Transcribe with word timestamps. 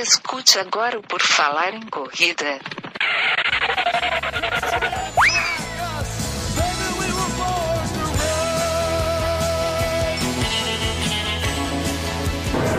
Escute 0.00 0.60
agora 0.60 0.96
o 0.96 1.02
Por 1.02 1.20
Falar 1.20 1.74
em 1.74 1.80
Corrida. 1.80 2.60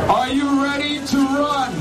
Are 0.08 0.34
you 0.34 0.62
ready 0.64 1.02
to 1.08 1.18
run? 1.18 1.74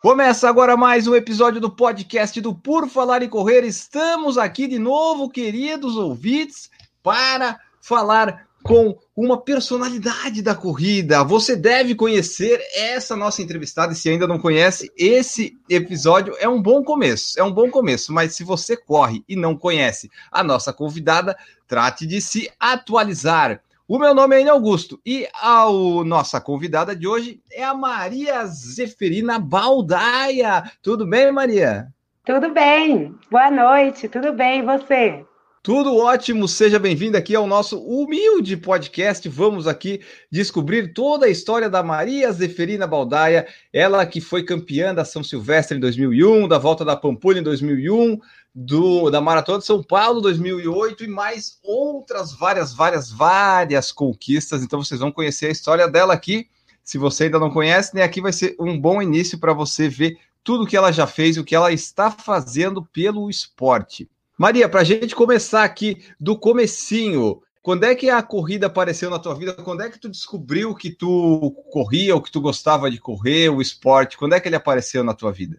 Começa 0.00 0.48
agora 0.48 0.74
mais 0.74 1.06
um 1.06 1.14
episódio 1.14 1.60
do 1.60 1.70
podcast 1.70 2.40
do 2.40 2.54
Por 2.54 2.88
Falar 2.88 3.22
em 3.22 3.28
Correr. 3.28 3.62
Estamos 3.62 4.38
aqui 4.38 4.66
de 4.66 4.78
novo, 4.78 5.28
queridos 5.28 5.98
ouvintes, 5.98 6.70
para 7.02 7.60
falar 7.82 8.46
com 8.64 8.96
uma 9.14 9.36
personalidade 9.36 10.40
da 10.40 10.54
corrida. 10.54 11.22
Você 11.22 11.54
deve 11.54 11.94
conhecer 11.94 12.58
essa 12.74 13.14
nossa 13.14 13.42
entrevistada, 13.42 13.92
e 13.92 13.96
se 13.96 14.08
ainda 14.08 14.26
não 14.26 14.38
conhece, 14.38 14.90
esse 14.96 15.56
episódio 15.68 16.34
é 16.40 16.48
um 16.48 16.60
bom 16.60 16.82
começo. 16.82 17.38
É 17.38 17.44
um 17.44 17.52
bom 17.52 17.70
começo, 17.70 18.10
mas 18.10 18.34
se 18.34 18.42
você 18.42 18.74
corre 18.74 19.22
e 19.28 19.36
não 19.36 19.54
conhece 19.54 20.10
a 20.32 20.42
nossa 20.42 20.72
convidada, 20.72 21.36
trate 21.68 22.06
de 22.06 22.22
se 22.22 22.50
atualizar. 22.58 23.60
O 23.86 23.98
meu 23.98 24.14
nome 24.14 24.34
é 24.34 24.40
Enio 24.40 24.54
Augusto 24.54 24.98
e 25.04 25.28
a 25.34 25.66
nossa 26.06 26.40
convidada 26.40 26.96
de 26.96 27.06
hoje 27.06 27.42
é 27.52 27.62
a 27.62 27.74
Maria 27.74 28.46
Zeferina 28.46 29.38
Baldaia. 29.38 30.72
Tudo 30.82 31.06
bem, 31.06 31.30
Maria? 31.30 31.88
Tudo 32.24 32.50
bem. 32.50 33.14
Boa 33.30 33.50
noite. 33.50 34.08
Tudo 34.08 34.32
bem, 34.32 34.60
e 34.60 34.62
você? 34.62 35.26
Tudo 35.64 35.96
ótimo, 35.96 36.46
seja 36.46 36.78
bem-vindo 36.78 37.16
aqui 37.16 37.34
ao 37.34 37.46
nosso 37.46 37.78
humilde 37.78 38.54
podcast. 38.54 39.26
Vamos 39.30 39.66
aqui 39.66 40.02
descobrir 40.30 40.92
toda 40.92 41.24
a 41.24 41.30
história 41.30 41.70
da 41.70 41.82
Maria 41.82 42.30
Zeferina 42.32 42.86
Baldaia, 42.86 43.46
ela 43.72 44.04
que 44.04 44.20
foi 44.20 44.42
campeã 44.42 44.94
da 44.94 45.06
São 45.06 45.24
Silvestre 45.24 45.78
em 45.78 45.80
2001, 45.80 46.48
da 46.48 46.58
Volta 46.58 46.84
da 46.84 46.94
Pampulha 46.94 47.40
em 47.40 47.42
2001, 47.42 48.20
do, 48.54 49.08
da 49.08 49.22
Maratona 49.22 49.60
de 49.60 49.64
São 49.64 49.82
Paulo 49.82 50.20
2008 50.20 51.04
e 51.04 51.08
mais 51.08 51.58
outras 51.62 52.34
várias, 52.34 52.74
várias, 52.74 53.10
várias 53.10 53.90
conquistas. 53.90 54.62
Então 54.62 54.84
vocês 54.84 55.00
vão 55.00 55.10
conhecer 55.10 55.46
a 55.46 55.52
história 55.52 55.88
dela 55.88 56.12
aqui. 56.12 56.46
Se 56.82 56.98
você 56.98 57.24
ainda 57.24 57.38
não 57.38 57.50
conhece, 57.50 57.94
né, 57.94 58.02
aqui 58.02 58.20
vai 58.20 58.34
ser 58.34 58.54
um 58.60 58.78
bom 58.78 59.00
início 59.00 59.38
para 59.38 59.54
você 59.54 59.88
ver 59.88 60.18
tudo 60.42 60.66
que 60.66 60.76
ela 60.76 60.92
já 60.92 61.06
fez, 61.06 61.38
o 61.38 61.42
que 61.42 61.54
ela 61.54 61.72
está 61.72 62.10
fazendo 62.10 62.84
pelo 62.84 63.30
esporte. 63.30 64.06
Maria, 64.36 64.68
para 64.68 64.80
a 64.80 64.84
gente 64.84 65.14
começar 65.14 65.62
aqui 65.62 66.04
do 66.18 66.36
comecinho, 66.36 67.40
quando 67.62 67.84
é 67.84 67.94
que 67.94 68.10
a 68.10 68.20
corrida 68.22 68.66
apareceu 68.66 69.08
na 69.08 69.18
tua 69.18 69.34
vida? 69.34 69.54
Quando 69.54 69.82
é 69.82 69.88
que 69.88 69.98
tu 69.98 70.08
descobriu 70.08 70.74
que 70.74 70.90
tu 70.90 71.52
corria, 71.70 72.14
ou 72.14 72.20
que 72.20 72.30
tu 72.30 72.40
gostava 72.40 72.90
de 72.90 72.98
correr, 72.98 73.48
o 73.48 73.62
esporte? 73.62 74.18
Quando 74.18 74.34
é 74.34 74.40
que 74.40 74.48
ele 74.48 74.56
apareceu 74.56 75.04
na 75.04 75.14
tua 75.14 75.32
vida? 75.32 75.58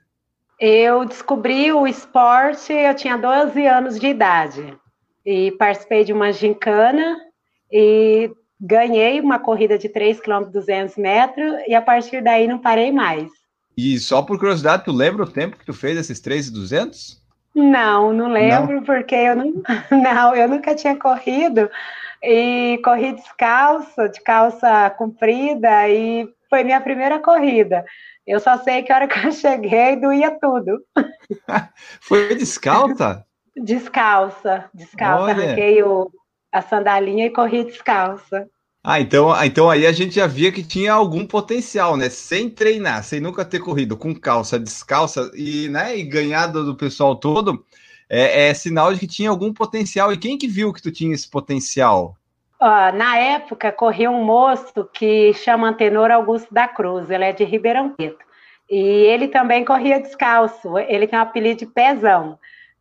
Eu 0.60 1.06
descobri 1.06 1.72
o 1.72 1.88
esporte, 1.88 2.74
eu 2.74 2.94
tinha 2.94 3.18
12 3.18 3.66
anos 3.66 4.00
de 4.00 4.08
idade 4.08 4.78
e 5.26 5.52
participei 5.54 6.04
de 6.04 6.14
uma 6.14 6.32
gincana 6.32 7.18
e 7.72 8.30
ganhei 8.60 9.20
uma 9.20 9.40
corrida 9.40 9.78
de 9.78 9.90
3 9.90 10.20
km 10.20 10.44
200 10.52 10.96
metros 10.98 11.56
e 11.68 11.74
a 11.74 11.82
partir 11.82 12.22
daí 12.22 12.48
não 12.48 12.60
parei 12.60 12.92
mais. 12.92 13.30
E 13.76 13.98
só 14.00 14.22
por 14.22 14.38
curiosidade, 14.38 14.86
tu 14.86 14.92
lembra 14.92 15.24
o 15.24 15.30
tempo 15.30 15.58
que 15.58 15.66
tu 15.66 15.74
fez 15.74 15.98
esses 15.98 16.20
3,200? 16.20 17.25
Não, 17.56 18.12
não 18.12 18.28
lembro, 18.28 18.76
não? 18.76 18.84
porque 18.84 19.16
eu 19.16 19.36
não, 19.36 19.54
não, 19.90 20.36
eu 20.36 20.48
nunca 20.50 20.76
tinha 20.76 20.96
corrido 20.98 21.70
e 22.22 22.80
corri 22.84 23.14
descalço, 23.14 24.10
de 24.10 24.22
calça 24.22 24.90
comprida, 24.98 25.88
e 25.88 26.28
foi 26.50 26.64
minha 26.64 26.82
primeira 26.82 27.20
corrida. 27.20 27.86
Eu 28.28 28.40
só 28.40 28.58
sei 28.58 28.84
que 28.84 28.92
a 28.92 28.96
hora 28.96 29.08
que 29.08 29.26
eu 29.26 29.32
cheguei 29.34 29.96
doía 29.96 30.38
tudo. 30.40 30.84
foi 32.02 32.36
descalça? 32.36 33.26
Descalça, 33.56 34.70
descalça. 34.74 35.24
Olha. 35.24 35.44
Arranquei 35.44 35.82
o, 35.82 36.12
a 36.52 36.62
sandalinha 36.62 37.28
e 37.28 37.30
corri 37.30 37.64
descalça. 37.64 38.50
Ah, 38.88 39.00
então, 39.00 39.34
ah, 39.34 39.48
então 39.48 39.68
aí 39.68 39.88
a 39.88 39.92
gente 39.92 40.14
já 40.14 40.28
via 40.28 40.52
que 40.52 40.62
tinha 40.62 40.94
algum 40.94 41.26
potencial, 41.26 41.98
né? 41.98 42.08
Sem 42.08 42.52
treinar, 42.52 43.04
sem 43.04 43.20
nunca 43.20 43.44
ter 43.44 43.60
corrido 43.60 43.98
com 43.98 44.14
calça, 44.14 44.60
descalça 44.60 45.32
e, 45.34 45.68
né, 45.70 45.98
e 45.98 46.04
ganhado 46.04 46.64
do 46.64 46.76
pessoal 46.76 47.16
todo, 47.16 47.66
é, 48.08 48.50
é, 48.50 48.54
sinal 48.54 48.94
de 48.94 49.00
que 49.00 49.08
tinha 49.08 49.32
algum 49.32 49.52
potencial. 49.52 50.14
E 50.14 50.18
quem 50.18 50.38
que 50.38 50.48
viu 50.48 50.72
que 50.72 50.84
tu 50.84 50.92
tinha 50.92 51.16
esse 51.16 51.28
potencial? 51.28 52.16
Uh, 52.62 52.96
na 52.96 53.18
época, 53.18 53.72
corria 53.72 54.12
um 54.12 54.24
moço 54.24 54.88
que 54.94 55.34
chama 55.34 55.70
Antenor 55.70 56.12
Augusto 56.12 56.54
da 56.54 56.68
Cruz, 56.68 57.10
ele 57.10 57.24
é 57.24 57.34
de 57.34 57.44
Ribeirão 57.44 57.90
Preto. 57.90 58.24
E 58.70 58.78
ele 58.78 59.30
também 59.30 59.66
corria 59.66 60.00
descalço, 60.00 60.78
ele 60.78 61.08
tem 61.08 61.18
um 61.18 61.24
apelido 61.24 61.58
de 61.58 61.66
pezão. 61.66 62.38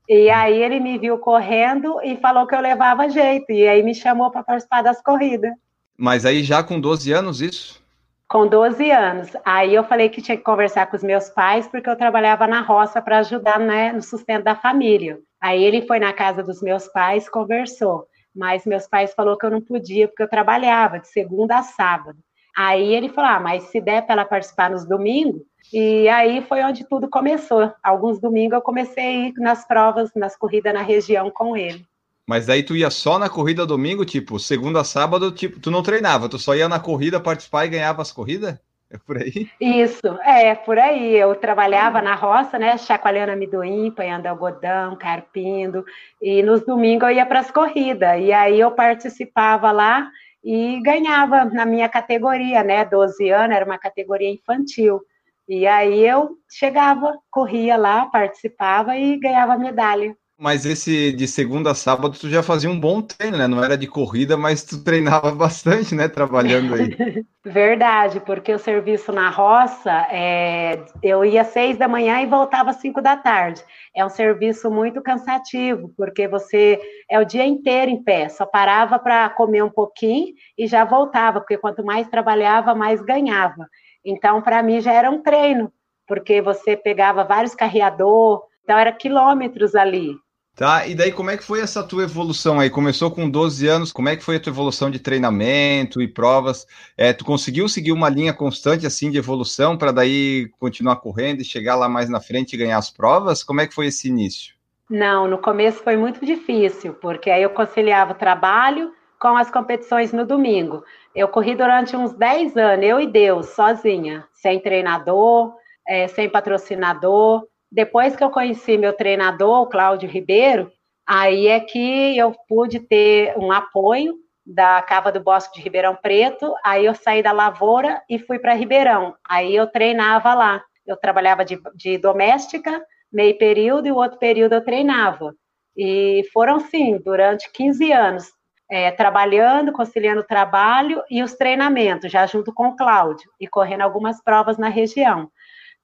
E 0.07 0.29
aí 0.29 0.63
ele 0.63 0.81
me 0.81 0.99
viu 0.99 1.17
correndo 1.17 1.99
e 2.03 2.15
falou 2.19 2.47
que 2.47 2.55
eu 2.55 2.61
levava 2.61 3.09
jeito, 3.09 3.51
e 3.51 3.67
aí 3.67 3.83
me 3.83 3.95
chamou 3.95 4.31
para 4.31 4.43
participar 4.43 4.83
das 4.83 5.01
corridas. 5.01 5.64
Mas 5.97 6.27
aí 6.27 6.43
já 6.43 6.63
com 6.63 6.81
12 6.81 7.13
anos, 7.13 7.41
isso? 7.41 7.83
Com 8.29 8.47
12 8.47 8.91
anos. 8.91 9.29
Aí 9.45 9.75
eu 9.75 9.85
falei 9.85 10.09
que 10.09 10.21
tinha 10.21 10.37
que 10.37 10.43
conversar 10.43 10.87
com 10.87 10.97
os 10.97 11.03
meus 11.03 11.29
pais, 11.29 11.69
porque 11.69 11.89
eu 11.89 11.97
trabalhava 11.97 12.47
na 12.47 12.61
roça 12.61 13.01
para 13.01 13.19
ajudar 13.19 13.61
né, 13.61 13.93
no 13.93 14.03
sustento 14.03 14.45
da 14.45 14.57
família. 14.57 15.19
Aí 15.41 15.63
ele 15.63 15.87
foi 15.87 15.99
na 15.99 16.13
casa 16.13 16.43
dos 16.43 16.61
meus 16.63 16.89
pais, 16.89 17.29
conversou. 17.29 18.07
Mas 18.35 18.67
meus 18.67 18.89
pais 18.89 19.15
falaram 19.15 19.39
que 19.39 19.47
eu 19.47 19.51
não 19.51 19.61
podia, 19.61 20.09
porque 20.09 20.23
eu 20.23 20.29
trabalhava 20.29 20.99
de 20.99 21.09
segunda 21.09 21.59
a 21.59 21.63
sábado. 21.63 22.19
Aí 22.57 22.95
ele 22.95 23.09
falou: 23.09 23.31
ah, 23.31 23.41
mas 23.41 23.65
se 23.65 23.81
der 23.81 24.03
para 24.03 24.15
ela 24.15 24.25
participar 24.25 24.71
nos 24.71 24.87
domingos. 24.87 25.43
E 25.73 26.09
aí 26.09 26.43
foi 26.43 26.63
onde 26.63 26.89
tudo 26.89 27.09
começou. 27.09 27.73
Alguns 27.83 28.21
domingos 28.21 28.55
eu 28.55 28.63
comecei 28.63 29.05
a 29.05 29.29
ir 29.29 29.35
nas 29.37 29.67
provas, 29.67 30.11
nas 30.15 30.37
corridas 30.37 30.75
na 30.75 30.83
região 30.83 31.31
com 31.31 31.57
ele. 31.57 31.85
Mas 32.27 32.47
daí 32.47 32.63
tu 32.63 32.75
ia 32.75 32.91
só 32.91 33.19
na 33.19 33.29
corrida 33.29 33.67
domingo, 33.67 34.05
tipo, 34.05 34.39
segunda 34.39 34.81
a 34.81 34.85
sábado, 34.85 35.31
tipo, 35.31 35.61
tu 35.61 35.71
não 35.71 35.83
treinava, 35.83 36.29
tu 36.29 36.39
só 36.39 36.55
ia 36.55 36.69
na 36.69 36.81
corrida 36.81 37.21
participar 37.21 37.67
e 37.67 37.71
ganhava 37.71 38.01
as 38.01 38.11
corridas? 38.11 38.59
É 38.91 38.99
por 38.99 39.19
aí? 39.19 39.49
Isso, 39.61 40.07
é, 40.23 40.55
por 40.55 40.79
aí. 40.79 41.17
Eu 41.17 41.35
trabalhava 41.35 42.01
na 42.01 42.15
roça, 42.15 42.59
né, 42.59 42.79
chacoalhando 42.79 43.33
amendoim, 43.33 43.91
panhando 43.91 44.27
algodão, 44.27 44.97
carpindo, 44.97 45.85
e 46.21 46.43
nos 46.43 46.65
domingos 46.65 47.09
eu 47.09 47.17
ia 47.17 47.27
para 47.27 47.41
as 47.41 47.51
corridas, 47.51 48.21
e 48.21 48.33
aí 48.33 48.61
eu 48.61 48.71
participava 48.71 49.73
lá 49.73 50.09
e 50.43 50.81
ganhava 50.83 51.45
na 51.47 51.67
minha 51.67 51.89
categoria, 51.89 52.63
né, 52.63 52.85
12 52.85 53.31
anos, 53.31 53.57
era 53.57 53.65
uma 53.65 53.79
categoria 53.79 54.31
infantil. 54.31 55.01
E 55.49 55.67
aí 55.67 56.07
eu 56.07 56.39
chegava, 56.49 57.19
corria 57.31 57.77
lá, 57.77 58.07
participava 58.07 58.97
e 58.97 59.19
ganhava 59.19 59.59
medalha. 59.59 60.17
Mas 60.45 60.67
esse 60.67 61.11
de 61.11 61.27
segunda 61.27 61.71
a 61.71 61.75
sábado 61.75 62.19
tu 62.21 62.29
já 62.29 62.43
fazia 62.43 62.69
um 62.69 62.79
bom 62.79 63.01
treino, 63.01 63.39
né? 63.39 63.49
Não 63.49 63.65
era 63.65 63.79
de 63.79 63.87
corrida, 63.87 64.37
mas 64.37 64.63
tu 64.63 64.85
treinava 64.85 65.31
bastante, 65.33 65.95
né? 65.95 66.07
Trabalhando 66.07 66.75
aí. 66.75 67.25
Verdade, 67.43 68.21
porque 68.21 68.53
o 68.53 68.59
serviço 68.59 69.11
na 69.11 69.31
roça, 69.31 69.91
é... 70.11 70.85
eu 71.03 71.25
ia 71.25 71.45
seis 71.45 71.79
da 71.79 71.89
manhã 71.89 72.21
e 72.21 72.27
voltava 72.27 72.69
às 72.69 72.77
cinco 72.77 73.01
da 73.01 73.17
tarde. 73.17 73.65
É 73.97 74.05
um 74.05 74.11
serviço 74.11 74.71
muito 74.71 75.01
cansativo, 75.01 75.95
porque 75.97 76.29
você 76.29 76.79
é 77.11 77.19
o 77.19 77.25
dia 77.25 77.47
inteiro 77.47 77.91
em 77.91 78.03
pé, 78.05 78.29
só 78.29 78.45
parava 78.45 78.99
para 78.99 79.31
comer 79.31 79.65
um 79.65 79.71
pouquinho 79.71 80.35
e 80.59 80.67
já 80.67 80.85
voltava, 80.85 81.41
porque 81.41 81.57
quanto 81.57 81.83
mais 81.83 82.07
trabalhava, 82.09 82.75
mais 82.75 83.01
ganhava. 83.01 83.67
Então, 84.05 84.43
para 84.43 84.63
mim 84.63 84.79
já 84.79 84.93
era 84.93 85.11
um 85.11 85.23
treino, 85.23 85.73
porque 86.07 86.43
você 86.43 86.77
pegava 86.77 87.25
vários 87.25 87.55
carreador, 87.55 88.43
então 88.63 88.79
era 88.79 88.93
quilômetros 88.93 89.75
ali. 89.75 90.23
Tá, 90.57 90.87
e 90.87 90.95
daí 90.95 91.11
como 91.11 91.31
é 91.31 91.37
que 91.37 91.43
foi 91.43 91.61
essa 91.61 91.83
tua 91.83 92.05
evolução 92.05 92.61
aí? 92.61 92.71
Começou 92.71 93.11
com 93.11 93.29
12 93.29 93.67
anos, 93.67 93.91
como 93.91 94.09
é 94.09 94.15
que 94.15 94.23
foi 94.23 94.37
a 94.37 94.41
tua 94.41 94.53
evolução 94.53 94.89
de 94.89 95.01
treinamento 95.01 96.01
e 96.01 96.07
provas? 96.07 96.65
É, 96.97 97.13
tu 97.13 97.25
conseguiu 97.25 97.69
seguir 97.69 97.91
uma 97.91 98.09
linha 98.09 98.33
constante 98.33 98.87
assim 98.87 99.11
de 99.11 99.19
evolução 99.19 99.77
para 99.77 99.91
daí 99.91 100.49
continuar 100.61 100.97
correndo 100.97 101.41
e 101.41 101.45
chegar 101.45 101.75
lá 101.75 101.89
mais 101.89 102.09
na 102.09 102.21
frente 102.21 102.53
e 102.53 102.57
ganhar 102.57 102.79
as 102.79 102.89
provas? 102.89 103.43
Como 103.43 103.61
é 103.61 103.67
que 103.67 103.75
foi 103.75 103.87
esse 103.87 104.07
início? 104.07 104.55
Não, 104.89 105.27
no 105.27 105.39
começo 105.39 105.83
foi 105.83 105.97
muito 105.97 106.25
difícil, 106.25 106.95
porque 106.95 107.31
aí 107.31 107.43
eu 107.43 107.51
conciliava 107.51 108.13
o 108.13 108.17
trabalho 108.17 108.93
com 109.19 109.37
as 109.37 109.51
competições 109.51 110.13
no 110.13 110.25
domingo. 110.25 110.85
Eu 111.17 111.27
corri 111.27 111.57
durante 111.57 111.97
uns 111.97 112.13
10 112.13 112.57
anos, 112.57 112.85
eu 112.85 113.01
e 113.01 113.09
Deus, 113.09 113.47
sozinha, 113.49 114.25
sem 114.33 114.61
treinador, 114.61 115.53
é, 115.89 116.07
sem 116.07 116.29
patrocinador. 116.29 117.43
Depois 117.75 118.15
que 118.15 118.23
eu 118.23 118.31
conheci 118.31 118.79
meu 118.79 118.93
treinador, 118.93 119.63
o 119.63 119.67
Cláudio 119.67 120.09
Ribeiro, 120.09 120.71
aí 121.05 121.49
é 121.49 121.59
que 121.59 122.17
eu 122.17 122.33
pude 122.49 122.79
ter 122.79 123.37
um 123.37 123.51
apoio 123.51 124.15
da 124.47 124.81
Cava 124.81 125.11
do 125.11 125.19
Bosque 125.21 125.57
de 125.57 125.61
Ribeirão 125.61 125.97
Preto. 126.01 126.55
Aí 126.65 126.87
eu 126.87 126.95
saí 126.95 127.21
da 127.21 127.33
lavoura 127.33 128.01
e 128.09 128.17
fui 128.17 128.39
para 128.39 128.55
Ribeirão. 128.55 129.17
Aí 129.29 129.57
eu 129.57 129.67
treinava 129.67 130.35
lá. 130.35 130.63
Eu 130.87 130.97
trabalhava 130.97 131.45
de, 131.45 131.61
de 131.75 131.99
doméstica, 131.99 132.81
meio 133.13 133.37
período, 133.39 133.89
e 133.89 133.93
o 133.93 133.97
outro 133.97 134.21
período 134.21 134.53
eu 134.53 134.65
treinava. 134.65 135.35
E 135.77 136.23
foram, 136.33 136.61
sim, 136.61 137.01
durante 137.05 137.51
15 137.53 137.91
anos. 137.91 138.31
é, 138.71 138.91
trabalhando, 138.91 139.73
conciliando 139.73 140.21
o 140.21 140.27
trabalho 140.27 141.03
e 141.11 141.23
os 141.23 141.35
treinamentos, 141.35 142.11
já 142.11 142.27
junto 142.27 142.53
com 142.53 142.69
o 142.69 142.77
Cláudio, 142.77 143.31
e 143.39 143.47
correndo 143.47 143.83
algumas 143.83 144.23
provas 144.23 144.59
na 144.59 144.69
região. 144.69 145.31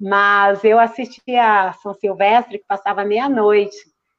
Mas 0.00 0.64
eu 0.64 0.78
assisti 0.78 1.36
a 1.36 1.72
São 1.74 1.92
Silvestre, 1.92 2.58
que 2.58 2.64
passava 2.66 3.04
meia-noite, 3.04 3.76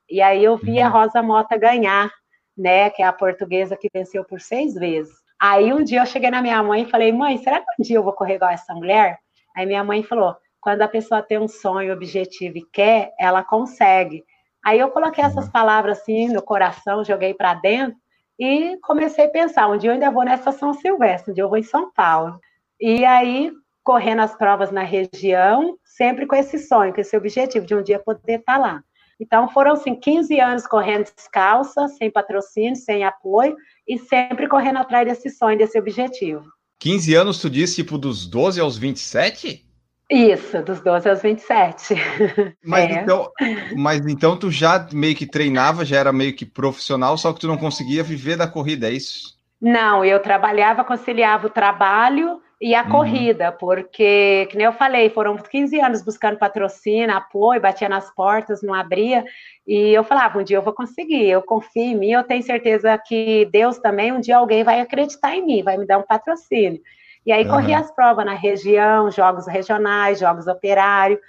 e 0.10 0.22
aí 0.22 0.44
eu 0.44 0.58
vi 0.58 0.80
a 0.80 0.88
uhum. 0.88 0.94
Rosa 0.94 1.24
Mota 1.24 1.58
ganhar, 1.58 2.12
né, 2.56 2.90
que 2.90 3.02
é 3.02 3.06
a 3.06 3.14
portuguesa 3.14 3.76
que 3.76 3.90
venceu 3.92 4.24
por 4.24 4.40
seis 4.40 4.76
vezes. 4.76 5.14
Aí 5.40 5.74
um 5.74 5.84
dia 5.84 6.02
eu 6.02 6.06
cheguei 6.06 6.30
na 6.30 6.42
minha 6.42 6.62
mãe 6.62 6.84
e 6.84 6.90
falei, 6.90 7.12
mãe, 7.12 7.38
será 7.40 7.62
que 7.62 7.66
um 7.80 7.84
dia 7.84 7.98
eu 7.98 8.04
vou 8.04 8.14
correr 8.14 8.36
igual 8.36 8.52
essa 8.52 8.76
mulher? 8.76 9.18
Aí 9.56 9.66
minha 9.66 9.84
mãe 9.84 10.04
falou, 10.04 10.36
quando 10.60 10.84
a 10.84 10.88
pessoa 10.88 11.24
tem 11.24 11.40
um 11.40 11.48
sonho, 11.48 11.94
objetivo 11.94 12.60
e 12.60 12.66
quer, 12.72 13.12
ela 13.20 13.44
consegue. 13.44 14.24
Aí 14.64 14.78
eu 14.78 14.92
coloquei 14.92 15.24
essas 15.24 15.46
uhum. 15.46 15.52
palavras 15.52 16.00
assim 16.00 16.28
no 16.28 16.44
coração, 16.44 17.04
joguei 17.04 17.34
para 17.34 17.56
dentro 17.56 17.98
e 18.38 18.78
comecei 18.84 19.26
a 19.26 19.30
pensar, 19.30 19.68
um 19.68 19.78
dia 19.78 19.90
eu 19.90 19.94
ainda 19.94 20.12
vou 20.12 20.24
nessa 20.24 20.52
São 20.52 20.74
Silvestre, 20.74 21.32
um 21.32 21.34
dia 21.34 21.44
eu 21.44 21.50
vou 21.50 21.58
em 21.58 21.64
São 21.64 21.92
Paulo. 21.92 22.40
E 22.80 23.06
aí, 23.06 23.52
correndo 23.84 24.22
as 24.22 24.36
provas 24.36 24.72
na 24.72 24.84
região, 24.84 25.78
sempre 25.84 26.26
com 26.26 26.36
esse 26.36 26.58
sonho, 26.60 26.94
com 26.94 27.02
esse 27.02 27.16
objetivo 27.16 27.66
de 27.66 27.76
um 27.76 27.82
dia 27.82 28.00
poder 28.00 28.40
estar 28.40 28.54
tá 28.54 28.58
lá. 28.58 28.84
Então, 29.20 29.48
foram, 29.50 29.74
assim, 29.74 29.94
15 29.94 30.40
anos 30.40 30.66
correndo 30.66 31.12
descalça, 31.16 31.88
sem 31.90 32.10
patrocínio, 32.10 32.76
sem 32.76 33.04
apoio, 33.04 33.56
e 33.88 34.00
sempre 34.00 34.48
correndo 34.48 34.78
atrás 34.78 35.08
desse 35.08 35.30
sonho, 35.30 35.58
desse 35.58 35.78
objetivo. 35.78 36.44
15 36.80 37.14
anos, 37.14 37.40
tu 37.40 37.48
disse, 37.48 37.76
tipo, 37.76 38.00
dos 38.00 38.26
12 38.26 38.60
aos 38.60 38.78
27? 38.78 39.64
Isso, 40.10 40.62
dos 40.64 40.82
12 40.82 41.10
aos 41.10 41.22
27. 41.22 41.94
Mas, 42.66 42.90
é. 42.90 43.02
então, 43.02 43.32
mas 43.78 44.06
então 44.06 44.36
tu 44.36 44.52
já 44.52 44.88
meio 44.92 45.16
que 45.16 45.26
treinava, 45.26 45.86
já 45.86 45.98
era 45.98 46.12
meio 46.12 46.36
que 46.36 46.46
profissional, 46.46 47.18
só 47.18 47.32
que 47.32 47.40
tu 47.40 47.48
não 47.48 47.58
conseguia 47.58 48.04
viver 48.04 48.36
da 48.36 48.46
corrida, 48.46 48.90
é 48.90 48.94
isso? 48.94 49.38
Não, 49.62 50.04
eu 50.04 50.20
trabalhava, 50.20 50.84
conciliava 50.84 51.48
o 51.48 51.50
trabalho 51.50 52.42
e 52.62 52.76
a 52.76 52.84
uhum. 52.84 52.90
corrida, 52.90 53.52
porque, 53.52 54.48
que 54.52 54.56
nem 54.56 54.68
eu 54.68 54.74
falei, 54.74 55.10
foram 55.10 55.36
15 55.36 55.82
anos 55.82 56.04
buscando 56.04 56.38
patrocínio, 56.38 57.12
apoio, 57.12 57.60
batia 57.60 57.90
nas 57.90 58.14
portas, 58.14 58.62
não 58.62 58.72
abria, 58.72 59.26
e 59.66 59.90
eu 59.90 60.04
falava, 60.04 60.38
um 60.38 60.44
dia 60.44 60.58
eu 60.58 60.62
vou 60.62 60.72
conseguir, 60.72 61.28
eu 61.28 61.42
confio 61.42 61.82
em 61.82 61.96
mim, 61.96 62.12
eu 62.12 62.24
tenho 62.24 62.44
certeza 62.44 62.96
que 63.00 63.50
Deus 63.52 63.80
também, 63.80 64.12
um 64.12 64.22
dia 64.22 64.38
alguém 64.38 64.64
vai 64.64 64.80
acreditar 64.80 65.36
em 65.36 65.44
mim, 65.44 65.64
vai 65.64 65.76
me 65.76 65.88
dar 65.88 65.98
um 65.98 66.04
patrocínio. 66.04 66.80
E 67.26 67.32
aí 67.32 67.44
uhum. 67.46 67.52
corri 67.52 67.74
as 67.74 67.92
provas 67.92 68.26
na 68.26 68.36
região, 68.36 69.10
jogos 69.10 69.48
regionais, 69.48 70.20
jogos 70.20 70.46
operários. 70.46 71.20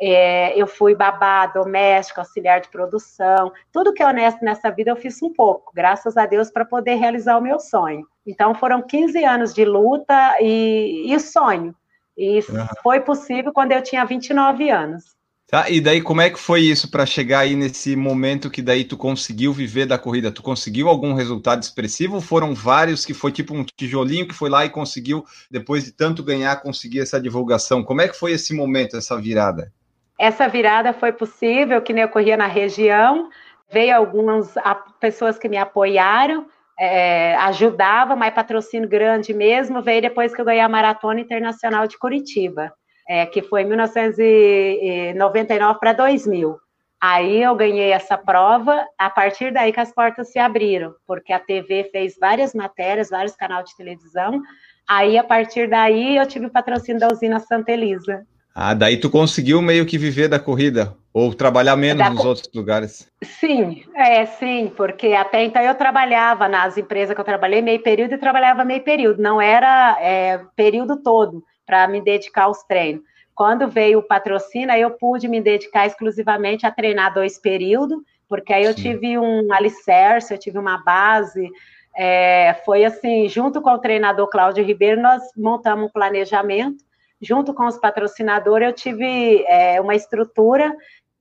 É, 0.00 0.60
eu 0.60 0.66
fui 0.66 0.94
babá, 0.94 1.46
doméstica, 1.46 2.20
auxiliar 2.20 2.60
de 2.60 2.68
produção. 2.68 3.52
Tudo 3.72 3.92
que 3.92 4.02
é 4.02 4.06
honesto 4.06 4.44
nessa 4.44 4.70
vida 4.70 4.90
eu 4.90 4.96
fiz 4.96 5.20
um 5.22 5.32
pouco, 5.32 5.72
graças 5.74 6.16
a 6.16 6.24
Deus, 6.24 6.50
para 6.50 6.64
poder 6.64 6.94
realizar 6.94 7.36
o 7.36 7.42
meu 7.42 7.58
sonho. 7.58 8.06
Então 8.26 8.54
foram 8.54 8.80
15 8.80 9.24
anos 9.24 9.52
de 9.52 9.64
luta 9.64 10.36
e, 10.40 11.12
e 11.12 11.18
sonho. 11.18 11.74
E 12.16 12.38
uhum. 12.38 12.66
foi 12.82 13.00
possível 13.00 13.52
quando 13.52 13.72
eu 13.72 13.82
tinha 13.82 14.04
29 14.04 14.70
anos. 14.70 15.18
Tá, 15.50 15.70
e 15.70 15.80
daí 15.80 16.02
como 16.02 16.20
é 16.20 16.28
que 16.28 16.38
foi 16.38 16.60
isso 16.60 16.90
para 16.90 17.06
chegar 17.06 17.38
aí 17.38 17.56
nesse 17.56 17.96
momento 17.96 18.50
que 18.50 18.60
daí 18.60 18.84
tu 18.84 18.98
conseguiu 18.98 19.50
viver 19.50 19.86
da 19.86 19.96
corrida? 19.96 20.30
Tu 20.30 20.42
conseguiu 20.42 20.90
algum 20.90 21.14
resultado 21.14 21.62
expressivo 21.62 22.16
ou 22.16 22.20
foram 22.20 22.54
vários 22.54 23.06
que 23.06 23.14
foi 23.14 23.32
tipo 23.32 23.54
um 23.54 23.64
tijolinho 23.64 24.28
que 24.28 24.34
foi 24.34 24.50
lá 24.50 24.66
e 24.66 24.70
conseguiu, 24.70 25.24
depois 25.50 25.84
de 25.84 25.92
tanto 25.92 26.22
ganhar, 26.22 26.60
conseguir 26.60 27.00
essa 27.00 27.18
divulgação? 27.18 27.82
Como 27.82 28.02
é 28.02 28.08
que 28.08 28.18
foi 28.18 28.32
esse 28.32 28.52
momento, 28.52 28.94
essa 28.94 29.18
virada? 29.18 29.72
Essa 30.18 30.48
virada 30.48 30.92
foi 30.92 31.12
possível, 31.12 31.80
que 31.80 31.92
nem 31.92 32.02
eu 32.02 32.08
corria 32.08 32.36
na 32.36 32.46
região, 32.46 33.28
veio 33.70 33.96
algumas 33.96 34.54
pessoas 34.98 35.38
que 35.38 35.48
me 35.48 35.56
apoiaram, 35.56 36.46
é, 36.78 37.36
ajudava, 37.36 38.16
mas 38.16 38.34
patrocínio 38.34 38.88
grande 38.88 39.32
mesmo, 39.32 39.82
veio 39.82 40.02
depois 40.02 40.34
que 40.34 40.40
eu 40.40 40.44
ganhei 40.44 40.60
a 40.60 40.68
Maratona 40.68 41.20
Internacional 41.20 41.86
de 41.86 41.98
Curitiba 41.98 42.72
é, 43.08 43.24
que 43.24 43.40
foi 43.40 43.62
em 43.62 43.64
1999 43.64 45.80
para 45.80 45.94
2000. 45.94 46.58
Aí 47.00 47.42
eu 47.42 47.54
ganhei 47.54 47.92
essa 47.92 48.18
prova, 48.18 48.84
a 48.98 49.08
partir 49.08 49.52
daí 49.52 49.72
que 49.72 49.80
as 49.80 49.92
portas 49.92 50.30
se 50.30 50.38
abriram, 50.38 50.94
porque 51.06 51.32
a 51.32 51.38
TV 51.38 51.88
fez 51.90 52.18
várias 52.20 52.52
matérias, 52.52 53.08
vários 53.08 53.34
canais 53.34 53.70
de 53.70 53.76
televisão. 53.76 54.42
Aí, 54.86 55.16
a 55.16 55.24
partir 55.24 55.68
daí, 55.68 56.16
eu 56.16 56.26
tive 56.26 56.46
o 56.46 56.50
patrocínio 56.50 57.00
da 57.00 57.08
usina 57.08 57.38
Santa 57.38 57.72
Elisa. 57.72 58.26
Ah, 58.60 58.74
daí 58.74 58.96
tu 58.96 59.08
conseguiu 59.08 59.62
meio 59.62 59.86
que 59.86 59.96
viver 59.96 60.26
da 60.26 60.40
corrida, 60.40 60.92
ou 61.14 61.32
trabalhar 61.32 61.76
menos 61.76 62.02
da... 62.02 62.10
nos 62.10 62.24
outros 62.24 62.50
lugares? 62.52 63.08
Sim, 63.22 63.84
é, 63.94 64.26
sim, 64.26 64.72
porque 64.76 65.12
até 65.12 65.44
então 65.44 65.62
eu 65.62 65.76
trabalhava 65.76 66.48
nas 66.48 66.76
empresas 66.76 67.14
que 67.14 67.20
eu 67.20 67.24
trabalhei 67.24 67.62
meio 67.62 67.80
período 67.80 68.14
e 68.14 68.18
trabalhava 68.18 68.64
meio 68.64 68.82
período, 68.82 69.22
não 69.22 69.40
era 69.40 69.96
é, 70.00 70.40
período 70.56 71.00
todo 71.00 71.44
para 71.64 71.86
me 71.86 72.00
dedicar 72.00 72.46
aos 72.46 72.64
treinos. 72.64 73.04
Quando 73.32 73.68
veio 73.68 74.00
o 74.00 74.02
patrocínio, 74.02 74.74
eu 74.74 74.90
pude 74.90 75.28
me 75.28 75.40
dedicar 75.40 75.86
exclusivamente 75.86 76.66
a 76.66 76.72
treinar 76.72 77.14
dois 77.14 77.38
períodos, 77.38 77.98
porque 78.28 78.52
aí 78.52 78.64
eu 78.64 78.74
Sim. 78.74 78.82
tive 78.82 79.16
um 79.20 79.52
alicerce, 79.52 80.34
eu 80.34 80.38
tive 80.38 80.58
uma 80.58 80.82
base. 80.82 81.48
É, 81.96 82.56
foi 82.64 82.84
assim, 82.84 83.28
junto 83.28 83.62
com 83.62 83.70
o 83.70 83.78
treinador 83.78 84.28
Cláudio 84.28 84.64
Ribeiro, 84.64 85.00
nós 85.00 85.22
montamos 85.36 85.86
um 85.86 85.92
planejamento. 85.92 86.87
Junto 87.20 87.52
com 87.52 87.66
os 87.66 87.78
patrocinadores, 87.78 88.68
eu 88.68 88.74
tive 88.74 89.44
é, 89.46 89.80
uma 89.80 89.94
estrutura 89.94 90.74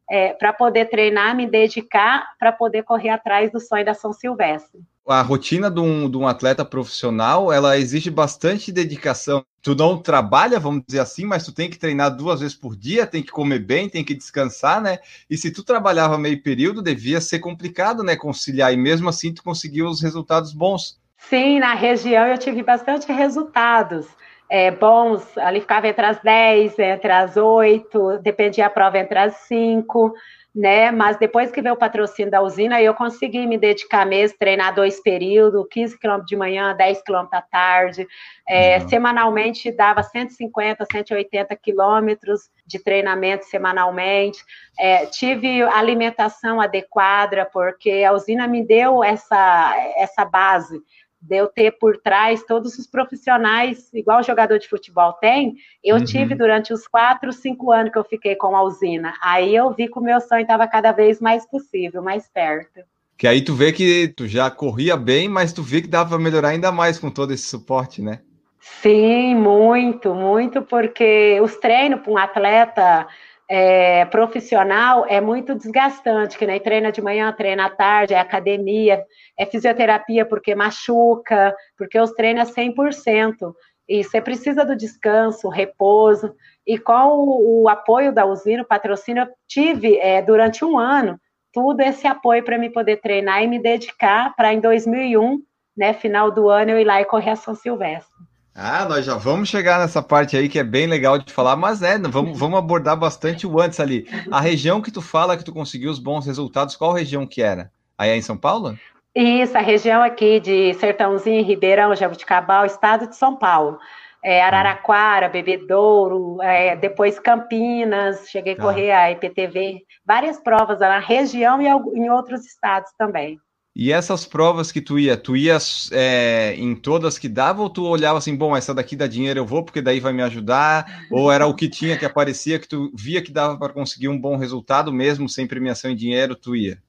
é, 0.10 0.34
para 0.34 0.54
poder 0.54 0.86
treinar, 0.90 1.36
me 1.36 1.48
dedicar, 1.48 2.34
para 2.40 2.52
poder 2.52 2.84
correr 2.84 3.10
atrás 3.10 3.52
do 3.52 3.60
sonho 3.60 3.86
da 3.86 3.94
São 3.94 4.14
Silvestre 4.14 4.82
a 5.08 5.22
rotina 5.22 5.72
de 5.72 5.80
um, 5.80 6.10
de 6.10 6.18
um, 6.18 6.28
atleta 6.28 6.66
profissional, 6.66 7.52
ela 7.52 7.78
exige 7.78 8.12
bastante 8.12 8.72
dedicação. 8.72 9.44
Tu 9.62 9.74
não 9.74 9.98
trabalha, 9.98 10.60
vamos 10.60 10.84
dizer 10.86 11.00
assim, 11.00 11.26
mas 11.26 11.46
tu 11.46 11.54
tem 11.54 11.70
que 11.70 11.80
treinar 11.80 12.16
duas 12.16 12.42
vezes 12.42 12.56
por 12.56 12.76
dia, 12.76 13.08
tem 13.08 13.24
que 13.24 13.32
comer 13.32 13.60
bem, 13.60 13.90
tem 13.90 14.04
que 14.04 14.14
descansar, 14.14 14.82
né? 14.82 15.00
E 15.30 15.38
se 15.38 15.50
tu 15.50 15.64
trabalhava 15.64 16.18
meio 16.18 16.42
período, 16.44 16.82
devia 16.82 17.22
ser 17.22 17.40
complicado, 17.40 18.04
né, 18.04 18.16
conciliar, 18.16 18.74
e 18.74 18.78
mesmo 18.78 19.08
assim 19.08 19.34
tu 19.34 19.42
conseguiu 19.42 19.88
os 19.88 20.02
resultados 20.02 20.52
bons. 20.52 21.00
Sim, 21.18 21.60
na 21.60 21.74
região 21.74 22.28
eu 22.28 22.38
tive 22.38 22.62
bastante 22.62 23.12
resultados. 23.12 24.08
É, 24.50 24.72
bons, 24.72 25.38
ali 25.38 25.60
ficava 25.60 25.88
entre 25.88 26.06
as 26.06 26.22
10, 26.22 26.80
entre 26.80 27.12
as 27.12 27.36
8, 27.36 28.20
dependia 28.20 28.68
a 28.68 28.70
prova 28.70 28.98
entre 28.98 29.20
as 29.20 29.36
5 29.48 30.14
né? 30.58 30.92
Mas 30.92 31.18
depois 31.18 31.52
que 31.52 31.62
veio 31.62 31.76
o 31.76 31.78
patrocínio 31.78 32.32
da 32.32 32.42
usina, 32.42 32.82
eu 32.82 32.94
consegui 32.96 33.46
me 33.46 33.60
dedicar 33.60 34.08
mesmo, 34.08 34.40
treinar 34.40 34.74
dois 34.74 35.00
períodos, 35.00 35.68
15 35.70 36.00
quilômetros 36.00 36.28
de 36.28 36.36
manhã, 36.36 36.76
10 36.76 37.04
quilômetros 37.04 37.40
à 37.40 37.42
tarde. 37.44 38.08
É, 38.50 38.80
uhum. 38.80 38.90
Semanalmente 38.90 39.72
dava 39.72 40.02
150, 40.02 40.84
180 40.92 41.56
quilômetros 41.58 42.50
de 42.66 42.80
treinamento 42.80 43.46
semanalmente. 43.46 44.44
É, 44.80 45.06
tive 45.06 45.62
alimentação 45.62 46.60
adequada, 46.60 47.48
porque 47.54 48.04
a 48.04 48.12
usina 48.12 48.48
me 48.48 48.66
deu 48.66 49.04
essa, 49.04 49.74
essa 49.96 50.26
base 50.26 50.82
de 51.20 51.38
eu 51.38 51.48
ter 51.48 51.72
por 51.72 51.98
trás 51.98 52.44
todos 52.44 52.78
os 52.78 52.88
profissionais, 52.88 53.92
igual 53.94 54.20
o 54.20 54.24
jogador 54.24 54.60
de 54.60 54.68
futebol 54.68 55.14
tem, 55.14 55.56
eu 55.84 55.98
uhum. 55.98 56.04
tive 56.04 56.36
durante 56.36 56.72
os 56.72 56.88
quatro, 56.88 57.34
cinco 57.34 57.72
anos 57.72 57.92
que 57.92 57.98
eu 57.98 58.04
fiquei 58.04 58.36
com 58.36 58.56
a 58.56 58.64
usina. 58.64 59.14
Aí 59.22 59.56
eu 59.56 59.72
vi 59.72 59.88
que 59.88 60.00
o 60.00 60.02
meu 60.02 60.22
sonho 60.22 60.42
estava 60.42 60.68
cada 60.68 60.92
vez 60.92 61.20
mais 61.20 61.46
possível, 61.46 62.02
mais 62.02 62.30
perto. 62.30 62.82
Que 63.18 63.28
aí 63.28 63.42
tu 63.42 63.56
vê 63.56 63.74
que 63.74 64.10
tu 64.10 64.28
já 64.28 64.50
corria 64.52 64.96
bem, 64.96 65.28
mas 65.28 65.52
tu 65.52 65.64
vê 65.64 65.82
que 65.82 65.88
dava 65.88 66.10
para 66.10 66.20
melhorar 66.20 66.50
ainda 66.50 66.72
mais 66.72 67.00
com 67.00 67.10
todo 67.10 67.34
esse 67.34 67.48
suporte, 67.48 68.02
né? 68.02 68.20
Sim, 68.60 69.34
muito, 69.36 70.14
muito, 70.14 70.62
porque 70.62 71.40
os 71.42 71.56
treinos 71.58 72.02
para 72.02 72.12
um 72.12 72.18
atleta 72.18 73.08
é, 73.50 74.06
profissional 74.06 75.06
é 75.08 75.22
muito 75.22 75.56
desgastante, 75.56 76.38
que 76.38 76.46
nem 76.46 76.60
treina 76.60 76.92
de 76.92 77.02
manhã, 77.02 77.32
treina 77.32 77.66
à 77.66 77.70
tarde, 77.70 78.14
é 78.14 78.20
academia, 78.20 79.04
é 79.38 79.46
fisioterapia 79.46 80.26
porque 80.26 80.54
machuca, 80.54 81.56
porque 81.78 82.00
os 82.00 82.12
treinos 82.12 82.50
é 82.50 82.62
100%. 82.64 83.54
E 83.88 84.04
você 84.04 84.20
precisa 84.20 84.66
do 84.66 84.76
descanso, 84.76 85.48
repouso. 85.48 86.36
E 86.66 86.78
com 86.78 87.08
o, 87.08 87.64
o 87.64 87.70
apoio 87.70 88.12
da 88.12 88.26
usina, 88.26 88.64
o 88.64 88.68
patrocínio, 88.68 89.24
eu 89.24 89.30
tive 89.48 89.98
é, 90.00 90.22
durante 90.22 90.66
um 90.66 90.78
ano 90.78 91.18
tudo 91.54 91.82
esse 91.82 92.06
apoio 92.06 92.44
para 92.44 92.58
me 92.58 92.70
poder 92.70 92.98
treinar 92.98 93.42
e 93.42 93.48
me 93.48 93.58
dedicar 93.58 94.36
para 94.36 94.54
em 94.54 94.60
2001, 94.60 95.42
né, 95.76 95.92
final 95.92 96.30
do 96.30 96.50
ano, 96.50 96.70
eu 96.70 96.80
ir 96.80 96.84
lá 96.84 97.02
e 97.02 97.06
correr 97.06 97.32
a 97.32 97.36
São 97.36 97.56
Silvestre. 97.56 98.27
Ah, 98.60 98.86
nós 98.86 99.06
já 99.06 99.16
vamos 99.16 99.50
chegar 99.50 99.78
nessa 99.78 100.02
parte 100.02 100.36
aí 100.36 100.50
que 100.50 100.58
é 100.58 100.64
bem 100.64 100.88
legal 100.88 101.20
de 101.20 101.32
falar, 101.32 101.56
mas 101.56 101.84
é, 101.84 101.96
vamos, 102.00 102.40
vamos 102.40 102.58
abordar 102.58 102.98
bastante 102.98 103.46
o 103.46 103.62
antes 103.62 103.80
ali. 103.80 104.08
A 104.32 104.42
região 104.42 104.82
que 104.82 104.90
tu 104.90 105.00
fala 105.00 105.38
que 105.38 105.44
tu 105.44 105.54
conseguiu 105.54 105.92
os 105.92 106.00
bons 106.00 106.26
resultados, 106.26 106.76
qual 106.76 106.92
região 106.92 107.28
que 107.28 107.40
era? 107.40 107.72
Aí 107.96 108.10
é 108.10 108.16
em 108.18 108.22
São 108.24 108.36
Paulo? 108.36 108.76
Isso, 109.14 109.56
a 109.56 109.62
região 109.62 110.02
aqui 110.02 110.40
de 110.40 110.74
Sertãozinho, 110.74 111.46
Ribeirão, 111.46 111.96
Jabuticabal, 111.96 112.66
estado 112.66 113.08
de 113.08 113.16
São 113.16 113.36
Paulo. 113.36 113.78
É, 114.24 114.42
Araraquara, 114.42 115.30
Bebedouro, 115.30 116.42
é, 116.42 116.76
depois 116.76 117.20
Campinas, 117.20 118.28
cheguei 118.28 118.54
a 118.54 118.58
ah. 118.58 118.60
correr 118.60 118.92
a 118.92 119.12
IPTV, 119.12 119.84
várias 120.04 120.40
provas 120.40 120.80
na 120.80 120.98
região 120.98 121.62
e 121.62 121.68
em 121.68 122.10
outros 122.10 122.44
estados 122.44 122.92
também. 122.98 123.40
E 123.80 123.94
essas 123.94 124.26
provas 124.26 124.72
que 124.72 124.82
tu 124.82 124.98
ia, 124.98 125.16
tu 125.16 125.38
ia 125.38 125.56
é, 125.92 126.56
em 126.58 126.76
todas 126.76 127.20
que 127.20 127.30
dava 127.30 127.62
ou 127.62 127.70
tu 127.70 127.86
olhava 127.86 128.18
assim, 128.18 128.36
bom, 128.36 128.58
essa 128.58 128.74
daqui 128.74 128.96
dá 128.96 129.06
dinheiro, 129.06 129.40
eu 129.40 129.46
vou 129.46 129.64
porque 129.64 129.84
daí 129.84 130.00
vai 130.00 130.12
me 130.12 130.24
ajudar? 130.24 130.88
ou 131.12 131.32
era 131.32 131.46
o 131.46 131.54
que 131.54 131.70
tinha 131.70 131.96
que 131.96 132.04
aparecia 132.04 132.58
que 132.58 132.68
tu 132.68 132.92
via 132.96 133.22
que 133.22 133.32
dava 133.32 133.56
para 133.56 133.72
conseguir 133.72 134.08
um 134.08 134.20
bom 134.20 134.36
resultado 134.36 134.92
mesmo 134.92 135.30
sem 135.30 135.46
premiação 135.46 135.92
em 135.92 135.96
dinheiro, 135.96 136.36
tu 136.36 136.56
ia? 136.56 136.80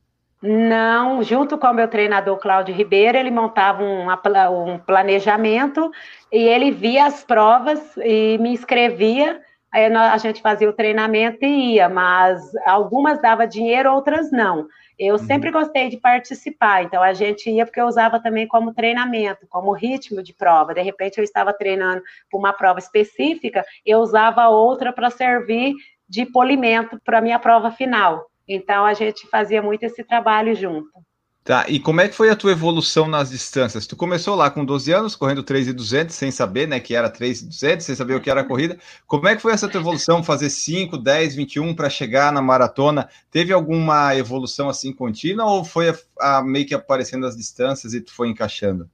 Não, 0.43 1.23
junto 1.23 1.59
com 1.59 1.67
o 1.67 1.75
meu 1.75 1.89
treinador 1.89 2.39
Cláudio 2.39 2.75
Ribeiro, 2.75 3.19
ele 3.19 3.31
montava 3.31 3.83
um, 3.83 4.07
um 4.09 4.79
planejamento 4.79 5.91
e 6.33 6.39
ele 6.39 6.71
via 6.71 7.05
as 7.05 7.23
provas 7.23 7.81
e 7.99 8.39
me 8.39 8.49
inscrevia. 8.49 9.43
Aí 9.71 9.85
a 9.95 10.17
gente 10.17 10.41
fazia 10.41 10.71
o 10.71 10.73
treinamento 10.73 11.45
e 11.45 11.75
ia, 11.75 11.87
mas 11.91 12.41
algumas 12.65 13.21
dava 13.21 13.47
dinheiro, 13.47 13.93
outras 13.93 14.33
não. 14.33 14.67
Eu 14.99 15.15
uhum. 15.15 15.19
sempre 15.19 15.51
gostei 15.51 15.89
de 15.89 15.97
participar, 15.97 16.83
então 16.83 17.03
a 17.03 17.13
gente 17.13 17.49
ia 17.49 17.65
porque 17.65 17.81
eu 17.81 17.87
usava 17.87 18.21
também 18.21 18.49
como 18.49 18.75
treinamento, 18.75 19.47
como 19.49 19.73
ritmo 19.73 20.23
de 20.23 20.35
prova. 20.35 20.75
De 20.75 20.83
repente 20.83 21.19
eu 21.19 21.25
estava 21.25 21.53
treinando 21.53 22.03
para 22.29 22.39
uma 22.39 22.53
prova 22.53 22.81
específica, 22.81 23.65
eu 23.87 24.01
usava 24.01 24.49
outra 24.49 24.93
para 24.93 25.09
servir 25.09 25.75
de 26.09 26.27
polimento 26.27 27.01
para 27.05 27.19
a 27.19 27.21
minha 27.21 27.39
prova 27.39 27.71
final. 27.71 28.27
Então 28.47 28.85
a 28.85 28.95
gente 28.95 29.27
fazia 29.29 29.63
muito 29.63 29.85
esse 29.85 30.03
trabalho 30.03 30.55
junto. 30.55 30.91
Tá, 31.45 31.65
e 31.67 31.81
como 31.81 32.01
é 32.03 32.09
que 32.09 32.15
foi 32.15 32.29
a 32.29 32.37
tua 32.37 32.53
evolução 32.53 33.09
nas 33.09 33.31
distâncias? 33.31 33.87
Tu 33.87 33.97
começou 33.97 34.35
lá 34.35 34.51
com 34.51 34.65
12 34.65 34.93
anos, 34.93 35.17
correndo 35.17 35.43
3,200, 35.43 36.15
sem 36.15 36.31
saber, 36.31 36.69
né, 36.69 36.79
que 36.79 36.95
era 36.95 37.09
3,200, 37.09 37.87
sem 37.87 37.95
saber 37.95 38.15
o 38.17 38.21
que 38.21 38.29
era 38.29 38.43
a 38.43 38.45
corrida. 38.45 38.79
Como 39.07 39.27
é 39.27 39.35
que 39.35 39.41
foi 39.41 39.53
essa 39.53 39.67
tua 39.67 39.81
evolução, 39.81 40.23
fazer 40.23 40.51
5, 40.51 40.99
10, 40.99 41.35
21 41.37 41.75
para 41.75 41.89
chegar 41.89 42.33
na 42.33 42.43
maratona? 42.43 43.09
Teve 43.31 43.55
alguma 43.55 44.15
evolução 44.15 44.69
assim 44.69 44.93
contínua 44.93 45.47
ou 45.47 45.65
foi 45.65 45.89
a, 45.89 46.39
a, 46.39 46.43
meio 46.45 46.67
que 46.67 46.75
aparecendo 46.75 47.27
as 47.27 47.35
distâncias 47.35 47.95
e 47.95 48.03
tu 48.03 48.13
foi 48.13 48.29
encaixando? 48.29 48.91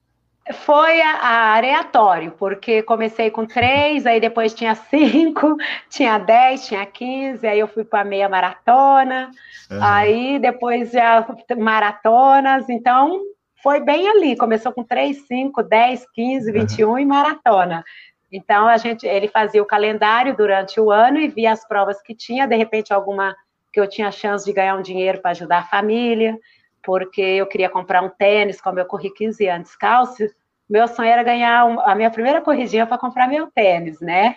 Foi 0.52 1.00
aleatório, 1.00 2.32
porque 2.32 2.82
comecei 2.82 3.30
com 3.30 3.46
três, 3.46 4.04
aí 4.04 4.20
depois 4.20 4.52
tinha 4.52 4.74
cinco, 4.90 5.56
tinha 5.88 6.18
dez, 6.18 6.66
tinha 6.66 6.84
quinze, 6.84 7.46
aí 7.46 7.58
eu 7.58 7.66
fui 7.66 7.82
para 7.82 8.04
meia 8.04 8.28
maratona, 8.28 9.30
uhum. 9.70 9.82
aí 9.82 10.38
depois 10.38 10.90
já 10.90 11.26
maratonas, 11.56 12.68
então 12.68 13.22
foi 13.62 13.80
bem 13.80 14.06
ali, 14.06 14.36
começou 14.36 14.70
com 14.70 14.84
três, 14.84 15.26
cinco, 15.26 15.62
dez, 15.62 16.06
quinze, 16.12 16.52
vinte 16.52 16.78
e 16.78 16.84
um 16.84 16.98
e 16.98 17.06
maratona. 17.06 17.82
Então 18.30 18.66
a 18.66 18.76
gente, 18.76 19.06
ele 19.06 19.28
fazia 19.28 19.62
o 19.62 19.66
calendário 19.66 20.36
durante 20.36 20.78
o 20.78 20.90
ano 20.90 21.18
e 21.18 21.28
via 21.28 21.52
as 21.52 21.66
provas 21.66 22.02
que 22.02 22.14
tinha, 22.14 22.46
de 22.46 22.56
repente 22.56 22.92
alguma 22.92 23.34
que 23.72 23.80
eu 23.80 23.88
tinha 23.88 24.10
chance 24.12 24.44
de 24.44 24.52
ganhar 24.52 24.76
um 24.76 24.82
dinheiro 24.82 25.20
para 25.20 25.30
ajudar 25.30 25.58
a 25.58 25.64
família, 25.64 26.38
porque 26.84 27.20
eu 27.20 27.46
queria 27.46 27.68
comprar 27.68 28.02
um 28.02 28.08
tênis, 28.08 28.60
como 28.60 28.78
eu 28.78 28.84
corri 28.84 29.10
15 29.10 29.46
anos 29.48 29.68
descalço, 29.68 30.24
meu 30.68 30.88
sonho 30.88 31.08
era 31.08 31.22
ganhar 31.22 31.66
um, 31.66 31.80
a 31.80 31.94
minha 31.94 32.10
primeira 32.10 32.40
corridinha 32.40 32.86
para 32.86 32.98
comprar 32.98 33.28
meu 33.28 33.50
tênis, 33.50 34.00
né? 34.00 34.36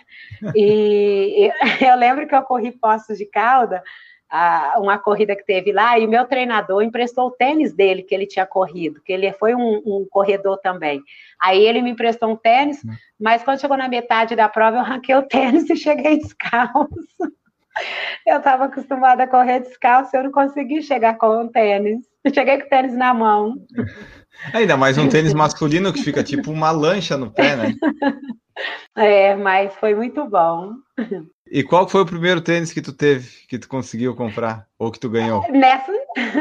E 0.54 1.50
eu 1.80 1.96
lembro 1.96 2.26
que 2.26 2.34
eu 2.34 2.42
corri 2.42 2.72
Poços 2.72 3.16
de 3.16 3.24
Calda, 3.26 3.82
uma 4.76 4.98
corrida 4.98 5.34
que 5.34 5.44
teve 5.44 5.72
lá, 5.72 5.98
e 5.98 6.06
o 6.06 6.08
meu 6.08 6.26
treinador 6.26 6.82
emprestou 6.82 7.28
o 7.28 7.30
tênis 7.30 7.72
dele, 7.72 8.02
que 8.02 8.14
ele 8.14 8.26
tinha 8.26 8.44
corrido, 8.44 9.00
que 9.02 9.12
ele 9.12 9.32
foi 9.32 9.54
um, 9.54 9.82
um 9.86 10.06
corredor 10.10 10.58
também. 10.58 11.02
Aí 11.40 11.64
ele 11.64 11.80
me 11.80 11.90
emprestou 11.90 12.30
um 12.30 12.36
tênis, 12.36 12.84
hum. 12.84 12.90
mas 13.18 13.42
quando 13.42 13.60
chegou 13.60 13.76
na 13.76 13.88
metade 13.88 14.36
da 14.36 14.48
prova, 14.48 14.78
eu 14.78 14.84
ranquei 14.84 15.14
o 15.14 15.22
tênis 15.22 15.68
e 15.70 15.76
cheguei 15.76 16.18
descalço. 16.18 16.88
Eu 18.26 18.38
estava 18.38 18.64
acostumada 18.64 19.24
a 19.24 19.28
correr 19.28 19.60
descalço, 19.60 20.16
eu 20.16 20.24
não 20.24 20.32
consegui 20.32 20.82
chegar 20.82 21.16
com 21.16 21.44
o 21.44 21.48
tênis. 21.48 22.00
Eu 22.24 22.34
cheguei 22.34 22.58
com 22.58 22.66
o 22.66 22.68
tênis 22.68 22.94
na 22.94 23.14
mão. 23.14 23.54
Ainda 24.52 24.76
mais 24.76 24.98
um 24.98 25.08
tênis 25.08 25.34
masculino 25.34 25.92
que 25.92 26.02
fica 26.02 26.22
tipo 26.22 26.50
uma 26.50 26.70
lancha 26.70 27.16
no 27.16 27.30
pé, 27.30 27.56
né? 27.56 27.74
É, 28.96 29.36
mas 29.36 29.72
foi 29.76 29.94
muito 29.94 30.24
bom. 30.24 30.72
E 31.50 31.62
qual 31.62 31.88
foi 31.88 32.02
o 32.02 32.06
primeiro 32.06 32.40
tênis 32.40 32.72
que 32.72 32.82
tu 32.82 32.92
teve, 32.92 33.28
que 33.46 33.58
tu 33.58 33.68
conseguiu 33.68 34.14
comprar? 34.14 34.66
Ou 34.78 34.90
que 34.90 34.98
tu 34.98 35.08
ganhou? 35.08 35.44
Nessa, 35.50 35.92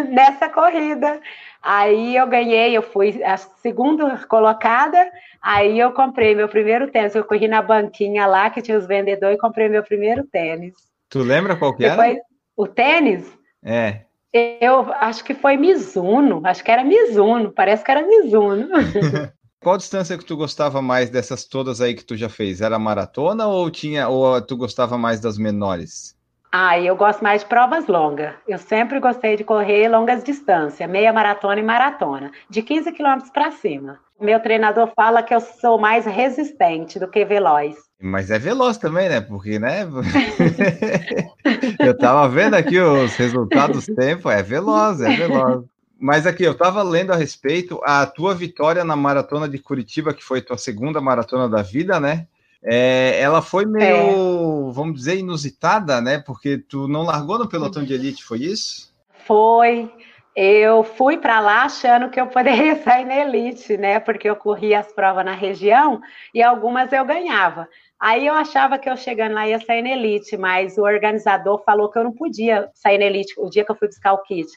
nessa 0.09 0.49
corrida. 0.49 1.21
Aí 1.61 2.15
eu 2.15 2.27
ganhei, 2.27 2.75
eu 2.75 2.81
fui 2.81 3.23
a 3.23 3.37
segunda 3.37 4.17
colocada, 4.27 4.97
aí 5.41 5.79
eu 5.79 5.91
comprei 5.91 6.33
meu 6.33 6.47
primeiro 6.47 6.89
tênis. 6.89 7.13
Eu 7.13 7.23
corri 7.23 7.47
na 7.47 7.61
banquinha 7.61 8.25
lá, 8.25 8.49
que 8.49 8.61
tinha 8.61 8.77
os 8.77 8.87
vendedores, 8.87 9.37
e 9.37 9.41
comprei 9.41 9.69
meu 9.69 9.83
primeiro 9.83 10.23
tênis. 10.25 10.73
Tu 11.09 11.19
lembra 11.19 11.55
qual 11.55 11.75
que 11.75 11.83
Depois, 11.83 12.11
era? 12.11 12.21
O 12.55 12.67
tênis? 12.67 13.31
É. 13.63 14.01
Eu 14.33 14.93
acho 14.93 15.23
que 15.23 15.33
foi 15.33 15.57
Mizuno, 15.57 16.41
acho 16.43 16.63
que 16.63 16.69
era 16.69 16.83
Mizuno, 16.83 17.51
parece 17.51 17.83
que 17.83 17.91
era 17.91 18.05
Mizuno. 18.05 18.67
Qual 19.59 19.75
distância 19.75 20.17
que 20.17 20.23
tu 20.23 20.37
gostava 20.37 20.81
mais 20.81 21.09
dessas 21.09 21.43
todas 21.43 21.81
aí 21.81 21.95
que 21.95 22.05
tu 22.05 22.15
já 22.15 22.29
fez? 22.29 22.61
Era 22.61 22.77
maratona 22.77 23.47
ou 23.47 23.69
tinha 23.71 24.07
ou 24.07 24.39
tu 24.39 24.55
gostava 24.55 24.97
mais 24.97 25.19
das 25.19 25.37
menores? 25.37 26.15
Ah, 26.51 26.79
eu 26.79 26.95
gosto 26.95 27.23
mais 27.23 27.41
de 27.41 27.49
provas 27.49 27.87
longas. 27.87 28.35
Eu 28.47 28.57
sempre 28.59 28.99
gostei 28.99 29.35
de 29.35 29.43
correr 29.43 29.89
longas 29.89 30.23
distâncias, 30.23 30.89
meia 30.89 31.11
maratona 31.11 31.59
e 31.59 31.63
maratona, 31.63 32.31
de 32.49 32.61
15 32.61 32.91
quilômetros 32.91 33.31
para 33.31 33.51
cima. 33.51 33.99
Meu 34.19 34.39
treinador 34.39 34.91
fala 34.95 35.23
que 35.23 35.33
eu 35.33 35.41
sou 35.41 35.77
mais 35.77 36.05
resistente 36.05 36.99
do 36.99 37.07
que 37.07 37.25
veloz. 37.25 37.75
Mas 37.99 38.29
é 38.29 38.37
veloz 38.37 38.77
também, 38.77 39.09
né? 39.09 39.21
Porque, 39.21 39.57
né? 39.57 39.87
eu 41.79 41.97
tava 41.97 42.29
vendo 42.29 42.53
aqui 42.53 42.79
os 42.79 43.15
resultados 43.15 43.87
do 43.87 43.95
tempo, 43.95 44.29
é 44.29 44.43
veloz, 44.43 45.01
é 45.01 45.15
veloz. 45.15 45.65
Mas 45.99 46.27
aqui, 46.27 46.43
eu 46.43 46.53
tava 46.53 46.83
lendo 46.83 47.11
a 47.11 47.15
respeito, 47.15 47.81
a 47.83 48.05
tua 48.05 48.35
vitória 48.35 48.83
na 48.83 48.95
maratona 48.95 49.49
de 49.49 49.57
Curitiba, 49.57 50.13
que 50.13 50.23
foi 50.23 50.41
tua 50.41 50.57
segunda 50.57 51.01
maratona 51.01 51.49
da 51.49 51.63
vida, 51.63 51.99
né? 51.99 52.27
É, 52.63 53.19
ela 53.19 53.41
foi 53.41 53.65
meio, 53.65 54.69
é. 54.69 54.71
vamos 54.71 54.95
dizer, 54.95 55.17
inusitada, 55.17 55.99
né? 55.99 56.19
Porque 56.19 56.57
tu 56.57 56.87
não 56.87 57.03
largou 57.03 57.39
no 57.39 57.49
pelotão 57.49 57.83
de 57.83 57.93
elite, 57.93 58.23
foi 58.23 58.39
isso? 58.39 58.93
Foi. 59.25 59.91
Eu 60.35 60.83
fui 60.83 61.17
para 61.17 61.39
lá 61.39 61.63
achando 61.63 62.11
que 62.11 62.21
eu 62.21 62.27
poderia 62.27 62.75
sair 62.83 63.05
na 63.05 63.15
elite, 63.15 63.75
né? 63.75 63.99
Porque 63.99 64.29
eu 64.29 64.35
corria 64.35 64.79
as 64.79 64.91
provas 64.91 65.25
na 65.25 65.33
região 65.33 65.99
e 66.31 66.43
algumas 66.43 66.91
eu 66.93 67.03
ganhava. 67.03 67.67
Aí 67.99 68.27
eu 68.27 68.33
achava 68.35 68.77
que 68.77 68.89
eu 68.89 68.95
chegando 68.95 69.33
lá 69.33 69.47
ia 69.47 69.59
sair 69.59 69.81
na 69.81 69.89
elite, 69.89 70.37
mas 70.37 70.77
o 70.77 70.83
organizador 70.83 71.63
falou 71.63 71.89
que 71.89 71.97
eu 71.97 72.03
não 72.03 72.13
podia 72.13 72.69
sair 72.75 72.99
na 72.99 73.05
elite 73.05 73.33
o 73.37 73.49
dia 73.49 73.65
que 73.65 73.71
eu 73.71 73.75
fui 73.75 73.87
buscar 73.87 74.13
o 74.13 74.21
kit. 74.21 74.47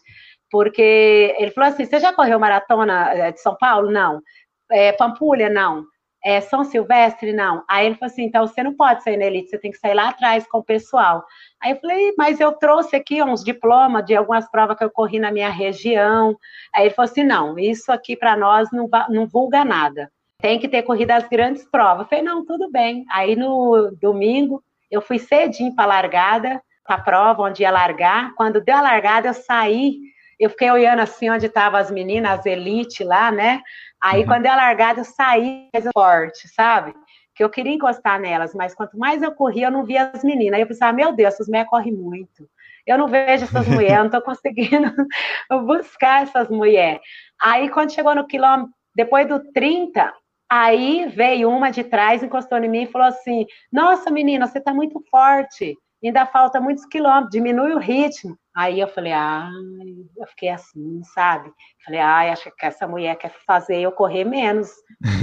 Porque 0.50 1.35
ele 1.38 1.50
falou 1.52 1.70
assim: 1.70 1.85
você 1.87 1.99
já 2.00 2.12
correu 2.12 2.38
maratona 2.38 3.14
eh, 3.14 3.32
de 3.32 3.40
São 3.40 3.56
Paulo? 3.56 3.90
Não. 3.90 4.20
É, 4.70 4.92
Pampulha? 4.92 5.49
Não. 5.49 5.85
É, 6.23 6.40
São 6.42 6.64
Silvestre? 6.64 7.32
Não. 7.32 7.64
Aí 7.68 7.87
ele 7.87 7.94
falou 7.97 8.12
assim: 8.12 8.25
então 8.25 8.47
você 8.47 8.62
não 8.62 8.75
pode 8.75 9.02
sair 9.02 9.16
na 9.16 9.25
elite, 9.26 9.50
você 9.50 9.59
tem 9.59 9.70
que 9.70 9.78
sair 9.78 9.94
lá 9.94 10.11
atrás 10.11 10.47
com 10.47 10.59
o 10.59 10.64
pessoal. 10.64 11.25
Aí 11.62 11.73
eu 11.73 11.80
falei: 11.80 12.14
mas 12.18 12.40
eu 12.40 12.52
trouxe 12.52 12.97
aqui 12.97 13.23
uns 13.23 13.42
diplomas 13.44 14.04
de 14.04 14.14
algumas 14.14 14.50
provas 14.50 14.76
que 14.76 14.85
eu 14.85 14.90
corri 14.90 15.18
na 15.18 15.32
minha 15.32 15.50
região. 15.50 16.37
Aí 16.75 16.87
ele 16.87 16.94
falou 16.94 17.11
assim: 17.11 17.25
não, 17.25 17.59
isso 17.59 17.90
aqui 17.92 18.16
para 18.16 18.37
nós 18.37 18.70
não, 18.73 18.88
não 19.09 19.26
vulga 19.26 19.64
nada 19.64 20.11
tem 20.40 20.59
que 20.59 20.68
ter 20.68 20.82
corrido 20.82 21.11
as 21.11 21.28
grandes 21.28 21.64
provas. 21.64 22.02
Eu 22.02 22.09
falei, 22.09 22.25
não, 22.25 22.44
tudo 22.44 22.70
bem. 22.70 23.04
Aí 23.11 23.37
no 23.37 23.90
domingo, 24.00 24.62
eu 24.90 25.00
fui 25.00 25.18
cedinho 25.18 25.75
para 25.75 25.85
a 25.85 25.88
largada, 25.88 26.62
para 26.85 26.97
a 26.97 27.00
prova, 27.00 27.42
onde 27.42 27.62
ia 27.62 27.70
largar. 27.70 28.35
Quando 28.35 28.61
deu 28.61 28.76
a 28.76 28.80
largada, 28.80 29.28
eu 29.28 29.35
saí, 29.35 29.99
eu 30.38 30.50
fiquei 30.50 30.70
olhando 30.70 31.00
assim 31.00 31.30
onde 31.30 31.47
estavam 31.47 31.78
as 31.78 31.90
meninas, 31.90 32.40
as 32.40 32.47
elite 32.47 33.04
lá, 33.04 33.30
né? 33.30 33.61
Aí, 34.02 34.23
uhum. 34.23 34.26
quando 34.26 34.42
deu 34.42 34.52
a 34.52 34.56
largada, 34.56 35.00
eu 35.00 35.04
saí 35.04 35.68
mais 35.73 35.87
forte, 35.92 36.49
sabe? 36.49 36.94
Que 37.35 37.44
eu 37.44 37.50
queria 37.50 37.75
encostar 37.75 38.18
nelas, 38.18 38.54
mas 38.54 38.75
quanto 38.75 38.99
mais 38.99 39.23
eu 39.23 39.32
corria, 39.32 39.66
eu 39.66 39.70
não 39.70 39.85
via 39.85 40.11
as 40.12 40.25
meninas. 40.25 40.54
Aí 40.54 40.62
eu 40.62 40.66
pensava, 40.66 40.92
meu 40.92 41.12
Deus, 41.12 41.35
essas 41.35 41.47
mulheres 41.47 41.68
correm 41.68 41.92
muito. 41.92 42.49
Eu 42.87 42.97
não 42.97 43.06
vejo 43.06 43.44
essas 43.44 43.68
mulheres, 43.68 43.97
eu 43.97 43.99
não 43.99 44.06
estou 44.06 44.23
conseguindo 44.23 44.92
buscar 45.66 46.23
essas 46.23 46.49
mulheres. 46.49 47.00
Aí, 47.40 47.68
quando 47.68 47.92
chegou 47.92 48.14
no 48.14 48.26
quilômetro, 48.26 48.73
depois 48.94 49.28
do 49.28 49.40
30, 49.52 50.12
Aí 50.50 51.07
veio 51.07 51.49
uma 51.49 51.71
de 51.71 51.85
trás, 51.85 52.25
encostou 52.25 52.59
em 52.59 52.69
mim 52.69 52.83
e 52.83 52.90
falou 52.90 53.07
assim: 53.07 53.47
Nossa, 53.73 54.11
menina, 54.11 54.49
você 54.49 54.59
está 54.59 54.75
muito 54.75 55.00
forte, 55.09 55.76
ainda 56.09 56.26
falta 56.26 56.61
muitos 56.61 56.87
quilômetros, 56.87 57.30
diminui 57.30 57.73
o 57.75 57.78
ritmo. 57.78 58.37
Aí 58.54 58.80
eu 58.80 58.88
falei, 58.88 59.12
ai, 59.12 59.49
eu 60.19 60.26
fiquei 60.26 60.49
assim, 60.49 61.00
sabe? 61.14 61.52
Falei, 61.85 62.00
ai, 62.00 62.30
acho 62.30 62.50
que 62.50 62.66
essa 62.66 62.87
mulher 62.87 63.16
quer 63.16 63.33
fazer 63.47 63.78
eu 63.78 63.92
correr 63.92 64.25
menos. 64.25 64.71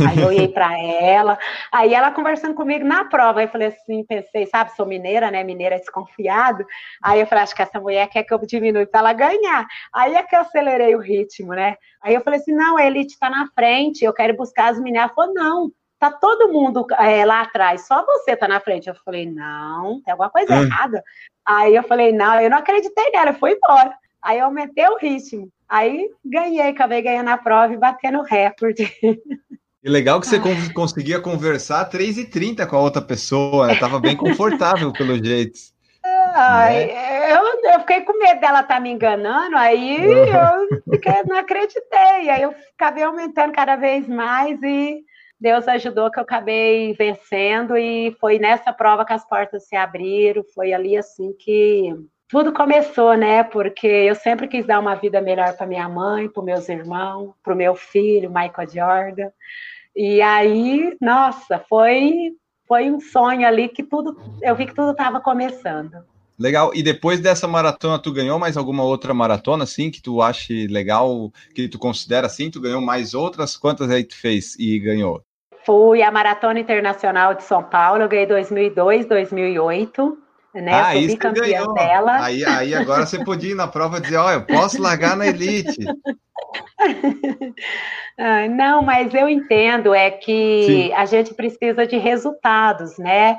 Aí 0.08 0.20
eu 0.20 0.28
olhei 0.28 0.48
para 0.48 0.80
ela, 0.80 1.38
aí 1.72 1.94
ela 1.94 2.12
conversando 2.12 2.56
comigo 2.56 2.86
na 2.86 3.04
prova, 3.06 3.40
aí 3.40 3.46
eu 3.46 3.52
falei 3.52 3.68
assim, 3.68 4.04
pensei, 4.06 4.46
sabe, 4.46 4.72
sou 4.76 4.86
mineira, 4.86 5.30
né? 5.30 5.44
Mineira 5.44 5.76
é 5.76 5.80
desconfiado. 5.80 6.66
Aí 7.04 7.20
eu 7.20 7.28
falei, 7.28 7.44
acho 7.44 7.56
que 7.56 7.62
essa 7.62 7.80
mulher 7.82 8.08
quer 8.08 8.24
que 8.24 8.34
eu 8.34 8.40
diminua 8.40 8.86
para 8.88 9.02
ela 9.02 9.14
ganhar. 9.14 9.68
Aí 9.94 10.16
é 10.16 10.24
que 10.24 10.36
eu 10.36 10.40
acelerei 10.40 10.96
o 10.96 11.00
ritmo, 11.00 11.54
né? 11.54 11.76
Aí 12.02 12.14
eu 12.14 12.22
falei 12.22 12.40
assim, 12.40 12.54
não, 12.54 12.78
a 12.78 12.86
Elite 12.86 13.14
está 13.14 13.30
na 13.30 13.48
frente, 13.54 14.06
eu 14.06 14.14
quero 14.14 14.36
buscar 14.38 14.72
as 14.72 14.80
meninas. 14.80 15.04
Ela 15.04 15.14
falou, 15.14 15.34
não, 15.34 15.72
tá 16.00 16.12
todo 16.12 16.52
mundo 16.52 16.86
é, 17.00 17.26
lá 17.26 17.42
atrás, 17.42 17.88
só 17.88 18.06
você 18.06 18.36
tá 18.36 18.48
na 18.48 18.60
frente. 18.60 18.88
Eu 18.88 18.96
falei, 18.96 19.26
não, 19.26 20.02
tem 20.02 20.12
alguma 20.12 20.30
coisa 20.30 20.54
hum. 20.54 20.64
errada. 20.64 21.04
Aí 21.46 21.76
eu 21.76 21.84
falei, 21.84 22.12
não, 22.12 22.40
eu 22.42 22.50
não 22.50 22.58
acreditei 22.58 23.10
nela, 23.12 23.32
eu 23.32 23.36
fui 23.36 23.54
embora. 23.54 23.94
Aí 24.22 24.40
eu 24.40 24.46
aumentei 24.46 24.88
o 24.88 24.98
ritmo. 24.98 25.50
Aí 25.68 26.10
ganhei, 26.24 26.70
acabei 26.70 27.02
ganhando 27.02 27.30
a 27.30 27.38
prova 27.38 27.74
e 27.74 27.78
batendo 27.78 28.22
recorde. 28.22 28.92
E 29.84 29.90
legal 29.90 30.20
que 30.20 30.28
você 30.28 30.38
ah. 30.38 30.74
conseguia 30.74 31.20
conversar 31.20 31.90
3h30 31.90 32.68
com 32.68 32.76
a 32.76 32.82
outra 32.82 33.02
pessoa, 33.02 33.68
né? 33.68 33.76
Tava 33.76 34.00
bem 34.00 34.18
confortável 34.18 34.92
pelo 34.92 35.24
jeito. 35.24 35.58
Ai, 36.34 36.88
né? 36.88 37.34
eu, 37.34 37.72
eu 37.72 37.80
fiquei 37.82 38.02
com 38.02 38.18
medo 38.18 38.42
dela 38.42 38.62
estar 38.62 38.76
tá 38.76 38.80
me 38.80 38.92
enganando, 38.92 39.56
aí 39.56 39.98
eu 40.02 40.82
fiquei, 40.92 41.24
não 41.26 41.38
acreditei. 41.38 42.30
Aí 42.30 42.42
eu 42.42 42.54
acabei 42.76 43.04
aumentando 43.04 43.54
cada 43.54 43.76
vez 43.76 44.08
mais 44.08 44.62
e 44.62 45.04
Deus 45.40 45.68
ajudou 45.68 46.10
que 46.10 46.20
eu 46.20 46.24
acabei 46.24 46.94
vencendo 46.94 47.78
e 47.78 48.16
foi 48.20 48.40
nessa 48.40 48.74
prova 48.74 49.06
que 49.06 49.14
as 49.14 49.28
portas 49.28 49.68
se 49.68 49.76
abriram, 49.76 50.44
foi 50.56 50.74
ali 50.74 50.98
assim 50.98 51.34
que 51.34 51.94
tudo 52.28 52.52
começou, 52.52 53.16
né? 53.16 53.44
Porque 53.44 53.88
eu 53.88 54.16
sempre 54.16 54.48
quis 54.48 54.66
dar 54.66 54.80
uma 54.80 54.96
vida 54.96 55.22
melhor 55.22 55.56
para 55.56 55.68
minha 55.68 55.88
mãe, 55.88 56.28
para 56.28 56.44
meus 56.44 56.68
irmãos, 56.68 57.34
para 57.44 57.54
o 57.54 57.58
meu 57.58 57.76
filho, 57.76 58.30
Michael 58.30 58.70
Jordan. 58.70 59.30
E 59.96 60.22
aí, 60.22 60.96
nossa, 61.00 61.60
foi 61.60 62.34
foi 62.68 62.92
um 62.92 63.00
sonho 63.00 63.48
ali 63.48 63.70
que 63.70 63.82
tudo, 63.82 64.18
eu 64.42 64.54
vi 64.54 64.66
que 64.66 64.76
tudo 64.76 64.92
estava 64.92 65.22
começando. 65.22 66.04
Legal. 66.38 66.72
E 66.76 66.84
depois 66.84 67.20
dessa 67.20 67.48
maratona, 67.48 67.98
tu 67.98 68.12
ganhou 68.12 68.38
mais 68.38 68.58
alguma 68.58 68.84
outra 68.84 69.14
maratona, 69.14 69.64
assim, 69.64 69.90
que 69.90 70.02
tu 70.02 70.22
ache 70.22 70.68
legal, 70.68 71.32
que 71.56 71.68
tu 71.68 71.80
considera 71.80 72.28
assim? 72.28 72.52
Tu 72.52 72.62
ganhou 72.62 72.82
mais 72.82 73.14
outras? 73.14 73.58
Quantas 73.58 73.90
aí 73.90 74.04
tu 74.04 74.16
fez 74.16 74.56
e 74.60 74.78
ganhou? 74.80 75.24
Fui 75.68 76.02
a 76.02 76.10
Maratona 76.10 76.62
Internacional 76.62 77.34
de 77.34 77.44
São 77.44 77.62
Paulo, 77.62 78.02
eu 78.02 78.08
ganhei 78.08 78.26
2002, 78.26 79.06
2008 79.06 80.18
né? 80.54 80.72
Ah, 80.72 80.94
Sou 80.94 81.02
bicampeã 81.02 81.74
dela. 81.74 82.24
Aí, 82.24 82.44
aí 82.46 82.74
agora 82.74 83.06
você 83.06 83.24
podia 83.24 83.52
ir 83.52 83.56
na 83.56 83.68
prova 83.68 83.98
e 83.98 84.02
dizer, 84.02 84.16
ó, 84.16 84.28
oh, 84.28 84.32
eu 84.32 84.46
posso 84.46 84.82
largar 84.82 85.18
na 85.18 85.28
elite. 85.28 85.78
Ah, 88.20 88.48
não, 88.48 88.82
mas 88.82 89.14
eu 89.14 89.30
entendo, 89.30 89.94
é 89.94 90.10
que 90.10 90.64
Sim. 90.66 90.94
a 90.94 91.06
gente 91.06 91.36
precisa 91.36 91.86
de 91.86 91.98
resultados, 91.98 92.98
né? 92.98 93.38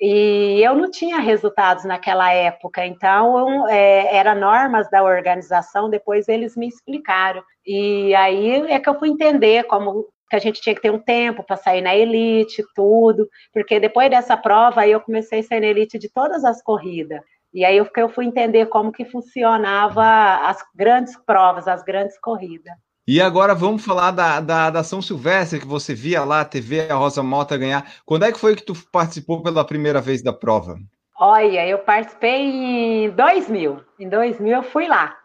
E 0.00 0.62
eu 0.62 0.76
não 0.76 0.88
tinha 0.88 1.18
resultados 1.18 1.84
naquela 1.84 2.32
época, 2.32 2.86
então 2.86 3.68
é, 3.68 4.14
era 4.14 4.32
normas 4.32 4.88
da 4.88 5.02
organização, 5.02 5.90
depois 5.90 6.28
eles 6.28 6.56
me 6.56 6.68
explicaram. 6.68 7.42
E 7.66 8.14
aí 8.14 8.70
é 8.70 8.78
que 8.78 8.88
eu 8.88 8.98
fui 9.00 9.08
entender 9.08 9.64
como 9.64 10.06
que 10.30 10.36
a 10.36 10.38
gente 10.38 10.60
tinha 10.60 10.74
que 10.74 10.80
ter 10.80 10.92
um 10.92 10.98
tempo 10.98 11.42
para 11.42 11.56
sair 11.56 11.82
na 11.82 11.94
elite, 11.94 12.64
tudo, 12.74 13.28
porque 13.52 13.80
depois 13.80 14.08
dessa 14.08 14.36
prova 14.36 14.82
aí 14.82 14.92
eu 14.92 15.00
comecei 15.00 15.40
a 15.40 15.42
sair 15.42 15.60
na 15.60 15.66
elite 15.66 15.98
de 15.98 16.08
todas 16.08 16.44
as 16.44 16.62
corridas. 16.62 17.20
E 17.52 17.64
aí 17.64 17.76
eu, 17.76 17.88
eu 17.96 18.08
fui 18.08 18.24
entender 18.24 18.66
como 18.66 18.92
que 18.92 19.04
funcionava 19.04 20.36
as 20.46 20.64
grandes 20.72 21.16
provas, 21.26 21.66
as 21.66 21.82
grandes 21.82 22.16
corridas. 22.20 22.72
E 23.08 23.20
agora 23.20 23.56
vamos 23.56 23.84
falar 23.84 24.12
da, 24.12 24.40
da, 24.40 24.70
da, 24.70 24.84
São 24.84 25.02
Silvestre, 25.02 25.58
que 25.58 25.66
você 25.66 25.92
via 25.92 26.22
lá 26.22 26.42
a 26.42 26.44
TV, 26.44 26.88
a 26.88 26.94
Rosa 26.94 27.24
Mota 27.24 27.58
ganhar. 27.58 27.92
Quando 28.06 28.24
é 28.24 28.30
que 28.30 28.38
foi 28.38 28.54
que 28.54 28.62
tu 28.62 28.72
participou 28.92 29.42
pela 29.42 29.64
primeira 29.64 30.00
vez 30.00 30.22
da 30.22 30.32
prova? 30.32 30.78
Olha, 31.18 31.66
eu 31.66 31.78
participei 31.78 32.40
em 32.40 33.10
2000. 33.10 33.80
Em 33.98 34.08
2000 34.08 34.56
eu 34.56 34.62
fui 34.62 34.86
lá. 34.86 35.16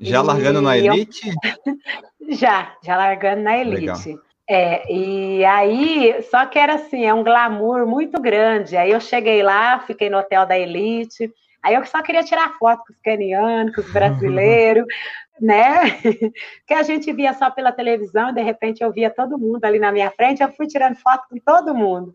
Já 0.00 0.20
e 0.20 0.22
largando 0.22 0.62
na 0.62 0.78
elite? 0.78 1.28
Eu... 1.66 2.30
já, 2.36 2.76
já 2.82 2.96
largando 2.96 3.42
na 3.42 3.58
elite. 3.58 3.80
Legal. 3.80 4.22
É, 4.54 4.84
e 4.92 5.42
aí, 5.46 6.22
só 6.24 6.44
que 6.44 6.58
era 6.58 6.74
assim, 6.74 7.06
é 7.06 7.14
um 7.14 7.24
glamour 7.24 7.86
muito 7.86 8.20
grande. 8.20 8.76
Aí 8.76 8.90
eu 8.90 9.00
cheguei 9.00 9.42
lá, 9.42 9.78
fiquei 9.78 10.10
no 10.10 10.18
hotel 10.18 10.44
da 10.44 10.58
Elite, 10.58 11.32
aí 11.62 11.74
eu 11.74 11.86
só 11.86 12.02
queria 12.02 12.22
tirar 12.22 12.52
foto 12.58 12.84
com 12.86 12.92
os 12.92 12.98
canianos, 13.02 13.74
com 13.74 13.80
os 13.80 13.90
brasileiros, 13.90 14.84
né? 15.40 15.98
Que 16.66 16.74
a 16.74 16.82
gente 16.82 17.10
via 17.14 17.32
só 17.32 17.50
pela 17.50 17.72
televisão, 17.72 18.28
e 18.28 18.34
de 18.34 18.42
repente 18.42 18.84
eu 18.84 18.92
via 18.92 19.08
todo 19.08 19.38
mundo 19.38 19.64
ali 19.64 19.78
na 19.78 19.90
minha 19.90 20.10
frente, 20.10 20.42
eu 20.42 20.52
fui 20.52 20.66
tirando 20.66 20.96
foto 20.96 21.24
com 21.30 21.38
todo 21.38 21.74
mundo. 21.74 22.12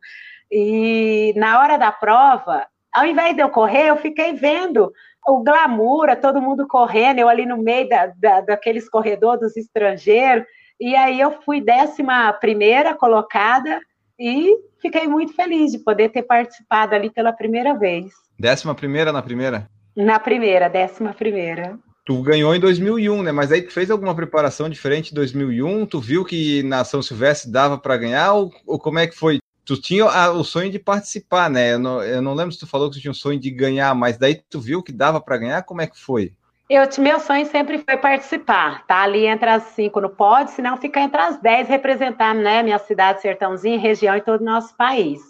E 0.51 1.33
na 1.35 1.59
hora 1.59 1.75
da 1.75 1.91
prova, 1.91 2.67
ao 2.93 3.07
invés 3.07 3.35
de 3.35 3.41
eu 3.41 3.49
correr, 3.49 3.87
eu 3.87 3.97
fiquei 3.97 4.33
vendo 4.33 4.93
o 5.27 5.43
glamour, 5.43 6.15
todo 6.21 6.39
mundo 6.39 6.67
correndo, 6.67 7.17
eu 7.17 7.27
ali 7.27 7.47
no 7.47 7.57
meio 7.57 7.89
da, 7.89 8.05
da, 8.15 8.41
daqueles 8.41 8.87
corredores 8.87 9.41
dos 9.41 9.57
estrangeiros. 9.57 10.45
E 10.79 10.95
aí 10.95 11.19
eu 11.19 11.41
fui 11.41 11.59
décima 11.59 12.31
primeira 12.33 12.93
colocada 12.93 13.79
e 14.19 14.55
fiquei 14.81 15.07
muito 15.07 15.33
feliz 15.33 15.71
de 15.71 15.79
poder 15.79 16.09
ter 16.09 16.23
participado 16.23 16.93
ali 16.93 17.09
pela 17.09 17.33
primeira 17.33 17.73
vez. 17.73 18.11
Décima 18.39 18.75
primeira 18.75 19.11
na 19.11 19.21
primeira? 19.21 19.69
Na 19.95 20.19
primeira, 20.19 20.69
décima 20.69 21.13
primeira. 21.13 21.79
Tu 22.05 22.21
ganhou 22.21 22.55
em 22.55 22.59
2001, 22.59 23.23
né? 23.23 23.31
Mas 23.31 23.51
aí 23.51 23.61
tu 23.61 23.73
fez 23.73 23.91
alguma 23.91 24.15
preparação 24.15 24.69
diferente 24.69 25.11
em 25.11 25.15
2001? 25.15 25.87
Tu 25.87 25.99
viu 25.99 26.23
que 26.23 26.63
na 26.63 26.85
São 26.85 27.01
Silvestre 27.01 27.51
dava 27.51 27.77
para 27.77 27.97
ganhar? 27.97 28.33
Ou, 28.33 28.53
ou, 28.65 28.79
como 28.79 28.99
é 28.99 29.07
que 29.07 29.15
foi? 29.15 29.39
Tu 29.65 29.75
tinha 29.81 30.05
a, 30.05 30.31
o 30.31 30.43
sonho 30.43 30.71
de 30.71 30.79
participar, 30.79 31.49
né? 31.49 31.73
Eu 31.73 31.79
não, 31.79 32.01
eu 32.01 32.21
não, 32.21 32.33
lembro 32.33 32.53
se 32.53 32.59
tu 32.59 32.67
falou 32.67 32.89
que 32.89 32.97
tu 32.97 33.01
tinha 33.01 33.11
um 33.11 33.15
sonho 33.15 33.39
de 33.39 33.49
ganhar, 33.49 33.93
mas 33.93 34.17
daí 34.17 34.41
tu 34.49 34.61
viu 34.61 34.81
que 34.81 34.93
dava 34.93 35.19
para 35.19 35.37
ganhar? 35.37 35.63
Como 35.63 35.81
é 35.81 35.87
que 35.87 35.99
foi? 35.99 36.31
Eu, 36.69 36.83
meu 36.99 37.19
sonho 37.19 37.45
sempre 37.45 37.77
foi 37.77 37.95
participar, 37.95 38.85
tá 38.85 39.01
ali 39.03 39.25
entre 39.25 39.49
as 39.49 39.63
cinco 39.63 40.01
no 40.01 40.09
pódio, 40.09 40.53
senão 40.53 40.75
ficar 40.75 41.01
entre 41.01 41.21
as 41.21 41.39
dez, 41.39 41.67
representar 41.69 42.35
né, 42.35 42.61
minha 42.61 42.77
cidade, 42.77 43.21
sertãozinho, 43.21 43.79
região 43.79 44.17
e 44.17 44.21
todo 44.21 44.41
o 44.41 44.45
nosso 44.45 44.75
país. 44.75 45.21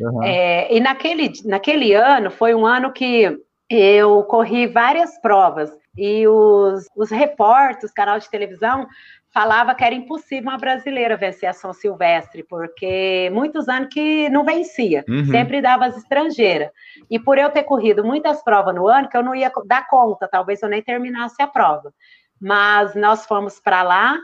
Uhum. 0.00 0.22
É, 0.24 0.74
e 0.74 0.80
naquele, 0.80 1.30
naquele 1.44 1.94
ano, 1.94 2.30
foi 2.30 2.54
um 2.54 2.66
ano 2.66 2.92
que 2.92 3.38
eu 3.68 4.24
corri 4.24 4.66
várias 4.66 5.16
provas, 5.20 5.70
e 5.96 6.26
os, 6.26 6.86
os 6.96 7.10
repórteres, 7.10 7.92
canal 7.92 8.18
de 8.18 8.30
televisão, 8.30 8.86
falava 9.32 9.74
que 9.74 9.84
era 9.84 9.94
impossível 9.94 10.50
uma 10.50 10.58
brasileira 10.58 11.16
vencer 11.16 11.48
a 11.48 11.52
São 11.52 11.72
Silvestre, 11.72 12.42
porque 12.42 13.30
muitos 13.32 13.68
anos 13.68 13.88
que 13.92 14.28
não 14.28 14.44
vencia, 14.44 15.04
uhum. 15.08 15.26
sempre 15.26 15.62
dava 15.62 15.86
as 15.86 15.96
estrangeiras. 15.96 16.70
E 17.08 17.18
por 17.18 17.38
eu 17.38 17.50
ter 17.50 17.62
corrido 17.62 18.04
muitas 18.04 18.42
provas 18.42 18.74
no 18.74 18.88
ano, 18.88 19.08
que 19.08 19.16
eu 19.16 19.22
não 19.22 19.34
ia 19.34 19.50
dar 19.66 19.86
conta, 19.86 20.28
talvez 20.28 20.62
eu 20.62 20.68
nem 20.68 20.82
terminasse 20.82 21.40
a 21.40 21.46
prova. 21.46 21.92
Mas 22.40 22.94
nós 22.94 23.24
fomos 23.26 23.60
para 23.60 23.82
lá 23.82 24.18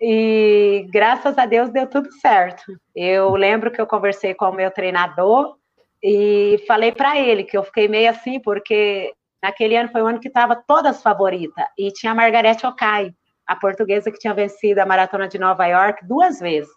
e 0.00 0.86
graças 0.92 1.38
a 1.38 1.46
Deus 1.46 1.70
deu 1.70 1.86
tudo 1.86 2.12
certo. 2.12 2.64
Eu 2.94 3.34
lembro 3.34 3.70
que 3.70 3.80
eu 3.80 3.86
conversei 3.86 4.34
com 4.34 4.46
o 4.46 4.54
meu 4.54 4.70
treinador 4.70 5.56
e 6.02 6.62
falei 6.66 6.92
para 6.92 7.18
ele 7.18 7.44
que 7.44 7.56
eu 7.56 7.62
fiquei 7.62 7.88
meio 7.88 8.10
assim, 8.10 8.40
porque 8.40 9.12
naquele 9.42 9.76
ano 9.76 9.90
foi 9.90 10.02
o 10.02 10.06
ano 10.06 10.20
que 10.20 10.28
estava 10.28 10.54
todas 10.54 11.02
favoritas 11.02 11.64
e 11.78 11.90
tinha 11.92 12.12
a 12.12 12.14
Margarete 12.14 12.66
Okai 12.66 13.12
a 13.50 13.56
portuguesa 13.56 14.12
que 14.12 14.18
tinha 14.18 14.32
vencido 14.32 14.80
a 14.80 14.86
maratona 14.86 15.26
de 15.26 15.36
Nova 15.36 15.66
York 15.66 16.06
duas 16.06 16.38
vezes. 16.38 16.70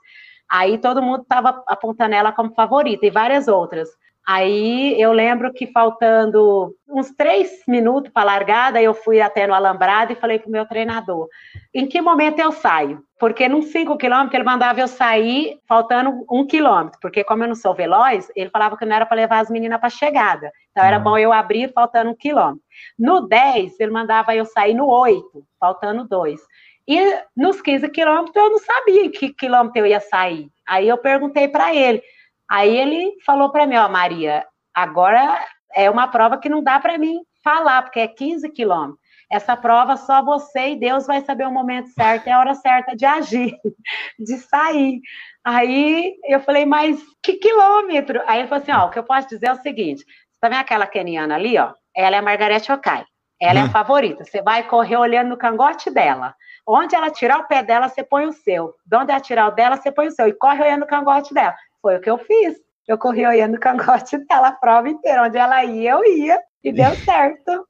Aí 0.49 0.79
todo 0.79 1.03
mundo 1.03 1.21
estava 1.21 1.63
apontando 1.67 2.15
ela 2.15 2.31
como 2.31 2.53
favorita 2.55 3.05
e 3.05 3.11
várias 3.11 3.47
outras. 3.47 3.89
Aí 4.25 4.99
eu 5.01 5.11
lembro 5.11 5.51
que 5.51 5.67
faltando 5.67 6.73
uns 6.87 7.11
três 7.11 7.61
minutos 7.67 8.09
para 8.11 8.21
a 8.21 8.33
largada, 8.33 8.81
eu 8.81 8.93
fui 8.93 9.19
até 9.19 9.45
no 9.45 9.53
alambrado 9.53 10.13
e 10.13 10.15
falei 10.15 10.39
para 10.39 10.47
o 10.47 10.51
meu 10.51 10.65
treinador: 10.65 11.27
em 11.73 11.85
que 11.85 12.01
momento 12.01 12.39
eu 12.39 12.53
saio? 12.53 13.03
Porque 13.19 13.49
num 13.49 13.61
cinco 13.61 13.97
quilômetros 13.97 14.33
ele 14.33 14.43
mandava 14.45 14.79
eu 14.79 14.87
sair 14.87 15.59
faltando 15.67 16.25
um 16.31 16.45
quilômetro, 16.45 16.99
porque 17.01 17.23
como 17.23 17.43
eu 17.43 17.49
não 17.49 17.55
sou 17.55 17.73
veloz, 17.73 18.31
ele 18.35 18.49
falava 18.49 18.77
que 18.77 18.85
não 18.85 18.95
era 18.95 19.05
para 19.05 19.17
levar 19.17 19.39
as 19.39 19.49
meninas 19.49 19.79
para 19.79 19.87
a 19.87 19.91
chegada. 19.91 20.51
Então 20.71 20.83
era 20.83 20.99
bom 20.99 21.17
eu 21.17 21.33
abrir 21.33 21.71
faltando 21.73 22.11
um 22.11 22.15
quilômetro. 22.15 22.61
No 22.97 23.27
10, 23.27 23.77
ele 23.79 23.91
mandava 23.91 24.33
eu 24.35 24.45
sair 24.45 24.73
no 24.73 24.87
8, 24.87 25.45
faltando 25.59 26.07
dois. 26.07 26.39
E 26.87 26.99
nos 27.35 27.61
15 27.61 27.89
quilômetros 27.89 28.35
eu 28.35 28.49
não 28.49 28.59
sabia 28.59 29.05
em 29.05 29.11
que 29.11 29.33
quilômetro 29.33 29.79
eu 29.79 29.85
ia 29.85 29.99
sair. 29.99 30.49
Aí 30.67 30.87
eu 30.87 30.97
perguntei 30.97 31.47
para 31.47 31.73
ele. 31.73 32.01
Aí 32.49 32.75
ele 32.75 33.13
falou 33.25 33.51
para 33.51 33.65
mim, 33.65 33.77
ó, 33.77 33.87
Maria, 33.89 34.45
agora 34.73 35.39
é 35.75 35.89
uma 35.89 36.07
prova 36.07 36.37
que 36.37 36.49
não 36.49 36.63
dá 36.63 36.79
para 36.79 36.97
mim 36.97 37.21
falar, 37.43 37.81
porque 37.81 37.99
é 37.99 38.07
15 38.07 38.49
quilômetros. 38.49 39.03
Essa 39.31 39.57
prova 39.57 39.97
só 39.97 40.23
você 40.23 40.69
e 40.71 40.79
Deus 40.79 41.07
vai 41.07 41.21
saber 41.21 41.47
o 41.47 41.51
momento 41.51 41.89
certo 41.89 42.27
e 42.27 42.31
a 42.31 42.39
hora 42.39 42.53
certa 42.53 42.95
de 42.95 43.05
agir, 43.05 43.57
de 44.19 44.37
sair. 44.37 45.01
Aí 45.43 46.15
eu 46.25 46.39
falei, 46.39 46.65
mas 46.65 47.01
que 47.21 47.33
quilômetro? 47.33 48.21
Aí 48.27 48.39
ele 48.39 48.47
falou 48.47 48.61
assim: 48.61 48.71
ó, 48.71 48.85
o 48.85 48.89
que 48.91 48.99
eu 48.99 49.03
posso 49.03 49.27
dizer 49.27 49.47
é 49.47 49.51
o 49.51 49.61
seguinte: 49.61 50.05
você 50.05 50.39
tá 50.39 50.49
vendo 50.49 50.59
aquela 50.59 50.85
keniana 50.85 51.35
ali, 51.35 51.57
ó? 51.57 51.73
Ela 51.95 52.17
é 52.17 52.19
a 52.19 52.21
Margarete 52.21 52.71
Okai. 52.71 53.03
Ela 53.41 53.53
hum. 53.53 53.57
é 53.57 53.61
a 53.61 53.65
hum. 53.65 53.71
favorita. 53.71 54.23
Você 54.23 54.41
vai 54.41 54.63
correr 54.63 54.97
olhando 54.97 55.29
no 55.29 55.37
cangote 55.37 55.89
dela. 55.89 56.35
Onde 56.65 56.95
ela 56.95 57.09
tirar 57.09 57.39
o 57.39 57.47
pé 57.47 57.63
dela, 57.63 57.89
você 57.89 58.03
põe 58.03 58.25
o 58.25 58.31
seu. 58.31 58.73
De 58.85 58.95
onde 58.95 59.11
ela 59.11 59.19
tirar 59.19 59.47
o 59.47 59.51
dela, 59.51 59.75
você 59.75 59.91
põe 59.91 60.07
o 60.07 60.11
seu. 60.11 60.27
E 60.27 60.33
corre 60.33 60.61
olhando 60.61 60.83
o 60.83 60.87
cangote 60.87 61.33
dela. 61.33 61.55
Foi 61.83 61.97
o 61.97 62.01
que 62.01 62.09
eu 62.09 62.17
fiz. 62.17 62.55
Eu 62.87 62.97
corri 62.97 63.25
olhando 63.27 63.55
o 63.55 63.59
cangote 63.59 64.17
dela 64.25 64.47
a 64.47 64.53
prova 64.53 64.89
inteira. 64.89 65.23
Onde 65.23 65.37
ela 65.37 65.63
ia, 65.65 65.91
eu 65.91 66.05
ia. 66.05 66.39
E 66.63 66.71
deu 66.71 66.95
certo. 66.95 67.67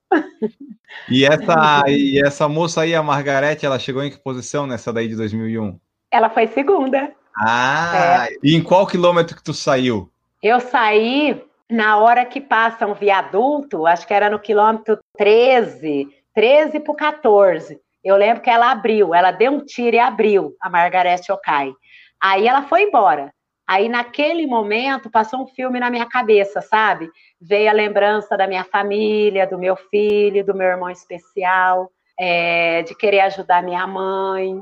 E 1.09 1.25
essa, 1.25 1.83
e 1.87 2.21
essa 2.23 2.47
moça 2.47 2.81
aí, 2.81 2.93
a 2.93 3.01
Margarete, 3.01 3.65
ela 3.65 3.79
chegou 3.79 4.03
em 4.03 4.11
que 4.11 4.19
posição 4.19 4.67
nessa 4.67 4.93
daí 4.93 5.07
de 5.07 5.15
2001? 5.15 5.79
Ela 6.11 6.29
foi 6.29 6.45
segunda. 6.45 7.11
Ah, 7.35 8.27
é. 8.29 8.35
e 8.43 8.55
em 8.55 8.61
qual 8.61 8.85
quilômetro 8.85 9.35
que 9.35 9.43
tu 9.43 9.51
saiu? 9.51 10.07
Eu 10.43 10.59
saí 10.59 11.43
na 11.67 11.97
hora 11.97 12.23
que 12.23 12.39
passa 12.39 12.85
um 12.85 12.93
viaduto, 12.93 13.87
acho 13.87 14.05
que 14.05 14.13
era 14.13 14.29
no 14.29 14.37
quilômetro 14.37 14.99
13, 15.17 16.07
13 16.35 16.79
para 16.81 16.95
14 16.95 17.79
Eu 18.03 18.15
lembro 18.15 18.43
que 18.43 18.49
ela 18.51 18.69
abriu, 18.69 19.15
ela 19.15 19.31
deu 19.31 19.51
um 19.51 19.65
tiro 19.65 19.95
e 19.95 19.99
abriu 19.99 20.55
a 20.61 20.69
Margarete 20.69 21.31
Okai. 21.31 21.73
Aí 22.21 22.47
ela 22.47 22.67
foi 22.67 22.83
embora. 22.83 23.33
Aí, 23.67 23.87
naquele 23.87 24.45
momento, 24.45 25.09
passou 25.09 25.41
um 25.41 25.47
filme 25.47 25.79
na 25.79 25.89
minha 25.89 26.05
cabeça, 26.05 26.61
sabe? 26.61 27.09
Veio 27.39 27.69
a 27.69 27.73
lembrança 27.73 28.35
da 28.35 28.45
minha 28.45 28.63
família, 28.63 29.47
do 29.47 29.57
meu 29.57 29.75
filho, 29.75 30.45
do 30.45 30.53
meu 30.53 30.67
irmão 30.67 30.89
especial, 30.89 31.89
é, 32.19 32.81
de 32.83 32.93
querer 32.95 33.21
ajudar 33.21 33.63
minha 33.63 33.87
mãe. 33.87 34.61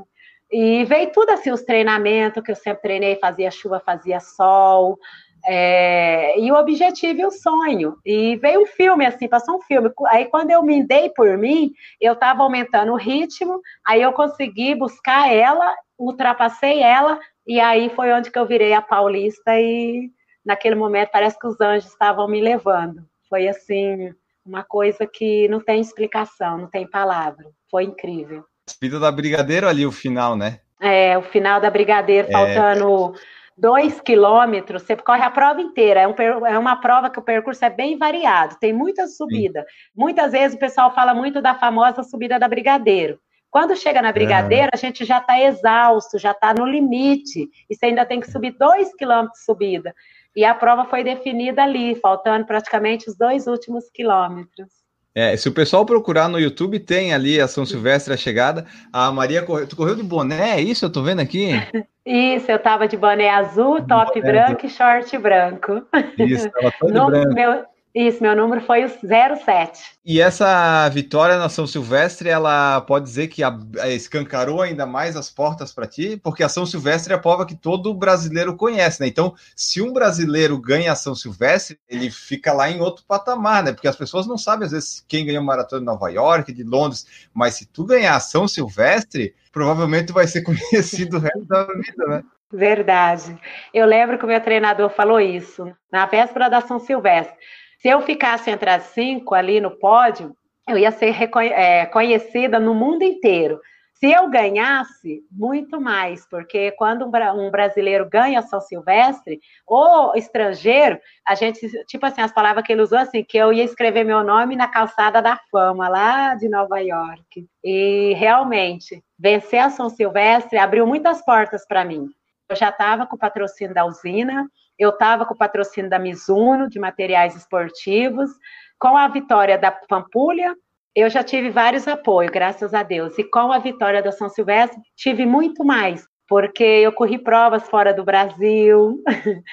E 0.50 0.84
veio 0.84 1.10
tudo 1.10 1.30
assim, 1.30 1.50
os 1.50 1.62
treinamentos 1.62 2.42
que 2.42 2.52
eu 2.52 2.56
sempre 2.56 2.82
treinei, 2.82 3.16
fazia 3.16 3.50
chuva, 3.50 3.82
fazia 3.84 4.20
sol. 4.20 4.98
É, 5.44 6.38
e 6.38 6.52
o 6.52 6.54
objetivo 6.54 7.20
e 7.20 7.26
o 7.26 7.30
sonho. 7.30 7.96
E 8.06 8.36
veio 8.36 8.62
um 8.62 8.66
filme, 8.66 9.04
assim, 9.04 9.28
passou 9.28 9.56
um 9.56 9.62
filme. 9.62 9.90
Aí, 10.06 10.26
quando 10.26 10.50
eu 10.50 10.62
me 10.62 10.86
dei 10.86 11.10
por 11.10 11.36
mim, 11.36 11.72
eu 12.00 12.12
estava 12.12 12.42
aumentando 12.42 12.92
o 12.92 12.96
ritmo, 12.96 13.60
aí 13.84 14.00
eu 14.00 14.12
consegui 14.12 14.74
buscar 14.74 15.32
ela, 15.32 15.74
ultrapassei 15.98 16.80
ela, 16.82 17.18
e 17.46 17.60
aí 17.60 17.90
foi 17.90 18.12
onde 18.12 18.30
que 18.30 18.38
eu 18.38 18.46
virei 18.46 18.72
a 18.72 18.82
paulista 18.82 19.58
e 19.58 20.10
naquele 20.44 20.74
momento 20.74 21.10
parece 21.10 21.38
que 21.38 21.46
os 21.46 21.60
anjos 21.60 21.90
estavam 21.90 22.28
me 22.28 22.40
levando. 22.40 23.04
Foi 23.28 23.48
assim, 23.48 24.12
uma 24.44 24.62
coisa 24.62 25.06
que 25.06 25.48
não 25.48 25.60
tem 25.60 25.80
explicação, 25.80 26.58
não 26.58 26.66
tem 26.68 26.86
palavra. 26.86 27.46
Foi 27.70 27.84
incrível. 27.84 28.44
Vida 28.80 28.98
da 28.98 29.10
Brigadeiro 29.10 29.68
ali, 29.68 29.86
o 29.86 29.92
final, 29.92 30.36
né? 30.36 30.60
É, 30.80 31.16
o 31.16 31.22
final 31.22 31.60
da 31.60 31.70
Brigadeiro, 31.70 32.28
é... 32.28 32.32
faltando 32.32 33.14
dois 33.56 34.00
quilômetros, 34.00 34.82
você 34.82 34.96
corre 34.96 35.22
a 35.22 35.30
prova 35.30 35.60
inteira. 35.60 36.00
É, 36.00 36.08
um, 36.08 36.14
é, 36.46 36.58
uma 36.58 36.76
prova 36.76 37.10
que 37.10 37.18
o 37.18 37.22
percurso 37.22 37.64
é 37.64 37.70
bem 37.70 37.96
variado, 37.96 38.56
tem 38.60 38.72
muita 38.72 39.06
subida. 39.06 39.60
Sim. 39.60 39.66
Muitas 39.94 40.32
vezes 40.32 40.56
o 40.56 40.60
pessoal 40.60 40.94
fala 40.94 41.14
muito 41.14 41.40
da 41.40 41.54
famosa 41.54 42.02
subida 42.02 42.38
da 42.38 42.48
Brigadeiro. 42.48 43.18
Quando 43.52 43.76
chega 43.76 44.00
na 44.00 44.10
brigadeira, 44.10 44.70
a 44.72 44.78
gente 44.78 45.04
já 45.04 45.18
está 45.18 45.38
exausto, 45.38 46.18
já 46.18 46.30
está 46.30 46.54
no 46.54 46.64
limite, 46.64 47.50
e 47.68 47.74
você 47.74 47.84
ainda 47.84 48.06
tem 48.06 48.18
que 48.18 48.30
subir 48.30 48.56
dois 48.58 48.94
quilômetros 48.94 49.40
de 49.40 49.44
subida. 49.44 49.94
E 50.34 50.42
a 50.42 50.54
prova 50.54 50.86
foi 50.86 51.04
definida 51.04 51.62
ali, 51.62 51.94
faltando 51.94 52.46
praticamente 52.46 53.10
os 53.10 53.14
dois 53.14 53.46
últimos 53.46 53.90
quilômetros. 53.92 54.68
É, 55.14 55.36
se 55.36 55.46
o 55.50 55.52
pessoal 55.52 55.84
procurar 55.84 56.30
no 56.30 56.40
YouTube, 56.40 56.78
tem 56.78 57.12
ali 57.12 57.38
a 57.38 57.46
São 57.46 57.66
Silvestre 57.66 58.14
a 58.14 58.16
chegada. 58.16 58.64
A 58.90 59.12
Maria 59.12 59.42
correu. 59.42 59.68
Tu 59.68 59.76
correu 59.76 59.94
de 59.94 60.02
boné, 60.02 60.52
é 60.52 60.60
isso? 60.62 60.86
Eu 60.86 60.90
tô 60.90 61.02
vendo 61.02 61.20
aqui? 61.20 61.50
Isso, 62.04 62.50
eu 62.50 62.58
tava 62.58 62.88
de 62.88 62.96
boné 62.96 63.30
azul, 63.30 63.80
top 63.86 64.20
boné 64.20 64.32
branco 64.32 64.66
azul. 64.66 64.68
e 64.68 64.70
short 64.70 65.18
branco. 65.18 65.86
Isso, 66.18 66.50
todo 66.80 66.90
no, 66.92 67.06
branco. 67.06 67.32
Meu, 67.32 67.64
isso, 67.94 68.22
meu 68.22 68.34
número 68.34 68.62
foi 68.62 68.84
o 68.84 68.88
07. 68.88 69.98
E 70.02 70.18
essa 70.18 70.88
vitória 70.88 71.36
na 71.36 71.50
São 71.50 71.66
Silvestre, 71.66 72.30
ela 72.30 72.80
pode 72.80 73.04
dizer 73.04 73.28
que 73.28 73.42
escancarou 73.88 74.62
ainda 74.62 74.86
mais 74.86 75.14
as 75.14 75.28
portas 75.28 75.72
para 75.72 75.86
ti, 75.86 76.18
porque 76.22 76.42
a 76.42 76.48
São 76.48 76.64
Silvestre 76.64 77.12
é 77.12 77.16
a 77.16 77.20
prova 77.20 77.44
que 77.44 77.54
todo 77.54 77.92
brasileiro 77.92 78.56
conhece, 78.56 79.00
né? 79.00 79.06
Então, 79.06 79.34
se 79.54 79.82
um 79.82 79.92
brasileiro 79.92 80.58
ganha 80.58 80.92
a 80.92 80.96
São 80.96 81.14
Silvestre, 81.14 81.78
ele 81.86 82.10
fica 82.10 82.54
lá 82.54 82.70
em 82.70 82.80
outro 82.80 83.04
patamar, 83.06 83.62
né? 83.62 83.72
Porque 83.74 83.88
as 83.88 83.96
pessoas 83.96 84.26
não 84.26 84.38
sabem, 84.38 84.64
às 84.64 84.72
vezes, 84.72 85.04
quem 85.06 85.26
ganhou 85.26 85.44
maratona 85.44 85.80
de 85.80 85.86
Nova 85.86 86.08
York, 86.10 86.50
de 86.50 86.64
Londres, 86.64 87.06
mas 87.34 87.56
se 87.56 87.66
tu 87.66 87.84
ganhar 87.84 88.16
a 88.16 88.20
São 88.20 88.48
Silvestre, 88.48 89.34
provavelmente 89.52 90.12
vai 90.12 90.26
ser 90.26 90.40
conhecido 90.44 91.18
o 91.18 91.20
resto 91.20 91.44
da 91.44 91.64
vida, 91.64 92.06
né? 92.06 92.24
Verdade. 92.50 93.38
Eu 93.72 93.86
lembro 93.86 94.18
que 94.18 94.24
o 94.24 94.28
meu 94.28 94.40
treinador 94.40 94.90
falou 94.90 95.18
isso 95.18 95.74
na 95.90 96.04
véspera 96.04 96.50
da 96.50 96.60
São 96.60 96.78
Silvestre. 96.78 97.34
Se 97.82 97.88
eu 97.88 98.00
ficasse 98.00 98.48
entre 98.48 98.70
as 98.70 98.84
cinco 98.84 99.34
ali 99.34 99.60
no 99.60 99.72
pódio, 99.72 100.36
eu 100.68 100.78
ia 100.78 100.92
ser 100.92 101.16
é, 101.52 101.84
conhecida 101.86 102.60
no 102.60 102.72
mundo 102.72 103.02
inteiro. 103.02 103.60
Se 103.94 104.08
eu 104.08 104.30
ganhasse, 104.30 105.20
muito 105.32 105.80
mais, 105.80 106.24
porque 106.28 106.70
quando 106.72 107.04
um 107.04 107.50
brasileiro 107.50 108.08
ganha 108.08 108.40
São 108.40 108.60
Silvestre, 108.60 109.40
ou 109.66 110.14
estrangeiro, 110.14 110.96
a 111.26 111.34
gente, 111.34 111.68
tipo 111.86 112.06
assim, 112.06 112.20
as 112.20 112.32
palavras 112.32 112.64
que 112.64 112.72
ele 112.72 112.82
usou 112.82 112.98
assim, 112.98 113.24
que 113.24 113.36
eu 113.36 113.52
ia 113.52 113.64
escrever 113.64 114.04
meu 114.04 114.22
nome 114.22 114.54
na 114.54 114.68
calçada 114.68 115.20
da 115.20 115.36
fama, 115.50 115.88
lá 115.88 116.36
de 116.36 116.48
Nova 116.48 116.78
York. 116.78 117.48
E 117.64 118.14
realmente, 118.14 119.02
vencer 119.18 119.58
a 119.58 119.70
São 119.70 119.90
Silvestre 119.90 120.56
abriu 120.56 120.86
muitas 120.86 121.20
portas 121.24 121.66
para 121.66 121.84
mim. 121.84 122.08
Eu 122.48 122.54
já 122.54 122.68
estava 122.68 123.06
com 123.06 123.16
o 123.16 123.18
patrocínio 123.18 123.74
da 123.74 123.84
usina, 123.84 124.48
eu 124.82 124.90
estava 124.90 125.24
com 125.24 125.34
o 125.34 125.36
patrocínio 125.36 125.88
da 125.88 125.98
Mizuno, 125.98 126.68
de 126.68 126.78
materiais 126.78 127.36
esportivos, 127.36 128.30
com 128.78 128.96
a 128.96 129.06
vitória 129.06 129.56
da 129.56 129.70
Pampulha, 129.70 130.56
eu 130.94 131.08
já 131.08 131.22
tive 131.22 131.50
vários 131.50 131.86
apoios, 131.86 132.32
graças 132.32 132.74
a 132.74 132.82
Deus. 132.82 133.16
E 133.16 133.24
com 133.24 133.52
a 133.52 133.58
vitória 133.58 134.02
da 134.02 134.12
São 134.12 134.28
Silvestre, 134.28 134.78
tive 134.96 135.24
muito 135.24 135.64
mais, 135.64 136.04
porque 136.28 136.64
eu 136.64 136.92
corri 136.92 137.16
provas 137.16 137.68
fora 137.68 137.94
do 137.94 138.04
Brasil. 138.04 139.02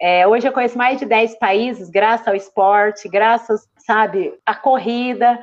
É, 0.00 0.24
hoje 0.28 0.46
eu 0.46 0.52
conheço 0.52 0.78
mais 0.78 1.00
de 1.00 1.04
10 1.04 1.40
países, 1.40 1.90
graças 1.90 2.28
ao 2.28 2.36
esporte, 2.36 3.08
graças, 3.08 3.68
sabe, 3.84 4.32
à 4.46 4.54
corrida 4.54 5.36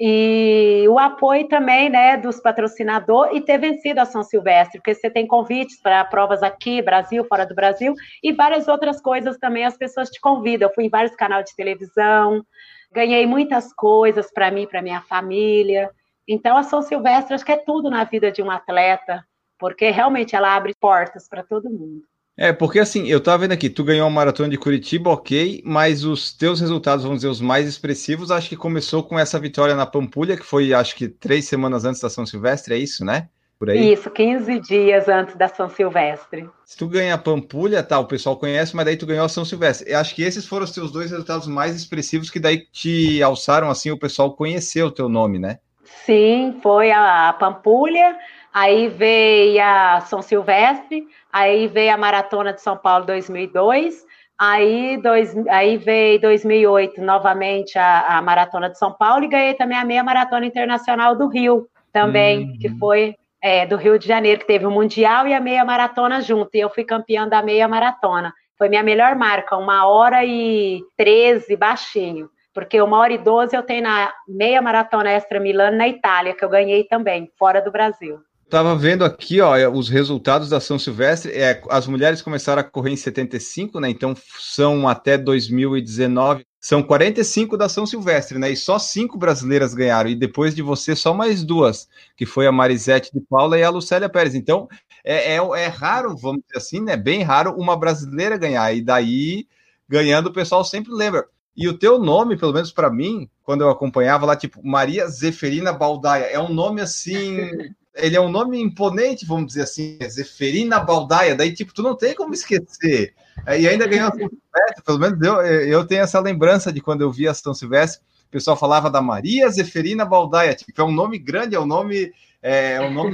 e 0.00 0.86
o 0.88 0.98
apoio 0.98 1.46
também, 1.48 1.88
né, 1.88 2.16
dos 2.16 2.40
patrocinadores 2.40 3.36
e 3.36 3.40
ter 3.40 3.58
vencido 3.58 4.00
a 4.00 4.04
São 4.04 4.22
Silvestre, 4.22 4.78
porque 4.78 4.94
você 4.94 5.10
tem 5.10 5.26
convites 5.26 5.80
para 5.80 6.04
provas 6.04 6.42
aqui, 6.42 6.82
Brasil, 6.82 7.24
fora 7.24 7.46
do 7.46 7.54
Brasil, 7.54 7.94
e 8.22 8.32
várias 8.32 8.68
outras 8.68 9.00
coisas 9.00 9.38
também 9.38 9.64
as 9.64 9.76
pessoas 9.76 10.10
te 10.10 10.20
convidam. 10.20 10.68
Eu 10.68 10.74
fui 10.74 10.84
em 10.86 10.90
vários 10.90 11.14
canais 11.14 11.44
de 11.44 11.56
televisão, 11.56 12.44
ganhei 12.92 13.26
muitas 13.26 13.72
coisas 13.72 14.32
para 14.32 14.50
mim, 14.50 14.66
para 14.66 14.82
minha 14.82 15.02
família. 15.02 15.90
Então 16.26 16.56
a 16.56 16.62
São 16.62 16.82
Silvestre 16.82 17.34
acho 17.34 17.44
que 17.44 17.52
é 17.52 17.56
tudo 17.56 17.90
na 17.90 18.04
vida 18.04 18.32
de 18.32 18.42
um 18.42 18.50
atleta, 18.50 19.24
porque 19.58 19.90
realmente 19.90 20.34
ela 20.34 20.54
abre 20.54 20.74
portas 20.80 21.28
para 21.28 21.42
todo 21.42 21.70
mundo. 21.70 22.02
É, 22.36 22.52
porque 22.52 22.78
assim, 22.78 23.06
eu 23.08 23.20
tava 23.20 23.38
vendo 23.38 23.52
aqui, 23.52 23.68
tu 23.68 23.84
ganhou 23.84 24.06
a 24.06 24.10
maratona 24.10 24.48
de 24.48 24.56
Curitiba, 24.56 25.10
ok, 25.10 25.62
mas 25.66 26.04
os 26.04 26.32
teus 26.32 26.60
resultados, 26.60 27.04
vamos 27.04 27.18
dizer, 27.18 27.28
os 27.28 27.40
mais 27.40 27.68
expressivos, 27.68 28.30
acho 28.30 28.48
que 28.48 28.56
começou 28.56 29.02
com 29.02 29.18
essa 29.18 29.38
vitória 29.38 29.74
na 29.74 29.84
Pampulha, 29.84 30.36
que 30.36 30.44
foi, 30.44 30.72
acho 30.72 30.96
que, 30.96 31.08
três 31.08 31.44
semanas 31.44 31.84
antes 31.84 32.00
da 32.00 32.08
São 32.08 32.24
Silvestre, 32.24 32.74
é 32.74 32.78
isso, 32.78 33.04
né? 33.04 33.28
Por 33.58 33.70
aí. 33.70 33.92
Isso, 33.92 34.10
15 34.10 34.58
dias 34.58 35.08
antes 35.08 35.36
da 35.36 35.46
São 35.46 35.68
Silvestre. 35.68 36.48
Se 36.64 36.76
tu 36.76 36.88
ganha 36.88 37.14
a 37.14 37.18
Pampulha, 37.18 37.80
tá, 37.82 37.98
o 37.98 38.06
pessoal 38.06 38.36
conhece, 38.36 38.74
mas 38.74 38.86
daí 38.86 38.96
tu 38.96 39.06
ganhou 39.06 39.24
a 39.24 39.28
São 39.28 39.44
Silvestre. 39.44 39.88
Eu 39.88 40.00
acho 40.00 40.14
que 40.16 40.22
esses 40.22 40.46
foram 40.46 40.64
os 40.64 40.72
teus 40.72 40.90
dois 40.90 41.10
resultados 41.12 41.46
mais 41.46 41.76
expressivos 41.76 42.28
que 42.28 42.40
daí 42.40 42.66
te 42.72 43.22
alçaram, 43.22 43.70
assim, 43.70 43.90
o 43.90 43.98
pessoal 43.98 44.34
conhecer 44.34 44.82
o 44.82 44.90
teu 44.90 45.08
nome, 45.08 45.38
né? 45.38 45.58
Sim, 45.84 46.58
foi 46.60 46.90
a 46.90 47.32
Pampulha, 47.38 48.16
aí 48.52 48.88
veio 48.88 49.62
a 49.62 50.00
São 50.00 50.20
Silvestre, 50.20 51.06
aí 51.32 51.66
veio 51.66 51.94
a 51.94 51.96
Maratona 51.96 52.52
de 52.52 52.60
São 52.60 52.76
Paulo 52.76 53.06
2002, 53.06 54.04
aí, 54.38 55.00
dois, 55.02 55.34
aí 55.48 55.76
veio 55.76 56.20
2008 56.20 57.00
novamente 57.00 57.78
a, 57.78 58.18
a, 58.18 58.22
Maratona 58.22 58.68
de 58.68 58.78
São 58.78 58.92
Paulo 58.92 59.24
e 59.24 59.28
ganhei 59.28 59.54
também 59.54 59.78
a 59.78 59.84
meia 59.84 60.04
Maratona 60.04 60.46
Internacional 60.46 61.16
do 61.16 61.28
Rio, 61.28 61.66
também, 61.92 62.44
uhum. 62.44 62.58
que 62.58 62.68
foi 62.78 63.14
é, 63.42 63.66
do 63.66 63.76
Rio 63.76 63.98
de 63.98 64.06
Janeiro, 64.06 64.40
que 64.40 64.46
teve 64.46 64.66
o 64.66 64.70
Mundial 64.70 65.26
e 65.26 65.34
a 65.34 65.40
meia 65.40 65.64
maratona 65.64 66.20
junto, 66.20 66.50
e 66.54 66.60
eu 66.60 66.70
fui 66.70 66.84
campeã 66.84 67.28
da 67.28 67.42
meia 67.42 67.68
maratona. 67.68 68.32
Foi 68.56 68.68
minha 68.68 68.82
melhor 68.82 69.14
marca, 69.16 69.56
uma 69.56 69.86
hora 69.86 70.24
e 70.24 70.80
13, 70.96 71.56
baixinho 71.56 72.30
porque 72.54 72.80
uma 72.80 72.98
hora 72.98 73.12
e 73.12 73.18
doze 73.18 73.56
eu 73.56 73.62
tenho 73.62 73.82
na 73.82 74.12
meia 74.28 74.60
maratona 74.60 75.10
extra 75.10 75.40
Milano 75.40 75.76
na 75.76 75.88
Itália, 75.88 76.34
que 76.34 76.44
eu 76.44 76.48
ganhei 76.48 76.84
também, 76.84 77.30
fora 77.38 77.62
do 77.62 77.72
Brasil. 77.72 78.20
Tava 78.52 78.76
vendo 78.76 79.02
aqui, 79.02 79.40
ó, 79.40 79.56
os 79.70 79.88
resultados 79.88 80.50
da 80.50 80.60
São 80.60 80.78
Silvestre. 80.78 81.32
É, 81.32 81.62
as 81.70 81.86
mulheres 81.86 82.20
começaram 82.20 82.60
a 82.60 82.62
correr 82.62 82.90
em 82.90 82.96
75, 82.96 83.80
né? 83.80 83.88
Então 83.88 84.14
são 84.38 84.86
até 84.86 85.16
2019, 85.16 86.44
são 86.60 86.82
45 86.82 87.56
da 87.56 87.66
São 87.66 87.86
Silvestre, 87.86 88.38
né? 88.38 88.50
E 88.50 88.56
só 88.56 88.78
cinco 88.78 89.16
brasileiras 89.16 89.72
ganharam. 89.72 90.10
E 90.10 90.14
depois 90.14 90.54
de 90.54 90.60
você, 90.60 90.94
só 90.94 91.14
mais 91.14 91.42
duas, 91.42 91.88
que 92.14 92.26
foi 92.26 92.46
a 92.46 92.52
Marisete 92.52 93.10
de 93.10 93.22
Paula 93.22 93.58
e 93.58 93.62
a 93.62 93.70
Lucélia 93.70 94.06
Pérez. 94.06 94.34
Então 94.34 94.68
é, 95.02 95.36
é, 95.36 95.36
é 95.36 95.66
raro, 95.68 96.14
vamos 96.14 96.42
dizer 96.42 96.58
assim, 96.58 96.80
né? 96.80 96.94
Bem 96.94 97.22
raro 97.22 97.54
uma 97.56 97.74
brasileira 97.74 98.36
ganhar. 98.36 98.70
E 98.76 98.82
daí, 98.82 99.46
ganhando, 99.88 100.26
o 100.26 100.32
pessoal 100.32 100.62
sempre 100.62 100.92
lembra. 100.92 101.24
E 101.56 101.66
o 101.70 101.78
teu 101.78 101.98
nome, 101.98 102.36
pelo 102.36 102.52
menos 102.52 102.70
para 102.70 102.90
mim, 102.90 103.30
quando 103.42 103.62
eu 103.62 103.70
acompanhava 103.70 104.26
lá, 104.26 104.36
tipo, 104.36 104.60
Maria 104.62 105.08
Zeferina 105.08 105.72
Baldaia, 105.72 106.24
é 106.24 106.38
um 106.38 106.52
nome 106.52 106.82
assim. 106.82 107.38
ele 107.94 108.16
é 108.16 108.20
um 108.20 108.30
nome 108.30 108.60
imponente, 108.60 109.26
vamos 109.26 109.48
dizer 109.48 109.62
assim, 109.62 109.98
Zeferina 110.08 110.80
Baldaia, 110.80 111.34
daí, 111.34 111.52
tipo, 111.52 111.74
tu 111.74 111.82
não 111.82 111.96
tem 111.96 112.14
como 112.14 112.32
esquecer. 112.32 113.14
É, 113.46 113.60
e 113.60 113.68
ainda 113.68 113.86
ganhou 113.86 114.08
a 114.08 114.10
São 114.10 114.28
Silvestre, 114.28 114.84
pelo 114.84 114.98
menos 114.98 115.20
eu, 115.22 115.34
eu 115.42 115.86
tenho 115.86 116.02
essa 116.02 116.20
lembrança 116.20 116.72
de 116.72 116.80
quando 116.80 117.02
eu 117.02 117.10
vi 117.10 117.28
a 117.28 117.34
São 117.34 117.54
Silvestre, 117.54 118.02
o 118.28 118.30
pessoal 118.30 118.56
falava 118.56 118.90
da 118.90 119.02
Maria 119.02 119.48
Zeferina 119.50 120.04
Baldaia, 120.04 120.54
tipo, 120.54 120.80
é 120.80 120.84
um 120.84 120.92
nome 120.92 121.18
grande, 121.18 121.54
é 121.54 121.60
um 121.60 121.66
nome, 121.66 122.12
é, 122.42 122.72
é 122.74 122.80
um 122.80 122.92
nome 122.92 123.12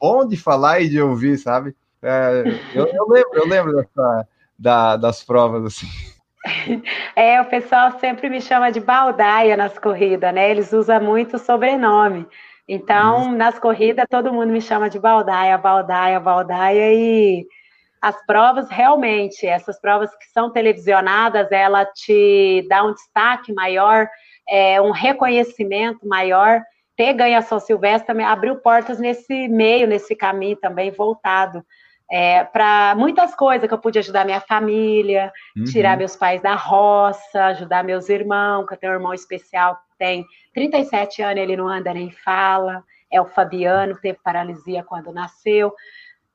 bom 0.00 0.26
de 0.26 0.36
falar 0.36 0.80
e 0.80 0.88
de 0.88 1.00
ouvir, 1.00 1.38
sabe? 1.38 1.74
É, 2.00 2.44
eu, 2.74 2.86
eu, 2.86 3.08
lembro, 3.08 3.30
eu 3.34 3.48
lembro 3.48 3.76
dessa, 3.76 4.28
da, 4.58 4.96
das 4.96 5.22
provas, 5.22 5.64
assim. 5.64 5.86
É, 7.16 7.40
o 7.40 7.46
pessoal 7.46 7.98
sempre 7.98 8.28
me 8.28 8.38
chama 8.38 8.70
de 8.70 8.78
baldaia 8.78 9.56
nas 9.56 9.78
corridas, 9.78 10.34
né? 10.34 10.50
Eles 10.50 10.74
usam 10.74 11.00
muito 11.00 11.36
o 11.36 11.38
sobrenome. 11.38 12.26
Então, 12.68 13.24
uhum. 13.24 13.36
nas 13.36 13.58
corridas, 13.58 14.06
todo 14.08 14.32
mundo 14.32 14.52
me 14.52 14.60
chama 14.60 14.88
de 14.88 14.98
Baldaia, 14.98 15.58
Baldaia, 15.58 16.18
Baldaia, 16.18 16.94
e 16.94 17.46
as 18.00 18.24
provas, 18.26 18.68
realmente, 18.70 19.46
essas 19.46 19.80
provas 19.80 20.10
que 20.16 20.26
são 20.32 20.50
televisionadas, 20.50 21.50
ela 21.52 21.84
te 21.84 22.66
dá 22.68 22.84
um 22.84 22.92
destaque 22.92 23.52
maior, 23.52 24.08
é, 24.48 24.80
um 24.80 24.90
reconhecimento 24.90 26.06
maior. 26.06 26.62
Ter 26.96 27.12
ganho 27.12 27.36
a 27.36 27.42
São 27.42 27.58
Silvestre 27.58 28.06
também 28.06 28.24
abriu 28.24 28.56
portas 28.56 28.98
nesse 28.98 29.48
meio, 29.48 29.86
nesse 29.86 30.14
caminho 30.14 30.56
também 30.56 30.90
voltado 30.90 31.64
é, 32.10 32.44
para 32.44 32.94
muitas 32.96 33.34
coisas 33.34 33.66
que 33.66 33.74
eu 33.74 33.78
pude 33.78 33.98
ajudar 33.98 34.24
minha 34.24 34.40
família, 34.40 35.32
uhum. 35.56 35.64
tirar 35.64 35.96
meus 35.96 36.16
pais 36.16 36.42
da 36.42 36.54
roça, 36.54 37.46
ajudar 37.46 37.82
meus 37.82 38.08
irmãos, 38.08 38.66
que 38.66 38.74
eu 38.74 38.78
tenho 38.78 38.92
um 38.92 38.96
irmão 38.96 39.14
especial 39.14 39.76
que 39.76 39.98
tem 39.98 40.24
37 40.54 41.22
anos, 41.22 41.42
ele 41.42 41.56
não 41.56 41.68
anda 41.68 41.92
nem 41.92 42.10
fala, 42.10 42.82
é 43.10 43.20
o 43.20 43.26
Fabiano, 43.26 43.98
teve 44.00 44.18
paralisia 44.22 44.82
quando 44.82 45.12
nasceu. 45.12 45.72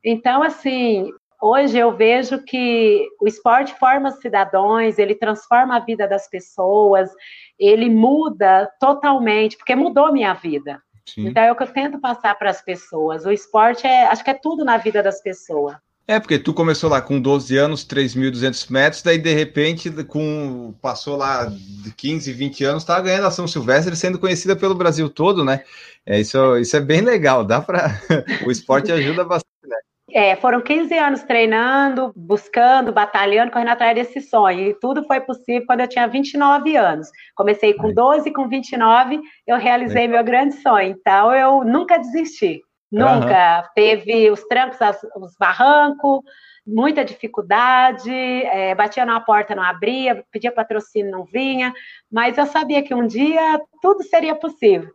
Então, 0.04 0.44
assim, 0.44 1.12
hoje 1.42 1.78
eu 1.78 1.96
vejo 1.96 2.44
que 2.44 3.08
o 3.22 3.28
esporte 3.28 3.74
forma 3.76 4.12
cidadãos, 4.12 5.00
ele 5.00 5.16
transforma 5.16 5.78
a 5.78 5.80
vida 5.80 6.08
das 6.08 6.30
pessoas, 6.30 7.10
ele 7.58 7.90
muda 7.90 8.70
totalmente, 8.80 9.58
porque 9.58 9.76
mudou 9.76 10.12
minha 10.12 10.34
vida. 10.34 10.82
Sim. 11.06 11.28
Então 11.28 11.44
é 11.44 11.52
o 11.52 11.56
que 11.56 11.64
eu 11.64 11.74
tento 11.74 12.00
passar 12.00 12.36
para 12.38 12.50
as 12.50 12.62
pessoas. 12.62 13.26
O 13.26 13.32
esporte 13.32 13.88
é, 13.88 14.06
acho 14.06 14.24
que 14.24 14.30
é 14.30 14.36
tudo 14.36 14.64
na 14.64 14.78
vida 14.78 15.02
das 15.02 15.22
pessoas. 15.22 15.76
É, 16.10 16.20
porque 16.20 16.40
tu 16.40 16.56
começou 16.56 16.90
lá 16.90 17.00
com 17.04 17.22
12 17.22 17.56
anos, 17.56 17.86
3.200 17.86 18.72
metros, 18.72 19.04
daí 19.04 19.20
de 19.20 19.32
repente, 19.32 19.92
com 20.06 20.74
passou 20.82 21.16
lá 21.16 21.46
de 21.46 21.94
15, 21.94 22.34
20 22.34 22.64
anos, 22.64 22.82
estava 22.82 23.02
ganhando 23.04 23.28
a 23.28 23.32
São 23.32 23.48
Silvestre, 23.48 23.96
sendo 23.96 24.18
conhecida 24.18 24.56
pelo 24.56 24.74
Brasil 24.74 25.08
todo, 25.08 25.46
né? 25.46 25.64
É, 26.04 26.20
isso, 26.20 26.58
isso 26.58 26.76
é 26.76 26.80
bem 26.80 27.02
legal, 27.02 27.46
dá 27.46 27.62
para. 27.62 27.92
o 28.44 28.50
esporte 28.50 28.92
ajuda 28.92 29.24
bastante, 29.24 29.68
né? 29.68 29.78
É, 30.12 30.36
foram 30.36 30.62
15 30.62 30.98
anos 30.98 31.22
treinando, 31.22 32.12
buscando, 32.16 32.92
batalhando, 32.92 33.52
correndo 33.52 33.70
atrás 33.70 33.94
desse 33.94 34.20
sonho. 34.20 34.62
E 34.62 34.74
tudo 34.80 35.04
foi 35.04 35.22
possível 35.22 35.68
quando 35.68 35.82
eu 35.82 35.88
tinha 35.88 36.08
29 36.08 36.76
anos. 36.76 37.08
Comecei 37.36 37.76
com 37.76 37.94
12, 37.94 38.34
com 38.34 38.50
29, 38.50 39.22
eu 39.46 39.58
realizei 39.58 40.08
meu 40.08 40.24
grande 40.24 40.56
sonho. 40.56 40.90
Então, 40.90 41.32
eu 41.36 41.64
nunca 41.64 42.00
desisti. 42.00 42.64
Nunca. 42.92 43.62
Uhum. 43.62 43.70
Teve 43.76 44.32
os 44.32 44.44
trancos, 44.46 44.80
os 45.16 45.36
barrancos, 45.38 46.22
muita 46.66 47.04
dificuldade, 47.04 48.12
é, 48.12 48.74
batia 48.76 49.06
na 49.06 49.20
porta, 49.20 49.56
não 49.56 49.64
abria, 49.64 50.24
pedia 50.32 50.52
patrocínio, 50.52 51.12
não 51.12 51.26
vinha, 51.26 51.74
mas 52.12 52.38
eu 52.38 52.46
sabia 52.46 52.84
que 52.84 52.94
um 52.94 53.06
dia 53.06 53.62
tudo 53.82 54.04
seria 54.04 54.36
possível. 54.36 54.90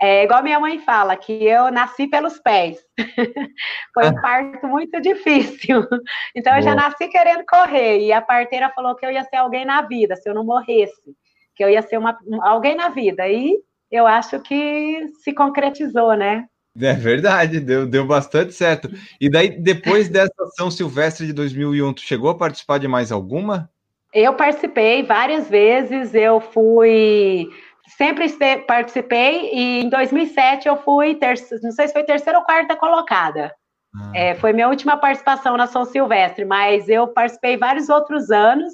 É 0.00 0.24
igual 0.24 0.42
minha 0.42 0.58
mãe 0.58 0.78
fala, 0.80 1.16
que 1.16 1.32
eu 1.32 1.70
nasci 1.70 2.08
pelos 2.08 2.38
pés. 2.40 2.78
Foi 3.94 4.08
um 4.08 4.20
parto 4.20 4.66
muito 4.66 5.00
difícil. 5.00 5.86
Então, 6.36 6.56
eu 6.56 6.62
já 6.62 6.74
nasci 6.74 7.06
querendo 7.08 7.44
correr. 7.46 8.00
E 8.00 8.12
a 8.12 8.20
parteira 8.20 8.72
falou 8.74 8.96
que 8.96 9.06
eu 9.06 9.10
ia 9.10 9.22
ser 9.22 9.36
alguém 9.36 9.64
na 9.64 9.82
vida, 9.82 10.16
se 10.16 10.28
eu 10.28 10.34
não 10.34 10.44
morresse. 10.44 11.14
Que 11.54 11.62
eu 11.64 11.70
ia 11.70 11.80
ser 11.80 11.96
uma, 11.96 12.18
alguém 12.42 12.74
na 12.74 12.88
vida. 12.88 13.28
E 13.28 13.56
eu 13.88 14.04
acho 14.04 14.40
que 14.40 15.06
se 15.22 15.32
concretizou, 15.32 16.14
né? 16.14 16.44
É 16.80 16.92
verdade, 16.94 17.60
deu, 17.60 17.86
deu 17.86 18.04
bastante 18.04 18.52
certo. 18.52 18.90
E 19.20 19.30
daí, 19.30 19.50
depois 19.50 20.08
dessa 20.10 20.46
São 20.56 20.70
Silvestre 20.70 21.26
de 21.26 21.32
2001, 21.32 21.92
tu 21.92 22.00
chegou 22.00 22.30
a 22.30 22.36
participar 22.36 22.78
de 22.78 22.88
mais 22.88 23.12
alguma? 23.12 23.70
Eu 24.12 24.34
participei 24.34 25.02
várias 25.02 25.48
vezes, 25.48 26.14
eu 26.14 26.40
fui 26.40 27.48
sempre 27.96 28.26
participei 28.66 29.50
e 29.52 29.82
em 29.82 29.88
2007 29.88 30.68
eu 30.68 30.76
fui, 30.76 31.18
não 31.62 31.72
sei 31.72 31.86
se 31.86 31.92
foi 31.92 32.02
terceira 32.02 32.38
ou 32.38 32.44
quarta 32.44 32.76
colocada. 32.76 33.54
Ah. 33.94 34.12
É, 34.14 34.34
foi 34.34 34.52
minha 34.52 34.68
última 34.68 34.96
participação 34.96 35.56
na 35.56 35.66
São 35.66 35.84
Silvestre, 35.84 36.44
mas 36.44 36.88
eu 36.88 37.08
participei 37.08 37.56
vários 37.56 37.88
outros 37.88 38.30
anos 38.30 38.72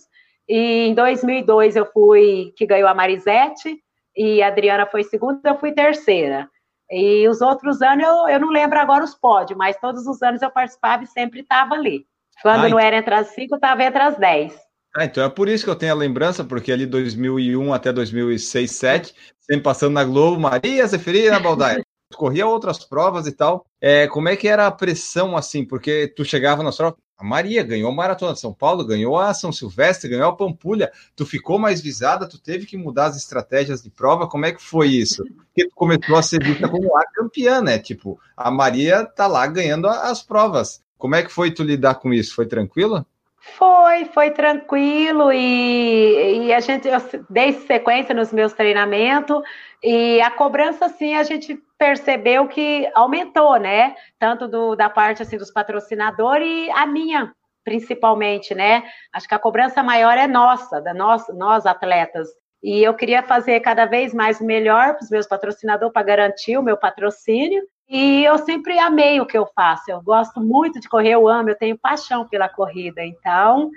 e 0.48 0.88
em 0.88 0.94
2002 0.94 1.76
eu 1.76 1.86
fui, 1.86 2.52
que 2.56 2.66
ganhou 2.66 2.88
a 2.88 2.94
Marisete 2.94 3.78
e 4.16 4.42
a 4.42 4.48
Adriana 4.48 4.86
foi 4.86 5.04
segunda, 5.04 5.40
eu 5.44 5.58
fui 5.58 5.72
terceira. 5.72 6.48
E 6.90 7.28
os 7.28 7.40
outros 7.40 7.80
anos 7.82 8.04
eu, 8.04 8.28
eu 8.28 8.40
não 8.40 8.50
lembro 8.50 8.78
agora 8.78 9.04
os 9.04 9.14
pódios, 9.14 9.56
mas 9.56 9.76
todos 9.78 10.06
os 10.06 10.20
anos 10.22 10.42
eu 10.42 10.50
participava 10.50 11.04
e 11.04 11.06
sempre 11.06 11.40
estava 11.40 11.74
ali. 11.74 12.04
Quando 12.42 12.64
Ai. 12.64 12.70
não 12.70 12.78
era 12.78 12.96
entre 12.96 13.14
as 13.14 13.28
cinco, 13.28 13.54
estava 13.54 13.84
entre 13.84 14.02
as 14.02 14.16
dez. 14.16 14.58
Ah, 14.96 15.04
então 15.04 15.22
é 15.22 15.28
por 15.28 15.48
isso 15.48 15.64
que 15.64 15.70
eu 15.70 15.76
tenho 15.76 15.92
a 15.92 15.96
lembrança, 15.96 16.42
porque 16.42 16.72
ali 16.72 16.84
2001 16.84 17.72
até 17.72 17.92
2006, 17.92 18.70
2007, 18.70 19.14
sempre 19.40 19.62
passando 19.62 19.94
na 19.94 20.02
Globo, 20.02 20.40
Maria 20.40 20.86
Zeferina 20.86 21.38
Baldaia. 21.38 21.80
Corria 22.12 22.44
outras 22.44 22.84
provas 22.84 23.28
e 23.28 23.32
tal. 23.32 23.64
É, 23.80 24.08
como 24.08 24.28
é 24.28 24.34
que 24.34 24.48
era 24.48 24.66
a 24.66 24.72
pressão 24.72 25.36
assim? 25.36 25.64
Porque 25.64 26.08
tu 26.08 26.24
chegava 26.24 26.60
na 26.60 26.72
prova, 26.72 26.96
a 27.20 27.24
Maria 27.24 27.62
ganhou 27.62 27.90
a 27.90 27.94
Maratona 27.94 28.32
de 28.32 28.40
São 28.40 28.50
Paulo, 28.50 28.82
ganhou 28.82 29.18
a 29.18 29.34
São 29.34 29.52
Silvestre, 29.52 30.08
ganhou 30.08 30.30
a 30.30 30.34
Pampulha. 30.34 30.90
Tu 31.14 31.26
ficou 31.26 31.58
mais 31.58 31.78
visada, 31.78 32.26
tu 32.26 32.40
teve 32.40 32.64
que 32.64 32.78
mudar 32.78 33.08
as 33.08 33.16
estratégias 33.18 33.82
de 33.82 33.90
prova. 33.90 34.26
Como 34.26 34.46
é 34.46 34.52
que 34.52 34.62
foi 34.62 34.88
isso? 34.88 35.22
Porque 35.36 35.68
tu 35.68 35.74
começou 35.74 36.16
a 36.16 36.22
ser 36.22 36.42
vista 36.42 36.66
como 36.66 36.96
a 36.96 37.04
campeã, 37.12 37.60
né? 37.60 37.78
Tipo, 37.78 38.18
a 38.34 38.50
Maria 38.50 39.04
tá 39.04 39.26
lá 39.26 39.46
ganhando 39.46 39.86
as 39.86 40.22
provas. 40.22 40.82
Como 40.96 41.14
é 41.14 41.22
que 41.22 41.30
foi 41.30 41.50
tu 41.50 41.62
lidar 41.62 41.96
com 41.96 42.10
isso? 42.10 42.34
Foi 42.34 42.46
tranquilo? 42.46 43.04
Foi, 43.42 44.04
foi 44.06 44.30
tranquilo 44.32 45.32
e, 45.32 46.46
e 46.46 46.52
a 46.52 46.60
gente 46.60 46.86
eu 46.86 46.98
dei 47.30 47.52
sequência 47.52 48.14
nos 48.14 48.30
meus 48.32 48.52
treinamentos 48.52 49.40
e 49.82 50.20
a 50.20 50.30
cobrança 50.30 50.86
assim 50.86 51.14
a 51.14 51.22
gente 51.22 51.58
percebeu 51.78 52.46
que 52.46 52.90
aumentou, 52.94 53.56
né? 53.56 53.96
Tanto 54.18 54.46
do, 54.46 54.76
da 54.76 54.90
parte 54.90 55.22
assim 55.22 55.38
dos 55.38 55.50
patrocinadores 55.50 56.46
e 56.46 56.70
a 56.70 56.86
minha 56.86 57.34
principalmente, 57.64 58.54
né? 58.54 58.82
Acho 59.12 59.26
que 59.26 59.34
a 59.34 59.38
cobrança 59.38 59.82
maior 59.82 60.18
é 60.18 60.26
nossa, 60.26 60.80
da 60.80 60.92
nós, 60.92 61.26
nós 61.28 61.64
atletas. 61.64 62.28
E 62.62 62.82
eu 62.82 62.92
queria 62.92 63.22
fazer 63.22 63.60
cada 63.60 63.86
vez 63.86 64.12
mais 64.12 64.38
melhor 64.40 64.94
para 64.94 65.04
os 65.04 65.10
meus 65.10 65.26
patrocinadores 65.26 65.92
para 65.92 66.02
garantir 66.02 66.58
o 66.58 66.62
meu 66.62 66.76
patrocínio 66.76 67.62
e 67.90 68.24
eu 68.24 68.38
sempre 68.38 68.78
amei 68.78 69.20
o 69.20 69.26
que 69.26 69.36
eu 69.36 69.44
faço. 69.52 69.90
Eu 69.90 70.00
gosto 70.00 70.40
muito 70.40 70.78
de 70.78 70.88
correr, 70.88 71.10
eu 71.10 71.26
amo, 71.26 71.50
eu 71.50 71.58
tenho 71.58 71.76
paixão 71.76 72.24
pela 72.24 72.48
corrida. 72.48 73.04
Então, 73.04 73.68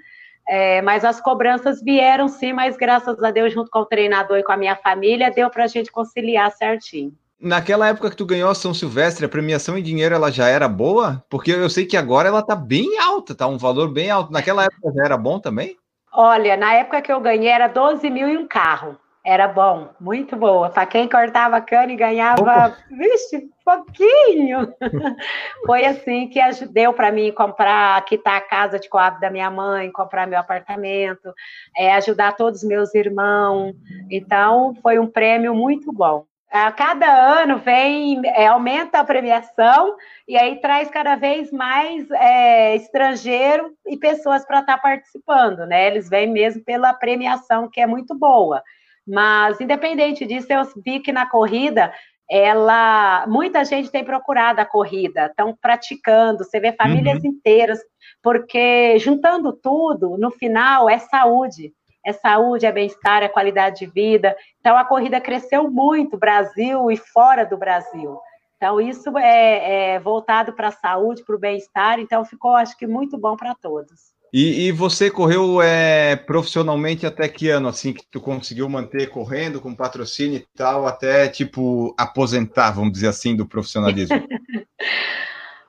é, 0.47 0.83
mas 0.83 1.03
as 1.03 1.19
cobranças 1.19 1.81
vieram 1.81 2.27
sim, 2.27 2.53
mas 2.53 2.77
graças 2.77 3.21
a 3.23 3.31
Deus, 3.31 3.51
junto 3.51 3.71
com 3.71 3.79
o 3.79 3.85
treinador 3.85 4.37
e 4.37 4.43
com 4.43 4.51
a 4.51 4.57
minha 4.57 4.75
família, 4.75 5.31
deu 5.31 5.49
para 5.49 5.63
a 5.63 5.67
gente 5.67 5.91
conciliar 5.91 6.51
certinho. 6.51 7.11
Naquela 7.41 7.87
época 7.87 8.11
que 8.11 8.15
tu 8.15 8.25
ganhou 8.25 8.51
a 8.51 8.55
São 8.55 8.71
Silvestre, 8.71 9.25
a 9.25 9.29
premiação 9.29 9.75
em 9.77 9.83
dinheiro 9.83 10.13
ela 10.13 10.31
já 10.31 10.47
era 10.47 10.69
boa? 10.69 11.25
Porque 11.27 11.51
eu 11.51 11.69
sei 11.69 11.85
que 11.85 11.97
agora 11.97 12.29
ela 12.29 12.43
tá 12.43 12.55
bem 12.55 12.99
alta, 12.99 13.33
tá 13.33 13.47
um 13.47 13.57
valor 13.57 13.91
bem 13.91 14.11
alto. 14.11 14.31
Naquela 14.31 14.63
época 14.63 14.93
já 14.95 15.03
era 15.03 15.17
bom 15.17 15.39
também? 15.39 15.75
Olha, 16.13 16.55
na 16.55 16.73
época 16.75 17.01
que 17.01 17.11
eu 17.11 17.19
ganhei 17.19 17.49
era 17.49 17.67
12 17.67 18.07
mil 18.11 18.29
e 18.29 18.37
um 18.37 18.47
carro. 18.47 18.95
Era 19.25 19.47
bom, 19.47 19.87
muito 20.01 20.35
boa. 20.35 20.69
Para 20.69 20.85
quem 20.85 21.07
cortava 21.07 21.61
cana 21.61 21.93
e 21.93 21.95
ganhava, 21.95 22.41
Opa. 22.41 22.77
vixe, 22.91 23.49
pouquinho. 23.63 24.73
Foi 25.65 25.85
assim 25.85 26.27
que 26.27 26.41
deu 26.65 26.91
para 26.91 27.09
mim 27.09 27.31
comprar, 27.31 28.03
quitar 28.03 28.35
a 28.35 28.41
casa 28.41 28.77
de 28.77 28.89
coab 28.89 29.21
da 29.21 29.29
minha 29.29 29.49
mãe, 29.49 29.89
comprar 29.93 30.27
meu 30.27 30.37
apartamento, 30.37 31.33
é, 31.77 31.93
ajudar 31.93 32.35
todos 32.35 32.63
os 32.63 32.67
meus 32.67 32.93
irmãos. 32.93 33.73
Então, 34.11 34.75
foi 34.81 34.99
um 34.99 35.07
prêmio 35.07 35.55
muito 35.55 35.93
bom. 35.93 36.25
A 36.51 36.71
cada 36.71 37.07
ano 37.41 37.57
vem, 37.59 38.21
é, 38.25 38.47
aumenta 38.47 38.99
a 38.99 39.03
premiação 39.05 39.95
e 40.27 40.37
aí 40.37 40.59
traz 40.59 40.89
cada 40.89 41.15
vez 41.15 41.49
mais 41.51 42.11
é, 42.11 42.75
estrangeiro 42.75 43.73
e 43.87 43.97
pessoas 43.97 44.45
para 44.45 44.59
estar 44.59 44.75
tá 44.75 44.81
participando, 44.81 45.65
né? 45.65 45.87
Eles 45.87 46.09
vêm 46.09 46.27
mesmo 46.27 46.61
pela 46.63 46.93
premiação, 46.93 47.69
que 47.69 47.81
é 47.81 47.87
muito 47.87 48.13
boa. 48.13 48.61
Mas, 49.07 49.59
independente 49.59 50.25
disso, 50.25 50.47
eu 50.49 50.63
vi 50.83 50.99
que 50.99 51.11
na 51.11 51.29
corrida, 51.29 51.93
ela, 52.29 53.25
muita 53.27 53.63
gente 53.65 53.91
tem 53.91 54.03
procurado 54.03 54.61
a 54.61 54.65
corrida, 54.65 55.25
estão 55.25 55.55
praticando, 55.61 56.43
você 56.43 56.59
vê 56.59 56.71
famílias 56.71 57.21
uhum. 57.21 57.29
inteiras, 57.29 57.79
porque 58.21 58.97
juntando 58.99 59.51
tudo, 59.53 60.17
no 60.17 60.31
final, 60.31 60.89
é 60.89 60.99
saúde. 60.99 61.73
É 62.05 62.11
saúde, 62.11 62.65
é 62.65 62.71
bem-estar, 62.71 63.23
é 63.23 63.29
qualidade 63.29 63.79
de 63.79 63.85
vida. 63.85 64.35
Então, 64.59 64.77
a 64.77 64.83
corrida 64.83 65.21
cresceu 65.21 65.71
muito, 65.71 66.17
Brasil 66.17 66.91
e 66.91 66.97
fora 66.97 67.45
do 67.45 67.57
Brasil. 67.57 68.19
Então, 68.57 68.79
isso 68.81 69.17
é, 69.17 69.93
é 69.93 69.99
voltado 69.99 70.53
para 70.53 70.67
a 70.67 70.71
saúde, 70.71 71.23
para 71.25 71.35
o 71.35 71.39
bem-estar. 71.39 71.99
Então, 71.99 72.25
ficou, 72.25 72.55
acho 72.55 72.77
que, 72.77 72.85
muito 72.85 73.17
bom 73.17 73.37
para 73.37 73.55
todos. 73.55 74.12
E, 74.33 74.65
e, 74.65 74.71
você 74.71 75.11
correu 75.11 75.61
é, 75.61 76.15
profissionalmente 76.15 77.05
até 77.05 77.29
que 77.29 77.49
ano, 77.49 77.67
assim, 77.67 77.93
que 77.93 78.03
tu 78.09 78.19
conseguiu 78.19 78.67
manter 78.67 79.07
correndo 79.11 79.61
com 79.61 79.75
patrocínio 79.75 80.39
e 80.39 80.45
tal, 80.57 80.87
até, 80.87 81.27
tipo, 81.27 81.93
aposentar, 81.95 82.71
vamos 82.71 82.93
dizer 82.93 83.09
assim, 83.09 83.35
do 83.35 83.45
profissionalismo? 83.45 84.17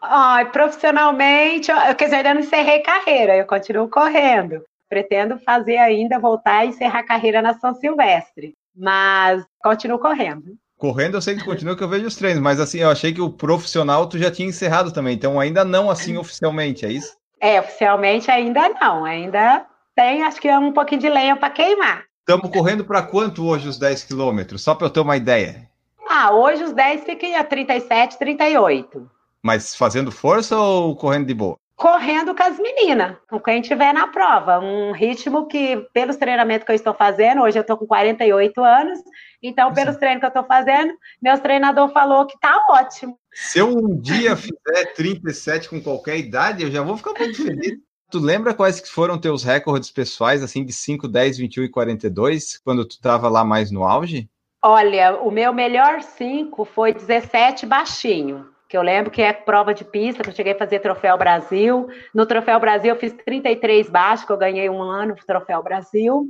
Ai, 0.01 0.51
profissionalmente, 0.51 1.71
eu, 1.71 1.95
quer 1.95 2.05
dizer, 2.05 2.17
ainda 2.17 2.33
não 2.33 2.41
encerrei 2.41 2.81
carreira, 2.81 3.37
eu 3.37 3.47
continuo 3.47 3.87
correndo. 3.89 4.63
Pretendo 4.89 5.39
fazer 5.39 5.77
ainda, 5.77 6.19
voltar 6.19 6.65
e 6.65 6.69
encerrar 6.69 7.03
carreira 7.03 7.43
na 7.43 7.53
São 7.59 7.75
Silvestre, 7.75 8.55
mas 8.75 9.45
continuo 9.63 9.99
correndo. 9.99 10.57
Correndo 10.79 11.19
eu 11.19 11.23
sei 11.23 11.37
que 11.37 11.45
continua 11.45 11.77
que 11.77 11.83
eu 11.83 11.89
vejo 11.89 12.07
os 12.07 12.17
treinos, 12.17 12.43
mas 12.43 12.59
assim, 12.61 12.79
eu 12.79 12.91
achei 12.91 13.13
que 13.13 13.21
o 13.21 13.31
profissional 13.31 14.07
tu 14.07 14.19
já 14.19 14.31
tinha 14.31 14.49
encerrado 14.49 14.91
também, 14.91 15.15
então 15.15 15.39
ainda 15.39 15.65
não 15.65 15.91
assim 15.91 16.17
oficialmente, 16.19 16.87
é 16.87 16.91
isso? 16.91 17.15
É, 17.45 17.61
oficialmente 17.61 18.31
ainda 18.31 18.71
não, 18.81 19.05
ainda 19.05 19.67
tem 19.95 20.23
acho 20.23 20.41
que 20.41 20.49
é 20.49 20.59
um 20.59 20.73
pouquinho 20.73 21.03
de 21.03 21.11
lenha 21.11 21.37
para 21.37 21.51
queimar. 21.51 22.05
Estamos 22.21 22.51
correndo 22.51 22.87
para 22.87 23.03
quanto 23.03 23.47
hoje 23.47 23.69
os 23.69 23.79
10 23.79 24.05
quilômetros? 24.05 24.63
Só 24.63 24.75
para 24.75 24.87
eu 24.87 24.91
ter 24.91 25.01
uma 25.01 25.15
ideia. 25.15 25.69
Ah, 26.09 26.33
hoje 26.33 26.65
os 26.65 26.73
10 26.73 27.05
ficam 27.05 27.37
a 27.37 27.45
37, 27.45 28.19
38. 28.19 29.11
Mas 29.43 29.75
fazendo 29.75 30.11
força 30.11 30.57
ou 30.57 30.97
correndo 30.97 31.27
de 31.27 31.35
boa? 31.35 31.59
Correndo 31.77 32.35
com 32.35 32.43
as 32.43 32.59
meninas, 32.59 33.15
com 33.29 33.39
quem 33.39 33.61
tiver 33.61 33.93
na 33.93 34.07
prova. 34.07 34.59
Um 34.61 34.93
ritmo 34.93 35.47
que, 35.47 35.87
pelos 35.93 36.17
treinamentos 36.17 36.65
que 36.65 36.73
eu 36.73 36.77
estou 36.77 36.95
fazendo, 36.95 37.43
hoje 37.43 37.59
eu 37.59 37.63
estou 37.63 37.77
com 37.77 37.87
48 37.87 38.59
anos, 38.65 39.01
então, 39.47 39.69
Sim. 39.69 39.75
pelos 39.75 39.97
treinos 39.99 40.21
que 40.21 40.27
eu 40.27 40.29
estou 40.29 40.45
fazendo, 40.45 40.95
meu 41.21 41.39
treinador 41.39 41.91
falou 41.91 42.27
que 42.27 42.39
tá 42.41 42.65
ótimo. 42.71 43.19
Se 43.33 43.59
eu 43.59 43.69
um 43.69 44.01
dia 44.01 44.35
fizer 44.37 44.95
37 44.95 45.69
com 45.69 45.83
qualquer 45.83 46.17
idade, 46.19 46.63
eu 46.63 46.71
já 46.71 46.83
vou 46.83 46.97
ficar 46.97 47.13
muito 47.13 47.43
feliz. 47.43 47.79
Tu 48.11 48.19
lembra 48.19 48.55
quais 48.55 48.89
foram 48.89 49.19
teus 49.19 49.43
recordes 49.43 49.91
pessoais, 49.91 50.43
assim, 50.43 50.65
de 50.65 50.73
5, 50.73 51.09
10, 51.09 51.39
21 51.39 51.65
e 51.65 51.69
42, 51.69 52.59
quando 52.65 52.85
tu 52.85 52.93
estava 52.93 53.29
lá 53.29 53.45
mais 53.45 53.71
no 53.71 53.85
auge? 53.85 54.29
Olha, 54.63 55.17
o 55.17 55.31
meu 55.31 55.53
melhor 55.53 56.01
5 56.01 56.65
foi 56.65 56.95
17 56.95 57.67
baixinho, 57.67 58.47
que 58.67 58.77
eu 58.77 58.83
lembro 58.83 59.11
que 59.11 59.21
é 59.21 59.33
prova 59.33 59.75
de 59.75 59.85
pista, 59.85 60.23
que 60.23 60.31
eu 60.31 60.35
cheguei 60.35 60.53
a 60.55 60.59
fazer 60.59 60.79
Troféu 60.79 61.19
Brasil. 61.19 61.87
No 62.15 62.25
Troféu 62.25 62.59
Brasil 62.59 62.95
eu 62.95 62.99
fiz 62.99 63.13
33 63.13 63.91
baixo, 63.91 64.25
que 64.25 64.33
eu 64.33 64.39
ganhei 64.39 64.71
um 64.71 64.81
ano 64.81 65.15
no 65.15 65.27
Troféu 65.27 65.63
Brasil. 65.63 66.27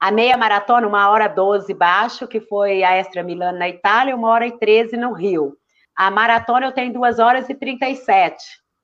A 0.00 0.10
meia 0.10 0.36
maratona, 0.36 0.86
uma 0.86 1.08
hora 1.10 1.28
12 1.28 1.72
baixo, 1.72 2.28
que 2.28 2.40
foi 2.40 2.82
a 2.82 2.96
Extra 2.96 3.22
Milano 3.22 3.58
na 3.58 3.68
Itália, 3.68 4.14
uma 4.14 4.28
hora 4.28 4.46
e 4.46 4.58
13 4.58 4.96
no 4.96 5.12
Rio. 5.12 5.56
A 5.96 6.10
maratona 6.10 6.66
eu 6.66 6.72
tenho 6.72 6.92
2 6.92 7.18
horas 7.18 7.48
e 7.48 7.54
37. 7.54 8.36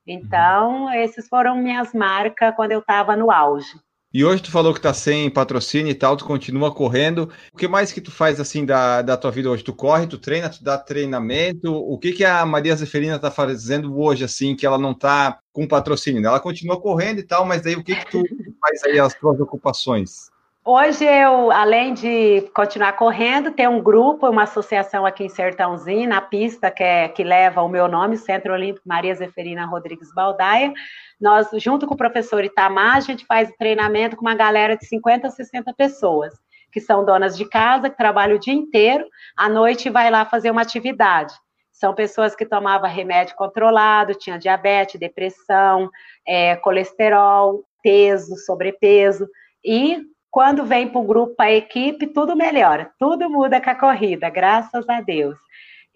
Então, 0.07 0.93
esses 0.95 1.29
foram 1.29 1.57
minhas 1.57 1.93
marcas 1.93 2.55
quando 2.57 2.73
eu 2.73 2.81
estava 2.81 3.17
no 3.17 3.31
auge. 3.31 3.79
E 4.13 4.25
hoje 4.25 4.43
tu 4.43 4.51
falou 4.51 4.75
que 4.75 4.81
tá 4.81 4.93
sem 4.93 5.31
patrocínio 5.31 5.93
e 5.93 5.95
tal, 5.95 6.17
tu 6.17 6.25
continua 6.25 6.75
correndo. 6.75 7.31
O 7.55 7.57
que 7.57 7.69
mais 7.69 7.93
que 7.93 8.01
tu 8.01 8.11
faz 8.11 8.41
assim 8.41 8.67
da, 8.67 9.03
da 9.03 9.17
tua 9.17 9.31
vida 9.31 9.49
hoje? 9.49 9.63
Tu 9.63 9.73
corre, 9.73 10.09
tu 10.09 10.19
treina, 10.19 10.51
tu 10.51 10.65
dá 10.65 10.77
treinamento? 10.77 11.73
O 11.73 11.97
que 11.97 12.11
que 12.11 12.25
a 12.25 12.45
Maria 12.45 12.75
Zeferina 12.75 13.21
tá 13.21 13.31
fazendo 13.31 13.97
hoje 13.97 14.25
assim 14.25 14.57
que 14.57 14.67
ela 14.67 14.77
não 14.77 14.93
tá 14.93 15.39
com 15.53 15.69
patrocínio? 15.69 16.27
Ela 16.27 16.41
continua 16.41 16.81
correndo 16.81 17.21
e 17.21 17.23
tal, 17.23 17.47
mas 17.47 17.63
daí 17.63 17.77
o 17.77 17.85
que 17.85 17.95
que 17.95 18.11
tu 18.11 18.25
faz 18.61 18.83
aí 18.83 18.99
as 18.99 19.15
tuas 19.15 19.39
ocupações? 19.39 20.29
Hoje 20.63 21.07
eu, 21.07 21.51
além 21.51 21.95
de 21.95 22.43
continuar 22.55 22.93
correndo, 22.93 23.51
tem 23.51 23.67
um 23.67 23.83
grupo, 23.83 24.29
uma 24.29 24.43
associação 24.43 25.07
aqui 25.07 25.25
em 25.25 25.29
Sertãozinho, 25.31 26.07
na 26.07 26.21
pista, 26.21 26.71
que, 26.71 26.83
é, 26.83 27.09
que 27.09 27.25
leva 27.25 27.63
o 27.63 27.69
meu 27.69 27.89
nome, 27.89 28.19
Centro 28.19 28.53
Olímpico 28.53 28.87
Maria 28.87 29.15
Zeferina 29.15 29.65
Rodrigues 29.65 30.13
Baldaia. 30.13 30.71
Nós, 31.19 31.49
junto 31.55 31.87
com 31.87 31.95
o 31.95 31.97
professor 31.97 32.45
Itamar, 32.45 32.99
a 32.99 33.01
gente 33.01 33.25
faz 33.25 33.51
treinamento 33.59 34.17
com 34.17 34.21
uma 34.21 34.35
galera 34.35 34.77
de 34.77 34.85
50 34.85 35.31
60 35.31 35.73
pessoas, 35.73 36.35
que 36.71 36.79
são 36.79 37.07
donas 37.07 37.39
de 37.39 37.47
casa, 37.47 37.89
que 37.89 37.97
trabalham 37.97 38.37
o 38.37 38.41
dia 38.41 38.55
inteiro, 38.55 39.07
à 39.35 39.49
noite 39.49 39.89
vai 39.89 40.11
lá 40.11 40.27
fazer 40.27 40.51
uma 40.51 40.61
atividade. 40.61 41.33
São 41.73 41.95
pessoas 41.95 42.37
que 42.37 42.45
tomavam 42.45 42.89
remédio 42.89 43.35
controlado, 43.35 44.15
tinham 44.15 44.39
diabetes, 44.39 45.01
depressão, 45.01 45.91
é, 46.29 46.55
colesterol, 46.57 47.65
peso, 47.83 48.37
sobrepeso, 48.37 49.27
e 49.65 50.10
quando 50.31 50.65
vem 50.65 50.89
para 50.89 51.01
o 51.01 51.07
grupo, 51.07 51.35
a 51.39 51.51
equipe, 51.51 52.07
tudo 52.07 52.37
melhora, 52.37 52.91
tudo 52.99 53.29
muda 53.29 53.61
com 53.61 53.71
a 53.71 53.75
corrida, 53.75 54.31
graças 54.31 54.89
a 54.89 55.01
Deus. 55.01 55.37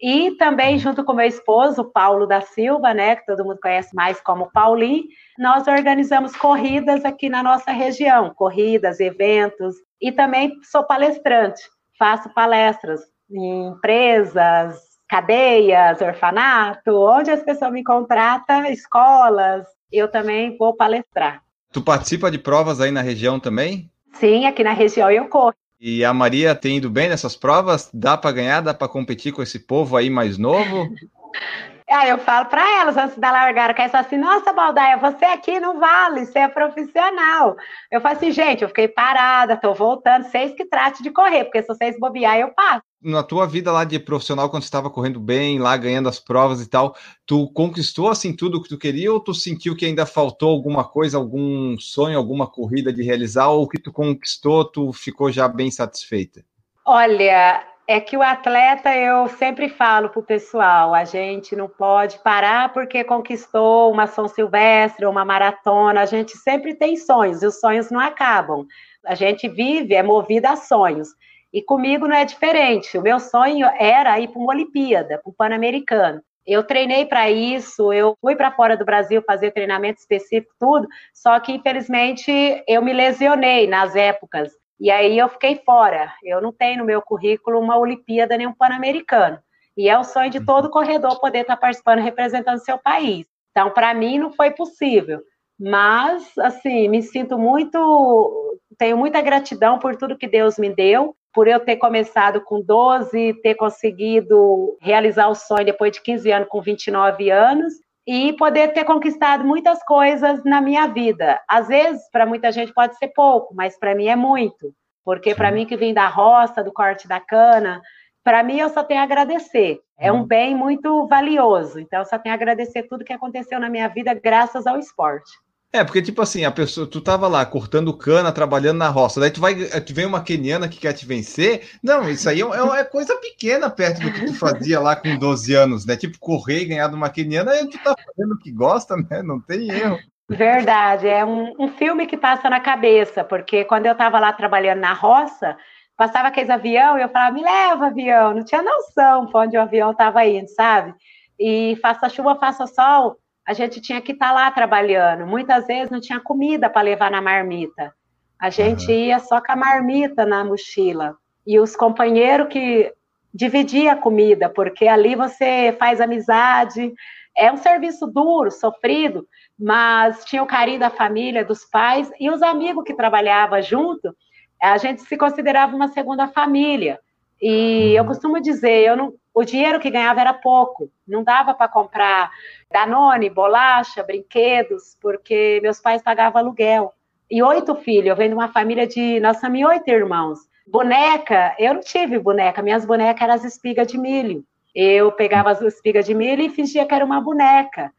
E 0.01 0.31
também, 0.31 0.77
junto 0.77 1.05
com 1.05 1.13
meu 1.13 1.25
esposo, 1.25 1.85
Paulo 1.85 2.27
da 2.27 2.41
Silva, 2.41 2.93
né, 2.93 3.15
que 3.15 3.25
todo 3.25 3.45
mundo 3.45 3.59
conhece 3.61 3.95
mais 3.95 4.19
como 4.19 4.51
Paulinho, 4.51 5.05
nós 5.39 5.65
organizamos 5.67 6.35
corridas 6.35 7.05
aqui 7.05 7.29
na 7.29 7.41
nossa 7.41 7.71
região, 7.71 8.33
corridas, 8.33 8.99
eventos, 8.99 9.75
e 10.01 10.11
também 10.11 10.51
sou 10.69 10.83
palestrante, 10.83 11.61
faço 11.97 12.29
palestras 12.33 13.01
em 13.31 13.67
empresas, 13.67 14.77
cadeias, 15.07 16.01
orfanato, 16.01 16.91
onde 16.91 17.31
as 17.31 17.41
pessoas 17.41 17.71
me 17.71 17.83
contratam, 17.83 18.65
escolas, 18.65 19.65
eu 19.91 20.09
também 20.09 20.57
vou 20.57 20.75
palestrar. 20.75 21.41
Tu 21.71 21.81
participa 21.81 22.29
de 22.29 22.37
provas 22.37 22.81
aí 22.81 22.91
na 22.91 23.01
região 23.01 23.39
também? 23.39 23.89
Sim, 24.19 24.45
aqui 24.45 24.63
na 24.63 24.73
região 24.73 25.11
eu 25.11 25.27
corro. 25.27 25.53
E 25.79 26.03
a 26.03 26.13
Maria 26.13 26.55
tem 26.55 26.77
ido 26.77 26.89
bem 26.89 27.09
nessas 27.09 27.35
provas? 27.35 27.89
Dá 27.93 28.17
para 28.17 28.31
ganhar? 28.31 28.61
Dá 28.61 28.73
para 28.73 28.87
competir 28.87 29.33
com 29.33 29.43
esse 29.43 29.59
povo 29.59 29.97
aí 29.97 30.09
mais 30.09 30.37
novo? 30.37 30.93
Ah, 31.87 32.07
eu 32.07 32.17
falo 32.17 32.47
para 32.47 32.81
elas 32.81 32.97
antes 32.97 33.15
da 33.17 33.31
largada, 33.31 33.73
que 33.73 33.81
é 33.81 33.87
só 33.87 33.97
assim, 33.97 34.17
nossa, 34.17 34.51
Baldaia, 34.51 34.97
você 34.97 35.23
aqui 35.25 35.59
não 35.59 35.79
vale, 35.79 36.25
você 36.25 36.39
é 36.39 36.47
profissional. 36.47 37.55
Eu 37.91 38.01
falo 38.01 38.15
assim, 38.15 38.31
gente, 38.31 38.63
eu 38.63 38.67
fiquei 38.69 38.87
parada, 38.87 39.55
tô 39.55 39.71
voltando, 39.71 40.23
vocês 40.23 40.55
que 40.55 40.65
trate 40.65 41.03
de 41.03 41.11
correr, 41.11 41.43
porque 41.43 41.61
se 41.61 41.67
vocês 41.67 41.99
bobear, 41.99 42.39
eu 42.39 42.51
passo. 42.53 42.81
Na 42.99 43.21
tua 43.21 43.45
vida 43.45 43.71
lá 43.71 43.83
de 43.83 43.99
profissional, 43.99 44.49
quando 44.49 44.63
você 44.63 44.67
estava 44.67 44.89
correndo 44.89 45.19
bem, 45.19 45.59
lá 45.59 45.77
ganhando 45.77 46.09
as 46.09 46.19
provas 46.19 46.59
e 46.59 46.67
tal, 46.67 46.95
tu 47.23 47.47
conquistou 47.53 48.09
assim 48.09 48.35
tudo 48.35 48.63
que 48.63 48.69
tu 48.69 48.79
queria 48.79 49.13
ou 49.13 49.19
tu 49.19 49.31
sentiu 49.31 49.75
que 49.75 49.85
ainda 49.85 50.07
faltou 50.07 50.49
alguma 50.49 50.83
coisa, 50.83 51.17
algum 51.17 51.77
sonho, 51.77 52.17
alguma 52.17 52.47
corrida 52.47 52.91
de 52.91 53.03
realizar, 53.03 53.49
ou 53.49 53.67
que 53.67 53.79
tu 53.79 53.93
conquistou, 53.93 54.65
tu 54.65 54.91
ficou 54.91 55.31
já 55.31 55.47
bem 55.47 55.69
satisfeita? 55.69 56.43
Olha, 56.83 57.63
é 57.87 57.99
que 57.99 58.17
o 58.17 58.21
atleta, 58.21 58.95
eu 58.95 59.27
sempre 59.27 59.69
falo 59.69 60.09
para 60.09 60.19
o 60.19 60.23
pessoal, 60.23 60.93
a 60.93 61.03
gente 61.05 61.55
não 61.55 61.69
pode 61.69 62.17
parar 62.19 62.73
porque 62.73 63.03
conquistou 63.03 63.91
uma 63.91 64.07
São 64.07 64.27
Silvestre, 64.27 65.05
uma 65.05 65.23
maratona, 65.23 66.01
a 66.01 66.05
gente 66.05 66.35
sempre 66.37 66.73
tem 66.73 66.95
sonhos, 66.97 67.43
e 67.43 67.47
os 67.47 67.59
sonhos 67.59 67.91
não 67.91 67.99
acabam. 67.99 68.65
A 69.05 69.13
gente 69.13 69.47
vive, 69.47 69.93
é 69.93 70.01
movida 70.01 70.51
a 70.51 70.55
sonhos. 70.55 71.09
E 71.53 71.61
comigo 71.61 72.07
não 72.07 72.15
é 72.15 72.25
diferente. 72.25 72.97
O 72.97 73.01
meu 73.01 73.19
sonho 73.19 73.67
era 73.79 74.19
ir 74.19 74.29
para 74.29 74.41
uma 74.41 74.53
Olimpíada, 74.53 75.19
para 75.19 75.29
um 75.29 75.33
Pan-Americano. 75.33 76.21
Eu 76.45 76.63
treinei 76.63 77.05
para 77.05 77.29
isso, 77.29 77.93
eu 77.93 78.15
fui 78.19 78.35
para 78.35 78.51
fora 78.51 78.75
do 78.75 78.85
Brasil 78.85 79.23
fazer 79.25 79.51
treinamento 79.51 79.99
específico, 79.99 80.53
tudo, 80.59 80.87
só 81.13 81.39
que 81.39 81.51
infelizmente 81.53 82.31
eu 82.67 82.81
me 82.83 82.93
lesionei 82.93 83.67
nas 83.67 83.95
épocas 83.95 84.51
e 84.79 84.91
aí 84.91 85.17
eu 85.17 85.29
fiquei 85.29 85.55
fora. 85.65 86.11
Eu 86.23 86.41
não 86.41 86.51
tenho 86.51 86.79
no 86.79 86.85
meu 86.85 87.01
currículo 87.01 87.59
uma 87.59 87.77
Olimpíada 87.77 88.37
nem 88.37 88.47
um 88.47 88.53
Pan-Americano. 88.53 89.39
E 89.77 89.89
é 89.89 89.97
o 89.97 90.03
sonho 90.03 90.29
de 90.29 90.45
todo 90.45 90.69
corredor 90.69 91.19
poder 91.19 91.39
estar 91.39 91.57
participando 91.57 91.99
representando 91.99 92.63
seu 92.63 92.77
país. 92.77 93.25
Então, 93.51 93.71
para 93.71 93.93
mim, 93.93 94.19
não 94.19 94.31
foi 94.31 94.51
possível. 94.51 95.21
Mas, 95.59 96.37
assim, 96.37 96.89
me 96.89 97.01
sinto 97.01 97.37
muito. 97.37 98.57
Tenho 98.77 98.97
muita 98.97 99.21
gratidão 99.21 99.79
por 99.79 99.95
tudo 99.95 100.17
que 100.17 100.27
Deus 100.27 100.57
me 100.57 100.69
deu, 100.69 101.15
por 101.33 101.47
eu 101.47 101.61
ter 101.61 101.77
começado 101.77 102.41
com 102.41 102.61
12, 102.61 103.33
ter 103.41 103.55
conseguido 103.55 104.77
realizar 104.81 105.29
o 105.29 105.35
sonho 105.35 105.65
depois 105.65 105.93
de 105.93 106.01
15 106.01 106.31
anos, 106.31 106.49
com 106.49 106.61
29 106.61 107.29
anos, 107.29 107.73
e 108.07 108.33
poder 108.33 108.73
ter 108.73 108.83
conquistado 108.83 109.43
muitas 109.43 109.83
coisas 109.83 110.43
na 110.43 110.61
minha 110.61 110.87
vida. 110.87 111.41
Às 111.47 111.67
vezes, 111.67 112.09
para 112.11 112.25
muita 112.25 112.51
gente 112.51 112.73
pode 112.73 112.97
ser 112.97 113.07
pouco, 113.09 113.55
mas 113.55 113.77
para 113.79 113.95
mim 113.95 114.07
é 114.07 114.15
muito, 114.15 114.73
porque 115.03 115.33
para 115.33 115.51
mim 115.51 115.65
que 115.65 115.75
vem 115.75 115.93
da 115.93 116.07
roça, 116.07 116.63
do 116.63 116.71
corte 116.71 117.07
da 117.07 117.19
cana, 117.19 117.81
para 118.23 118.43
mim 118.43 118.59
eu 118.59 118.69
só 118.69 118.83
tenho 118.83 119.01
a 119.01 119.03
agradecer. 119.03 119.79
É 119.97 120.11
um 120.11 120.17
uhum. 120.17 120.27
bem 120.27 120.55
muito 120.55 121.07
valioso, 121.07 121.79
então 121.79 121.99
eu 121.99 122.05
só 122.05 122.19
tenho 122.19 122.33
a 122.33 122.35
agradecer 122.35 122.83
tudo 122.83 123.05
que 123.05 123.13
aconteceu 123.13 123.59
na 123.59 123.69
minha 123.69 123.87
vida 123.87 124.13
graças 124.13 124.67
ao 124.67 124.77
esporte. 124.77 125.31
É, 125.75 125.83
porque, 125.83 126.01
tipo 126.01 126.21
assim, 126.21 126.45
a 126.45 126.51
pessoa, 126.51 126.87
tu 126.87 127.01
tava 127.01 127.27
lá 127.27 127.45
cortando 127.45 127.93
cana, 127.93 128.31
trabalhando 128.31 128.77
na 128.77 128.87
roça, 128.87 129.19
daí 129.19 129.29
tu 129.29 129.41
vai, 129.41 129.53
tu 129.55 129.93
vem 129.93 130.05
uma 130.05 130.23
keniana 130.23 130.69
que 130.69 130.79
quer 130.79 130.93
te 130.93 131.05
vencer. 131.05 131.67
Não, 131.83 132.09
isso 132.09 132.29
aí 132.29 132.41
é, 132.41 132.79
é, 132.79 132.83
coisa 132.85 133.13
pequena 133.17 133.69
perto 133.69 133.99
do 133.99 134.09
que 134.09 134.25
tu 134.25 134.33
fazia 134.33 134.79
lá 134.79 134.95
com 134.95 135.17
12 135.17 135.53
anos, 135.53 135.85
né? 135.85 135.97
Tipo, 135.97 136.17
correr 136.17 136.61
e 136.61 136.65
ganhar 136.65 136.87
de 136.87 136.95
uma 136.95 137.09
keniana, 137.09 137.51
aí 137.51 137.69
tu 137.69 137.77
tá 137.83 137.93
fazendo 137.93 138.35
o 138.35 138.37
que 138.37 138.53
gosta, 138.53 138.95
né? 138.95 139.21
Não 139.21 139.41
tem 139.41 139.69
erro. 139.69 139.99
Verdade, 140.29 141.09
é 141.09 141.25
um, 141.25 141.53
um 141.59 141.67
filme 141.67 142.07
que 142.07 142.15
passa 142.15 142.49
na 142.49 142.61
cabeça, 142.61 143.21
porque 143.25 143.65
quando 143.65 143.85
eu 143.85 143.95
tava 143.95 144.17
lá 144.17 144.31
trabalhando 144.31 144.79
na 144.79 144.93
roça, 144.93 145.57
passava 145.97 146.29
aqueles 146.29 146.49
avião 146.49 146.97
e 146.97 147.01
eu 147.01 147.09
falava, 147.09 147.33
me 147.33 147.43
leva, 147.43 147.87
avião. 147.87 148.33
Não 148.33 148.45
tinha 148.45 148.61
noção 148.61 149.27
para 149.27 149.41
onde 149.41 149.57
o 149.57 149.61
avião 149.61 149.93
tava 149.93 150.25
indo, 150.25 150.47
sabe? 150.47 150.95
E 151.37 151.77
faça 151.81 152.07
chuva, 152.07 152.35
faça 152.35 152.65
sol, 152.65 153.17
a 153.47 153.53
gente 153.53 153.79
tinha 153.79 154.01
que 154.01 154.11
estar 154.11 154.29
tá 154.29 154.33
lá 154.33 154.51
trabalhando. 154.51 155.27
Muitas 155.27 155.67
vezes 155.67 155.91
não 155.91 156.01
tinha 156.01 156.19
comida 156.19 156.69
para 156.69 156.81
levar 156.81 157.11
na 157.11 157.21
marmita. 157.21 157.93
A 158.39 158.49
gente 158.49 158.87
uhum. 158.87 158.97
ia 158.97 159.19
só 159.19 159.39
com 159.39 159.51
a 159.51 159.55
marmita 159.55 160.25
na 160.25 160.43
mochila. 160.43 161.15
E 161.45 161.59
os 161.59 161.75
companheiros 161.75 162.47
que 162.47 162.91
dividia 163.33 163.91
a 163.91 163.97
comida, 163.97 164.49
porque 164.49 164.87
ali 164.87 165.15
você 165.15 165.75
faz 165.77 166.01
amizade. 166.01 166.93
É 167.37 167.51
um 167.51 167.57
serviço 167.57 168.07
duro, 168.07 168.49
sofrido, 168.49 169.27
mas 169.59 170.23
tinha 170.25 170.41
o 170.41 170.47
carinho 170.47 170.79
da 170.79 170.89
família, 170.89 171.43
dos 171.43 171.65
pais 171.65 172.09
e 172.19 172.29
os 172.29 172.41
amigos 172.41 172.83
que 172.85 172.93
trabalhavam 172.93 173.61
junto. 173.61 174.15
A 174.61 174.77
gente 174.77 175.01
se 175.01 175.17
considerava 175.17 175.75
uma 175.75 175.89
segunda 175.89 176.27
família. 176.29 176.97
E 177.41 177.93
eu 177.93 178.05
costumo 178.05 178.41
dizer, 178.41 178.87
eu 178.87 178.95
não, 178.95 179.13
o 179.33 179.43
dinheiro 179.43 179.79
que 179.81 179.91
ganhava 179.91 180.21
era 180.21 180.33
pouco, 180.33 180.89
não 181.05 181.23
dava 181.23 181.53
para 181.53 181.67
comprar 181.67 182.31
Danone, 182.75 183.29
bolacha, 183.29 184.03
brinquedos, 184.03 184.97
porque 185.01 185.61
meus 185.63 185.79
pais 185.79 186.01
pagavam 186.01 186.41
aluguel. 186.41 186.91
E 187.31 187.41
oito 187.41 187.73
filhos, 187.75 188.07
eu 188.07 188.15
venho 188.17 188.31
de 188.31 188.35
uma 188.35 188.49
família 188.49 188.85
de, 188.85 189.17
nós 189.21 189.39
somos 189.39 189.63
oito 189.63 189.89
irmãos. 189.89 190.39
Boneca, 190.67 191.55
eu 191.57 191.75
não 191.75 191.79
tive 191.79 192.19
boneca, 192.19 192.61
minhas 192.61 192.85
bonecas 192.85 193.21
eram 193.21 193.33
as 193.33 193.45
espigas 193.45 193.87
de 193.87 193.97
milho. 193.97 194.43
Eu 194.75 195.09
pegava 195.13 195.51
as 195.51 195.61
espigas 195.61 196.05
de 196.05 196.13
milho 196.13 196.41
e 196.41 196.49
fingia 196.49 196.85
que 196.85 196.93
era 196.93 197.05
uma 197.05 197.21
boneca. 197.21 197.93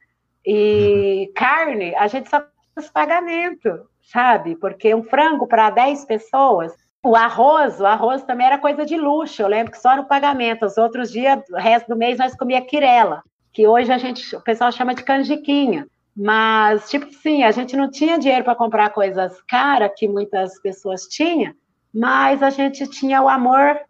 E 0.44 1.32
carne, 1.34 1.94
a 1.94 2.06
gente 2.06 2.28
só 2.28 2.42
faz 2.74 2.90
pagamento, 2.90 3.88
sabe? 4.02 4.56
Porque 4.56 4.94
um 4.94 5.02
frango 5.02 5.46
para 5.46 5.70
10 5.70 6.04
pessoas, 6.04 6.74
o 7.02 7.16
arroz, 7.16 7.80
o 7.80 7.86
arroz 7.86 8.24
também 8.24 8.46
era 8.46 8.58
coisa 8.58 8.84
de 8.84 8.98
luxo. 8.98 9.40
Eu 9.40 9.48
lembro 9.48 9.72
que 9.72 9.80
só 9.80 9.96
no 9.96 10.04
pagamento. 10.04 10.66
Os 10.66 10.76
outros 10.76 11.10
dias, 11.10 11.42
o 11.50 11.56
resto 11.56 11.88
do 11.88 11.96
mês, 11.96 12.18
nós 12.18 12.36
comia 12.36 12.60
quirela, 12.60 13.22
que 13.56 13.66
hoje 13.66 13.90
a 13.90 13.96
gente, 13.96 14.36
o 14.36 14.40
pessoal 14.42 14.70
chama 14.70 14.94
de 14.94 15.02
canjiquinha. 15.02 15.88
Mas, 16.14 16.90
tipo 16.90 17.06
assim, 17.06 17.42
a 17.42 17.50
gente 17.50 17.74
não 17.74 17.90
tinha 17.90 18.18
dinheiro 18.18 18.44
para 18.44 18.54
comprar 18.54 18.90
coisas 18.90 19.40
caras 19.48 19.92
que 19.96 20.06
muitas 20.06 20.60
pessoas 20.60 21.06
tinham, 21.06 21.54
mas 21.92 22.42
a 22.42 22.50
gente 22.50 22.86
tinha 22.86 23.22
o 23.22 23.30
amor 23.30 23.80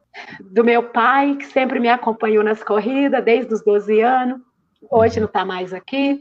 do 0.41 0.63
meu 0.63 0.85
pai, 0.91 1.35
que 1.35 1.47
sempre 1.47 1.81
me 1.81 1.89
acompanhou 1.89 2.45
nas 2.45 2.63
corridas 2.63 3.25
desde 3.25 3.53
os 3.53 3.65
12 3.65 4.01
anos. 4.01 4.41
Hoje 4.89 5.19
não 5.19 5.27
está 5.27 5.45
mais 5.45 5.75
aqui. 5.75 6.21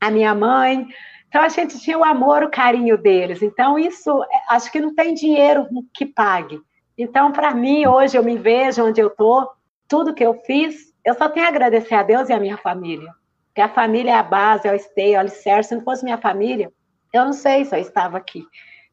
A 0.00 0.10
minha 0.10 0.34
mãe, 0.34 0.88
então 1.28 1.40
a 1.40 1.48
gente 1.48 1.78
tinha 1.78 1.96
o 1.96 2.02
amor, 2.02 2.42
o 2.42 2.50
carinho 2.50 2.98
deles. 2.98 3.42
Então 3.42 3.78
isso, 3.78 4.24
é, 4.24 4.54
acho 4.54 4.72
que 4.72 4.80
não 4.80 4.92
tem 4.92 5.14
dinheiro 5.14 5.68
que 5.94 6.04
pague. 6.04 6.60
Então 6.98 7.30
para 7.30 7.54
mim 7.54 7.86
hoje 7.86 8.18
eu 8.18 8.24
me 8.24 8.36
vejo 8.36 8.84
onde 8.84 9.00
eu 9.00 9.08
tô, 9.08 9.48
tudo 9.86 10.14
que 10.14 10.24
eu 10.24 10.34
fiz, 10.44 10.91
eu 11.04 11.14
só 11.14 11.28
tenho 11.28 11.46
a 11.46 11.48
agradecer 11.48 11.94
a 11.94 12.02
Deus 12.02 12.28
e 12.28 12.32
a 12.32 12.40
minha 12.40 12.56
família. 12.56 13.12
Porque 13.48 13.60
a 13.60 13.68
família 13.68 14.12
é 14.12 14.14
a 14.14 14.22
base, 14.22 14.66
é 14.66 14.72
o 14.72 14.76
esteio, 14.76 15.14
é 15.14 15.16
o 15.18 15.20
alicerce. 15.20 15.70
Se 15.70 15.74
não 15.74 15.82
fosse 15.82 16.04
minha 16.04 16.18
família, 16.18 16.72
eu 17.12 17.24
não 17.24 17.32
sei 17.32 17.64
se 17.64 17.74
eu 17.74 17.80
estava 17.80 18.16
aqui, 18.16 18.42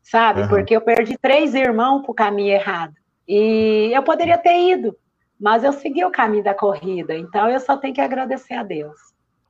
sabe? 0.02 0.42
Uhum. 0.42 0.48
Porque 0.50 0.76
eu 0.76 0.82
perdi 0.82 1.18
três 1.18 1.56
irmãos 1.56 2.02
para 2.02 2.12
o 2.12 2.16
caminho 2.16 2.54
errado. 2.54 2.94
E 3.28 3.92
eu 3.94 4.04
poderia 4.04 4.38
ter 4.38 4.72
ido, 4.72 4.96
mas 5.40 5.64
eu 5.64 5.72
segui 5.72 6.04
o 6.04 6.12
caminho 6.12 6.44
da 6.44 6.54
corrida. 6.54 7.16
Então 7.16 7.50
eu 7.50 7.60
só 7.60 7.78
tenho 7.78 7.94
que 7.94 8.02
agradecer 8.02 8.56
a 8.56 8.64
Deus. 8.64 8.98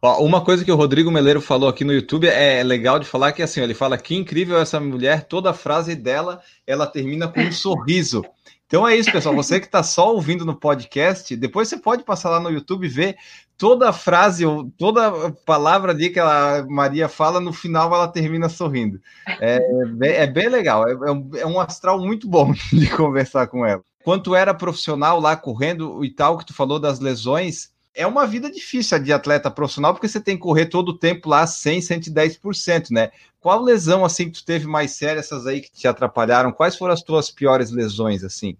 Ó, 0.02 0.24
uma 0.24 0.44
coisa 0.44 0.64
que 0.64 0.72
o 0.72 0.76
Rodrigo 0.76 1.12
Meleiro 1.12 1.42
falou 1.42 1.68
aqui 1.68 1.84
no 1.84 1.92
YouTube 1.92 2.28
é 2.28 2.64
legal 2.64 3.00
de 3.00 3.06
falar 3.06 3.34
que 3.34 3.42
assim, 3.42 3.62
ele 3.62 3.74
fala 3.74 3.98
que 3.98 4.16
incrível 4.16 4.58
essa 4.58 4.80
mulher, 4.80 5.26
toda 5.26 5.50
a 5.50 5.54
frase 5.54 5.94
dela, 5.94 6.42
ela 6.66 6.88
termina 6.88 7.28
com 7.28 7.42
um 7.42 7.52
sorriso. 7.52 8.24
Então 8.70 8.88
é 8.88 8.96
isso, 8.96 9.12
pessoal. 9.12 9.36
Você 9.36 9.60
que 9.60 9.66
está 9.66 9.82
só 9.82 10.14
ouvindo 10.14 10.46
no 10.46 10.56
podcast, 10.56 11.36
depois 11.36 11.68
você 11.68 11.76
pode 11.76 12.04
passar 12.04 12.30
lá 12.30 12.40
no 12.40 12.52
YouTube 12.52 12.86
e 12.86 12.90
ver 12.90 13.18
toda 13.58 13.90
a 13.90 13.94
frase, 13.94 14.46
toda 14.78 15.32
palavra 15.44 15.92
ali 15.92 16.12
que 16.12 16.20
a 16.20 16.64
Maria 16.70 17.10
fala, 17.10 17.40
no 17.40 17.52
final 17.52 17.92
ela 17.92 18.08
termina 18.08 18.48
sorrindo. 18.48 19.02
É, 19.42 19.60
é 20.04 20.28
bem 20.28 20.48
legal, 20.50 20.88
é, 20.88 20.92
é, 21.40 21.46
um 21.48 21.60
astral 21.60 22.00
muito 22.00 22.30
bom 22.30 22.54
de 22.72 22.88
conversar 22.96 23.48
com 23.48 23.66
ela. 23.66 23.82
Quanto 24.04 24.36
era 24.36 24.54
profissional 24.54 25.20
lá 25.20 25.36
correndo 25.36 26.06
e 26.06 26.12
tal, 26.12 26.38
que 26.38 26.46
tu 26.46 26.54
falou 26.54 26.80
das 26.80 27.00
lesões, 27.00 27.72
é 28.00 28.08
uma 28.08 28.26
vida 28.26 28.50
difícil 28.50 28.98
a 28.98 29.00
de 29.00 29.12
atleta 29.12 29.52
profissional, 29.52 29.94
porque 29.94 30.08
você 30.08 30.22
tem 30.22 30.38
que 30.38 30.42
correr 30.42 30.68
todo 30.68 30.90
o 30.90 30.98
tempo 30.98 31.28
lá 31.28 31.46
100, 31.46 31.82
110%, 31.82 32.92
né? 32.92 33.12
Qual 33.42 33.62
lesão, 33.62 34.06
assim, 34.06 34.32
que 34.32 34.40
tu 34.40 34.46
teve 34.46 34.66
mais 34.66 34.92
séria, 34.92 35.20
essas 35.20 35.46
aí 35.46 35.60
que 35.60 35.70
te 35.70 35.86
atrapalharam? 35.86 36.54
Quais 36.54 36.78
foram 36.78 36.94
as 36.94 37.04
tuas 37.04 37.30
piores 37.30 37.72
lesões, 37.72 38.24
assim? 38.24 38.56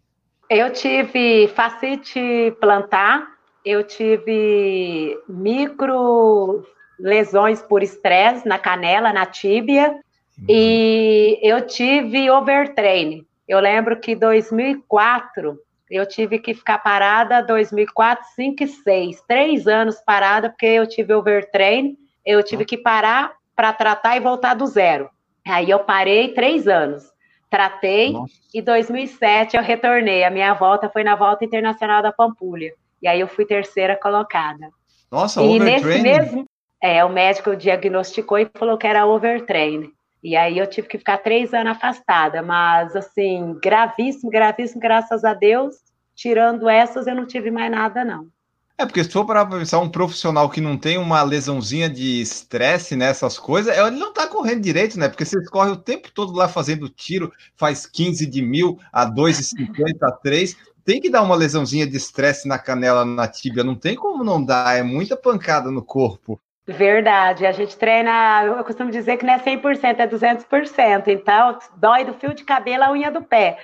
Eu 0.50 0.74
tive 0.74 1.48
facite 1.56 2.54
plantar, 2.60 3.30
eu 3.64 3.82
tive 3.82 5.18
micro 5.30 6.62
lesões 7.00 7.62
por 7.62 7.82
estresse 7.82 8.46
na 8.46 8.60
canela, 8.60 9.14
na 9.14 9.26
tíbia, 9.26 9.92
uhum. 10.38 10.46
e 10.50 11.40
eu 11.42 11.66
tive 11.66 12.30
overtrain. 12.30 13.26
Eu 13.48 13.62
lembro 13.62 13.98
que 14.02 14.18
2004 14.18 15.58
eu 15.90 16.06
tive 16.06 16.40
que 16.40 16.54
ficar 16.54 16.78
parada 16.80 17.42
2004, 17.42 18.26
5 18.36 18.64
e 18.64 18.68
6, 18.68 19.22
três 19.28 19.68
anos 19.68 20.00
parada, 20.06 20.50
porque 20.50 20.66
eu 20.66 20.88
tive 20.88 21.14
overtrain, 21.14 21.98
eu 22.26 22.44
tive 22.44 22.64
que 22.64 22.78
parar 22.78 23.34
para 23.56 23.74
tratar 23.74 24.16
e 24.16 24.20
voltar 24.20 24.54
do 24.54 24.68
zero. 24.68 25.10
Aí 25.48 25.70
eu 25.70 25.80
parei 25.80 26.34
três 26.34 26.68
anos, 26.68 27.04
tratei, 27.50 28.14
Nossa. 28.14 28.34
e 28.54 28.62
2007 28.62 29.58
eu 29.58 29.64
retornei. 29.64 30.24
A 30.24 30.30
minha 30.30 30.54
volta 30.54 30.90
foi 30.90 31.04
na 31.04 31.16
volta 31.16 31.44
internacional 31.44 32.04
da 32.04 32.12
Pampulha. 32.12 32.72
E 33.02 33.08
aí 33.08 33.20
eu 33.20 33.28
fui 33.28 33.46
terceira 33.46 33.96
colocada. 33.96 34.70
Nossa, 35.12 35.42
e 35.42 35.58
nesse 35.58 36.02
mesmo, 36.02 36.46
é, 36.82 37.04
o 37.04 37.10
médico 37.10 37.56
diagnosticou 37.56 38.38
e 38.38 38.50
falou 38.54 38.78
que 38.78 38.86
era 38.86 39.08
overtrain. 39.08 39.92
E 40.24 40.36
aí 40.36 40.58
eu 40.58 40.68
tive 40.68 40.88
que 40.88 40.98
ficar 40.98 41.18
três 41.20 41.54
anos 41.54 41.78
afastada, 41.78 42.42
mas 42.42 42.96
assim, 42.96 43.58
gravíssimo, 43.62 44.30
gravíssimo, 44.30 44.82
graças 44.82 45.24
a 45.24 45.34
Deus. 45.34 45.76
Tirando 46.14 46.68
essas, 46.68 47.08
eu 47.08 47.16
não 47.16 47.26
tive 47.26 47.50
mais 47.50 47.72
nada, 47.72 48.04
não. 48.04 48.28
É, 48.78 48.86
porque 48.86 49.04
se 49.04 49.12
for 49.12 49.26
para 49.26 49.46
pensar 49.46 49.80
um 49.80 49.90
profissional 49.90 50.50
que 50.50 50.62
não 50.62 50.78
tem 50.78 50.98
uma 50.98 51.22
lesãozinha 51.22 51.90
de 51.90 52.22
estresse 52.22 52.96
nessas 52.96 53.38
coisas, 53.38 53.78
ele 53.78 53.98
não 53.98 54.14
tá 54.14 54.26
correndo 54.26 54.62
direito, 54.62 54.98
né? 54.98 55.10
Porque 55.10 55.26
você 55.26 55.44
corre 55.46 55.72
o 55.72 55.76
tempo 55.76 56.10
todo 56.14 56.32
lá 56.32 56.48
fazendo 56.48 56.88
tiro, 56.88 57.30
faz 57.58 57.86
15 57.86 58.26
de 58.26 58.42
mil 58.42 58.80
a 58.92 59.06
2,50 59.06 59.98
a 60.02 60.12
3. 60.12 60.56
Tem 60.86 61.02
que 61.02 61.10
dar 61.10 61.24
uma 61.24 61.36
lesãozinha 61.36 61.86
de 61.86 61.98
estresse 61.98 62.48
na 62.48 62.58
canela, 62.58 63.04
na 63.04 63.28
tíbia. 63.28 63.66
Não 63.66 63.76
tem 63.76 63.98
como 63.98 64.24
não 64.24 64.42
dar, 64.42 64.78
é 64.78 64.82
muita 64.82 65.18
pancada 65.18 65.70
no 65.70 65.84
corpo. 65.84 66.40
Verdade, 66.72 67.48
a 67.48 67.52
gente 67.52 67.76
treina, 67.76 68.44
eu 68.46 68.64
costumo 68.64 68.92
dizer 68.92 69.18
que 69.18 69.26
não 69.26 69.34
é 69.34 69.40
100%, 69.40 70.00
é 70.00 70.08
200%, 70.08 71.08
então 71.08 71.58
dói 71.78 72.06
do 72.06 72.14
fio 72.14 72.32
de 72.32 72.44
cabelo 72.44 72.84
à 72.84 72.92
unha 72.92 73.10
do 73.10 73.24
pé. 73.24 73.58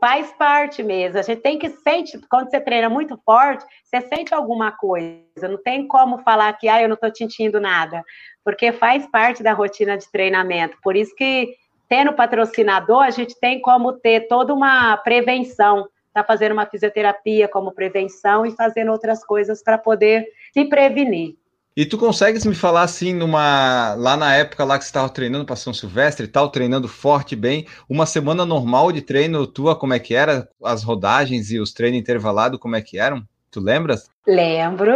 Faz 0.00 0.32
parte 0.34 0.80
mesmo, 0.80 1.18
a 1.18 1.22
gente 1.22 1.40
tem 1.40 1.58
que 1.58 1.68
sentir, 1.68 2.20
quando 2.30 2.50
você 2.50 2.60
treina 2.60 2.88
muito 2.88 3.20
forte, 3.24 3.64
você 3.82 4.00
sente 4.02 4.32
alguma 4.32 4.70
coisa, 4.70 5.48
não 5.48 5.60
tem 5.60 5.88
como 5.88 6.18
falar 6.18 6.52
que, 6.52 6.68
ah, 6.68 6.80
eu 6.80 6.88
não 6.88 6.94
estou 6.94 7.12
sentindo 7.12 7.60
nada, 7.60 8.00
porque 8.44 8.70
faz 8.70 9.08
parte 9.08 9.42
da 9.42 9.52
rotina 9.52 9.98
de 9.98 10.08
treinamento, 10.12 10.78
por 10.84 10.94
isso 10.94 11.12
que 11.16 11.56
tendo 11.88 12.12
patrocinador, 12.12 13.02
a 13.02 13.10
gente 13.10 13.38
tem 13.40 13.60
como 13.60 13.92
ter 13.94 14.28
toda 14.28 14.54
uma 14.54 14.96
prevenção, 14.98 15.88
tá 16.14 16.22
fazendo 16.22 16.52
uma 16.52 16.66
fisioterapia 16.66 17.48
como 17.48 17.72
prevenção 17.72 18.46
e 18.46 18.52
fazendo 18.52 18.92
outras 18.92 19.24
coisas 19.24 19.64
para 19.64 19.78
poder 19.78 20.28
se 20.52 20.64
prevenir. 20.66 21.41
E 21.74 21.86
tu 21.86 21.96
consegues 21.96 22.44
me 22.44 22.54
falar 22.54 22.82
assim, 22.82 23.14
numa 23.14 23.94
lá 23.94 24.14
na 24.14 24.34
época 24.34 24.62
lá 24.62 24.76
que 24.76 24.84
você 24.84 24.90
estava 24.90 25.08
treinando 25.08 25.46
para 25.46 25.56
São 25.56 25.72
Silvestre 25.72 26.26
e 26.26 26.28
tal, 26.28 26.50
treinando 26.50 26.86
forte 26.86 27.34
bem, 27.34 27.66
uma 27.88 28.04
semana 28.04 28.44
normal 28.44 28.92
de 28.92 29.00
treino 29.00 29.46
tua, 29.46 29.74
como 29.74 29.94
é 29.94 29.98
que 29.98 30.14
era? 30.14 30.48
As 30.62 30.82
rodagens 30.82 31.50
e 31.50 31.58
os 31.58 31.72
treinos 31.72 31.98
intervalados, 31.98 32.60
como 32.60 32.76
é 32.76 32.82
que 32.82 32.98
eram? 32.98 33.26
Tu 33.50 33.58
lembras? 33.58 34.10
Lembro. 34.26 34.92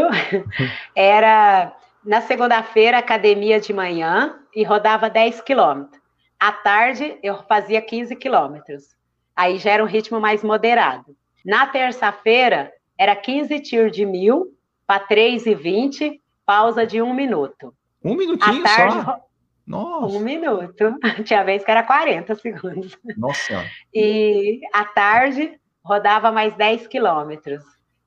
Era 0.94 1.74
na 2.04 2.20
segunda-feira, 2.20 2.98
academia 2.98 3.58
de 3.58 3.72
manhã 3.72 4.38
e 4.54 4.62
rodava 4.62 5.10
10 5.10 5.40
quilômetros. 5.40 6.00
À 6.38 6.52
tarde, 6.52 7.18
eu 7.22 7.42
fazia 7.48 7.82
15 7.82 8.14
quilômetros. 8.16 8.94
Aí 9.34 9.58
já 9.58 9.72
era 9.72 9.82
um 9.82 9.86
ritmo 9.86 10.20
mais 10.20 10.44
moderado. 10.44 11.16
Na 11.44 11.66
terça-feira, 11.66 12.72
era 12.96 13.16
15 13.16 13.58
tiros 13.60 13.92
de 13.92 14.06
mil 14.06 14.54
para 14.86 15.06
3,20 15.06 16.20
pausa 16.46 16.86
de 16.86 17.02
um 17.02 17.12
minuto. 17.12 17.74
Um 18.02 18.14
minutinho 18.14 18.62
tarde, 18.62 19.04
só? 19.04 19.20
Nossa. 19.66 20.16
Um 20.16 20.20
minuto. 20.20 20.96
Tinha 21.24 21.42
vez 21.42 21.64
que 21.64 21.70
era 21.70 21.82
40 21.82 22.34
segundos. 22.36 22.96
Nossa. 23.16 23.64
E 23.92 24.60
à 24.72 24.84
tarde 24.84 25.60
rodava 25.84 26.30
mais 26.30 26.56
10 26.56 26.86
quilômetros. 26.86 27.62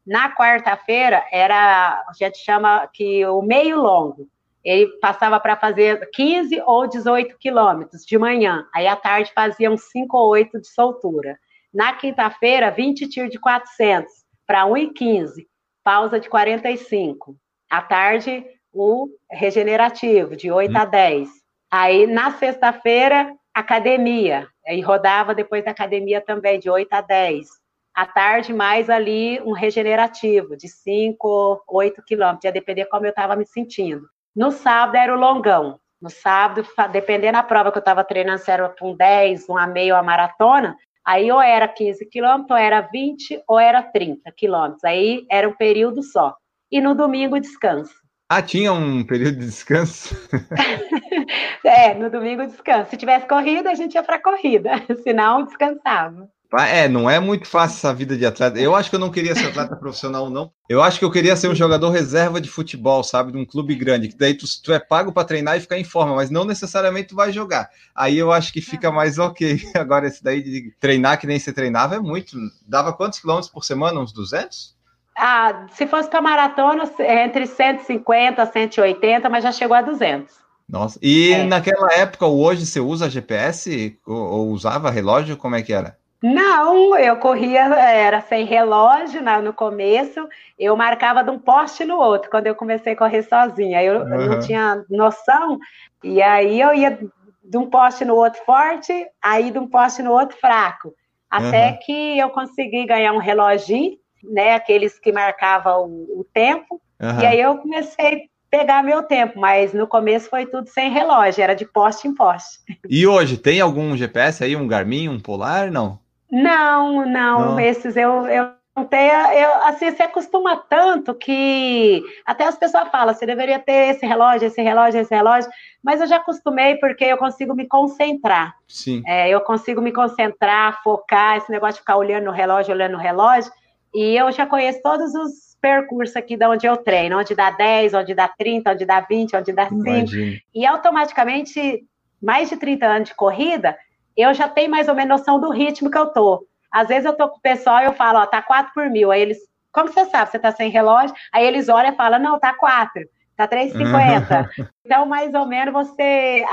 Na 0.08 0.34
quarta-feira 0.34 1.24
era, 1.32 2.04
a 2.08 2.14
gente 2.18 2.38
chama 2.40 2.88
que 2.94 3.26
o 3.26 3.42
meio 3.42 3.80
longo. 3.80 4.28
Ele 4.64 4.88
passava 5.00 5.40
para 5.40 5.56
fazer 5.56 6.10
15 6.12 6.62
ou 6.66 6.88
18 6.88 7.38
quilômetros 7.38 8.06
de 8.06 8.18
manhã. 8.18 8.66
Aí 8.74 8.88
à 8.88 8.96
tarde 8.96 9.32
fazia 9.34 9.70
uns 9.70 9.84
5 9.92 10.18
ou 10.18 10.30
8 10.30 10.60
de 10.62 10.68
soltura. 10.68 11.38
Na 11.74 11.94
quinta-feira, 11.94 12.72
20 12.72 13.08
tiros 13.08 13.30
de 13.30 13.40
400 13.40 14.12
para 14.48 14.66
1,15. 14.66 15.46
Pausa 15.84 16.20
de 16.20 16.28
45. 16.28 17.36
À 17.70 17.82
tarde, 17.82 18.46
o 18.74 19.10
regenerativo, 19.30 20.36
de 20.36 20.52
8 20.52 20.72
hum. 20.72 20.78
a 20.78 20.86
10. 20.86 21.30
Aí, 21.72 22.08
na 22.08 22.32
sexta-feira, 22.32 23.34
academia. 23.54 24.48
Aí 24.68 24.82
rodava 24.82 25.36
depois 25.36 25.64
da 25.64 25.72
academia 25.72 26.22
também, 26.22 26.60
de 26.60 26.70
8 26.70 26.92
a 26.94 27.02
10. 27.02 27.48
À 27.96 28.06
tarde, 28.06 28.54
mais 28.54 28.90
ali 28.90 29.42
um 29.42 29.52
regenerativo, 29.52 30.56
de 30.56 30.68
5, 30.68 31.64
8 31.68 32.02
quilômetros, 32.04 32.46
ia 32.46 32.52
depender 32.52 32.86
como 32.86 33.06
eu 33.06 33.10
estava 33.10 33.36
me 33.36 33.46
sentindo. 33.46 34.08
No 34.36 34.52
sábado 34.52 34.96
era 34.96 35.14
o 35.14 35.20
longão. 35.20 35.80
No 36.02 36.10
sábado, 36.10 36.66
dependendo 36.92 37.34
da 37.34 37.44
prova 37.44 37.72
que 37.72 37.78
eu 37.78 37.82
estava 37.82 38.04
treinando, 38.06 38.40
se 38.40 38.50
era 38.50 38.74
um 38.82 38.96
10, 38.96 39.50
um 39.50 39.58
a 39.58 39.68
meio, 39.68 39.96
a 39.96 40.02
maratona, 40.02 40.78
Aí 41.10 41.32
ou 41.32 41.42
era 41.42 41.68
15 41.68 42.06
quilômetros, 42.06 42.52
ou 42.52 42.58
era 42.58 42.82
20, 42.82 43.44
ou 43.48 43.60
era 43.60 43.82
30 43.82 44.32
quilômetros. 44.32 44.84
Aí 44.84 45.26
era 45.28 45.50
um 45.50 45.54
período 45.54 46.04
só. 46.04 46.36
E 46.72 46.80
no 46.80 46.94
domingo, 46.94 47.40
descanso. 47.40 47.94
Ah, 48.32 48.44
tinha 48.44 48.72
um 48.72 49.04
período 49.04 49.40
de 49.40 49.46
descanso? 49.48 50.16
é, 51.66 51.96
no 51.96 52.12
domingo, 52.12 52.46
descanso. 52.46 52.92
Se 52.92 52.98
tivesse 52.98 53.28
corrida, 53.28 53.72
a 53.72 53.74
gente 53.74 53.96
ia 53.96 54.04
para 54.04 54.22
corrida, 54.22 54.72
senão 55.04 55.44
descansava. 55.46 56.30
É, 56.52 56.88
não 56.88 57.08
é 57.08 57.20
muito 57.20 57.48
fácil 57.48 57.78
essa 57.78 57.94
vida 57.94 58.18
de 58.18 58.26
atleta. 58.26 58.60
Eu 58.60 58.76
acho 58.76 58.90
que 58.90 58.96
eu 58.96 59.00
não 59.00 59.12
queria 59.12 59.36
ser 59.36 59.48
atleta 59.48 59.76
profissional, 59.78 60.30
não. 60.30 60.52
Eu 60.68 60.82
acho 60.82 60.98
que 60.98 61.06
eu 61.06 61.12
queria 61.12 61.36
ser 61.36 61.48
um 61.48 61.56
jogador 61.56 61.90
reserva 61.90 62.42
de 62.42 62.50
futebol, 62.50 63.04
sabe? 63.04 63.32
De 63.32 63.38
um 63.38 63.46
clube 63.46 63.76
grande. 63.76 64.08
Que 64.08 64.18
daí 64.18 64.36
tu, 64.36 64.46
tu 64.64 64.74
é 64.74 64.80
pago 64.80 65.12
para 65.12 65.28
treinar 65.28 65.58
e 65.58 65.62
ficar 65.62 65.78
em 65.78 65.84
forma, 65.84 66.16
mas 66.16 66.32
não 66.32 66.46
necessariamente 66.46 67.10
tu 67.10 67.16
vai 67.16 67.32
jogar. 67.32 67.70
Aí 67.96 68.18
eu 68.18 68.32
acho 68.32 68.52
que 68.52 68.62
fica 68.62 68.92
mais 68.92 69.20
ok. 69.20 69.60
Agora, 69.76 70.08
esse 70.08 70.24
daí 70.24 70.42
de 70.42 70.72
treinar 70.80 71.20
que 71.20 71.28
nem 71.28 71.40
você 71.40 71.54
treinava 71.54 71.96
é 71.96 72.00
muito. 72.00 72.36
Dava 72.68 72.94
quantos 72.94 73.20
quilômetros 73.20 73.52
por 73.52 73.64
semana? 73.64 74.00
Uns 74.00 74.12
200? 74.12 74.79
Ah, 75.22 75.66
se 75.72 75.86
fosse 75.86 76.10
para 76.10 76.22
maratona, 76.22 76.90
entre 77.00 77.46
150 77.46 78.42
e 78.42 78.46
180, 78.46 79.30
mas 79.30 79.44
já 79.44 79.52
chegou 79.52 79.76
a 79.76 79.82
200. 79.82 80.34
Nossa, 80.68 81.00
e 81.02 81.34
é. 81.34 81.44
naquela 81.44 81.92
época, 81.94 82.26
hoje, 82.28 82.66
você 82.66 82.80
usa 82.80 83.10
GPS 83.10 84.00
ou, 84.06 84.16
ou 84.16 84.48
usava 84.50 84.90
relógio? 84.90 85.36
Como 85.36 85.56
é 85.56 85.64
que 85.64 85.74
era? 85.74 85.98
Não, 86.22 86.98
eu 86.98 87.16
corria, 87.18 87.62
era 87.76 88.22
sem 88.22 88.46
relógio 88.46 89.22
né, 89.22 89.40
no 89.40 89.54
começo, 89.54 90.28
eu 90.58 90.76
marcava 90.76 91.24
de 91.24 91.30
um 91.32 91.40
poste 91.40 91.86
no 91.86 91.98
outro, 91.98 92.30
quando 92.30 92.48
eu 92.48 92.56
comecei 92.56 92.94
a 92.94 92.96
correr 92.96 93.24
sozinha. 93.24 93.82
Eu, 93.82 94.02
uhum. 94.02 94.26
não 94.28 94.40
tinha 94.40 94.84
noção, 94.90 95.58
e 96.04 96.22
aí 96.22 96.60
eu 96.60 96.74
ia 96.74 97.00
de 97.44 97.58
um 97.58 97.70
poste 97.70 98.06
no 98.06 98.16
outro 98.16 98.42
forte, 98.46 98.94
aí 99.22 99.50
de 99.50 99.58
um 99.58 99.68
poste 99.68 100.02
no 100.02 100.12
outro 100.12 100.38
fraco. 100.38 100.94
Até 101.30 101.72
uhum. 101.72 101.78
que 101.86 102.20
eu 102.20 102.30
consegui 102.30 102.86
ganhar 102.86 103.14
um 103.14 103.18
reloginho, 103.18 103.98
né? 104.24 104.54
Aqueles 104.54 105.00
que 105.00 105.12
marcavam 105.12 105.86
o, 105.86 106.22
o 106.22 106.26
tempo, 106.34 106.82
uhum. 107.00 107.22
e 107.22 107.26
aí 107.26 107.40
eu 107.40 107.58
comecei 107.58 108.16
a 108.16 108.20
pegar 108.50 108.84
meu 108.84 109.04
tempo, 109.04 109.40
mas 109.40 109.74
no 109.74 109.88
começo 109.88 110.30
foi 110.30 110.46
tudo 110.46 110.68
sem 110.68 110.92
relógio, 110.92 111.44
era 111.44 111.54
de 111.54 111.66
poste 111.66 112.08
em 112.08 112.16
poste. 112.16 112.60
E 112.90 113.06
hoje, 113.06 113.38
tem 113.38 113.62
algum 113.62 113.96
GPS 113.96 114.44
aí, 114.44 114.56
um 114.56 114.68
Garmin, 114.68 115.10
um 115.10 115.20
Polar, 115.20 115.72
não? 115.72 116.00
Não, 116.32 117.06
não, 117.06 117.40
não. 117.52 117.60
esses 117.60 117.96
eu, 117.96 118.26
eu 118.28 118.52
não 118.80 118.86
tenho, 118.86 119.12
eu, 119.12 119.54
assim, 119.64 119.92
se 119.92 120.02
acostuma 120.02 120.56
tanto 120.56 121.14
que 121.14 122.02
até 122.26 122.46
as 122.46 122.56
pessoas 122.56 122.88
falam, 122.90 123.14
você 123.14 123.26
deveria 123.26 123.60
ter 123.60 123.96
esse 123.96 124.06
relógio, 124.06 124.48
esse 124.48 124.62
relógio, 124.62 125.02
esse 125.02 125.14
relógio, 125.14 125.50
mas 125.84 126.00
eu 126.00 126.08
já 126.08 126.18
acostumei 126.18 126.76
porque 126.76 127.06
eu 127.06 127.18
consigo 127.18 127.54
me 127.54 127.68
concentrar. 127.68 128.56
Sim. 128.68 129.04
É, 129.06 129.30
eu 129.30 129.42
consigo 129.42 129.82
me 129.82 129.92
concentrar, 129.92 130.82
focar, 130.84 131.38
esse 131.38 131.52
negócio 131.52 131.76
de 131.76 131.80
ficar 131.80 131.98
olhando 131.98 132.26
no 132.26 132.32
relógio, 132.32 132.74
olhando 132.74 132.94
no 132.94 132.98
relógio, 133.00 133.52
e 133.94 134.16
eu 134.16 134.32
já 134.32 134.46
conheço 134.46 134.82
todos 134.82 135.14
os 135.16 135.58
percursos 135.62 136.16
aqui 136.16 136.38
de 136.38 136.46
onde 136.46 136.66
eu 136.66 136.78
treino, 136.78 137.20
onde 137.20 137.36
dá 137.36 137.52
10, 137.52 137.94
onde 137.94 138.14
dá 138.14 138.28
30, 138.28 138.72
onde 138.72 138.86
dá 138.86 139.02
20, 139.02 139.36
onde 139.36 139.52
dá 139.52 139.68
5. 139.68 139.82
Imagina. 139.82 140.38
E 140.54 140.66
automaticamente, 140.66 141.84
mais 142.22 142.50
de 142.50 142.58
30 142.58 142.86
anos 142.86 143.10
de 143.10 143.16
corrida, 143.16 143.78
eu 144.16 144.34
já 144.34 144.48
tenho 144.48 144.70
mais 144.70 144.88
ou 144.88 144.96
menos 144.96 145.20
noção 145.20 145.40
do 145.40 145.50
ritmo 145.50 145.90
que 145.90 145.98
eu 145.98 146.08
tô. 146.08 146.46
Às 146.72 146.88
vezes 146.88 147.06
eu 147.06 147.16
tô 147.16 147.28
com 147.30 147.38
o 147.38 147.42
pessoal 147.42 147.82
e 147.82 147.86
eu 147.86 147.94
falo, 147.94 148.20
ó, 148.20 148.26
tá 148.26 148.42
4 148.42 148.74
por 148.74 148.90
mil. 148.90 149.12
Aí 149.12 149.22
eles, 149.22 149.40
como 149.72 149.92
você 149.92 150.06
sabe, 150.06 150.32
você 150.32 150.40
tá 150.40 150.52
sem 150.52 150.70
relógio? 150.70 151.16
Aí 151.34 151.46
eles 151.46 151.68
olham 151.68 151.92
e 151.92 151.96
falam, 151.96 152.20
não, 152.20 152.40
tá 152.40 152.54
4, 152.54 153.04
tá 153.36 153.48
3,50. 153.48 154.70
então, 154.86 155.06
mais 155.06 155.34
ou 155.34 155.48
menos, 155.48 155.74
você 155.74 156.46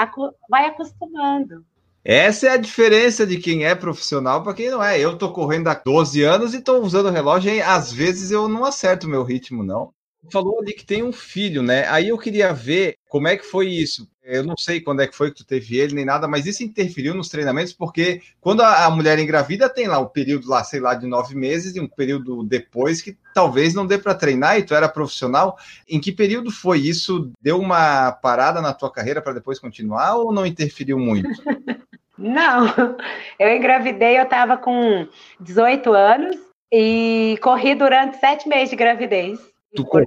vai 0.48 0.66
acostumando. 0.66 1.64
Essa 2.08 2.46
é 2.46 2.50
a 2.50 2.56
diferença 2.56 3.26
de 3.26 3.36
quem 3.36 3.64
é 3.64 3.74
profissional 3.74 4.40
para 4.40 4.54
quem 4.54 4.70
não 4.70 4.80
é. 4.80 4.96
Eu 4.96 5.18
tô 5.18 5.32
correndo 5.32 5.66
há 5.66 5.74
12 5.74 6.22
anos 6.22 6.54
e 6.54 6.60
tô 6.60 6.78
usando 6.80 7.10
relógio 7.10 7.52
e 7.52 7.60
às 7.60 7.92
vezes 7.92 8.30
eu 8.30 8.46
não 8.46 8.64
acerto 8.64 9.08
o 9.08 9.10
meu 9.10 9.24
ritmo, 9.24 9.64
não 9.64 9.92
falou 10.30 10.58
ali 10.60 10.72
que 10.72 10.84
tem 10.84 11.02
um 11.02 11.12
filho, 11.12 11.62
né? 11.62 11.86
Aí 11.88 12.08
eu 12.08 12.18
queria 12.18 12.52
ver 12.52 12.96
como 13.08 13.28
é 13.28 13.36
que 13.36 13.44
foi 13.44 13.68
isso. 13.68 14.08
Eu 14.22 14.42
não 14.42 14.56
sei 14.56 14.80
quando 14.80 15.00
é 15.00 15.06
que 15.06 15.14
foi 15.14 15.30
que 15.30 15.36
tu 15.36 15.46
teve 15.46 15.76
ele, 15.76 15.94
nem 15.94 16.04
nada, 16.04 16.26
mas 16.26 16.46
isso 16.46 16.64
interferiu 16.64 17.14
nos 17.14 17.28
treinamentos, 17.28 17.72
porque 17.72 18.20
quando 18.40 18.60
a, 18.60 18.90
mulher 18.90 19.18
engravida 19.20 19.68
tem 19.68 19.86
lá 19.86 20.00
o 20.00 20.04
um 20.04 20.08
período 20.08 20.48
lá, 20.48 20.64
sei 20.64 20.80
lá, 20.80 20.94
de 20.94 21.06
nove 21.06 21.36
meses 21.36 21.76
e 21.76 21.80
um 21.80 21.86
período 21.86 22.42
depois 22.42 23.00
que 23.00 23.16
talvez 23.32 23.72
não 23.72 23.86
dê 23.86 23.98
para 23.98 24.16
treinar 24.16 24.58
e 24.58 24.64
tu 24.64 24.74
era 24.74 24.88
profissional. 24.88 25.56
Em 25.88 26.00
que 26.00 26.10
período 26.10 26.50
foi 26.50 26.80
isso? 26.80 27.30
Deu 27.40 27.60
uma 27.60 28.10
parada 28.10 28.60
na 28.60 28.72
tua 28.72 28.90
carreira 28.90 29.22
para 29.22 29.34
depois 29.34 29.60
continuar 29.60 30.16
ou 30.16 30.32
não 30.32 30.44
interferiu 30.44 30.98
muito? 30.98 31.28
Não, 32.18 32.66
eu 33.38 33.54
engravidei, 33.54 34.18
eu 34.18 34.24
estava 34.24 34.56
com 34.56 35.06
18 35.40 35.92
anos 35.92 36.36
e 36.72 37.38
corri 37.42 37.74
durante 37.74 38.18
sete 38.18 38.48
meses 38.48 38.70
de 38.70 38.76
gravidez. 38.76 39.38
Tu 39.74 39.84
corria 39.84 40.06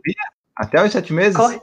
até 0.56 0.84
os 0.84 0.92
sete 0.92 1.14
meses? 1.14 1.38
Corri 1.38 1.60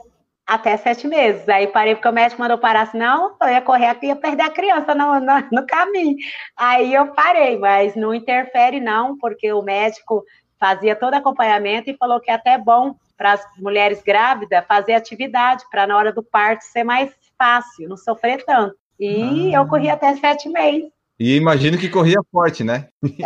até 0.47 0.77
sete 0.77 1.05
meses. 1.05 1.47
Aí 1.49 1.67
parei 1.67 1.93
porque 1.93 2.07
o 2.07 2.13
médico 2.13 2.41
mandou 2.41 2.57
parar, 2.57 2.87
senão 2.87 3.35
eu 3.41 3.49
ia 3.49 3.61
correr 3.61 3.87
aqui 3.87 4.05
e 4.05 4.09
ia 4.09 4.15
perder 4.15 4.43
a 4.43 4.49
criança 4.49 4.95
no, 4.95 5.19
no, 5.19 5.47
no, 5.51 5.67
caminho. 5.67 6.15
Aí 6.55 6.93
eu 6.93 7.07
parei, 7.07 7.57
mas 7.59 7.95
não 7.95 8.13
interfere 8.13 8.79
não, 8.79 9.17
porque 9.17 9.51
o 9.51 9.61
médico 9.61 10.23
fazia 10.57 10.95
todo 10.95 11.13
acompanhamento 11.13 11.89
e 11.89 11.97
falou 11.97 12.21
que 12.21 12.31
é 12.31 12.33
até 12.33 12.57
bom 12.57 12.95
para 13.17 13.33
as 13.33 13.45
mulheres 13.57 14.01
grávidas 14.01 14.65
fazer 14.65 14.93
atividade, 14.93 15.65
para 15.69 15.85
na 15.85 15.97
hora 15.97 16.13
do 16.13 16.23
parto 16.23 16.61
ser 16.61 16.83
mais 16.83 17.11
fácil, 17.37 17.89
não 17.89 17.97
sofrer 17.97 18.43
tanto. 18.45 18.75
E 18.99 19.55
ah. 19.55 19.59
eu 19.59 19.67
corri 19.67 19.89
até 19.89 20.15
sete 20.15 20.49
meses. 20.49 20.89
E 21.19 21.35
imagino 21.35 21.77
que 21.77 21.89
corria 21.89 22.19
forte, 22.31 22.63
né? 22.63 22.89
É, 23.19 23.25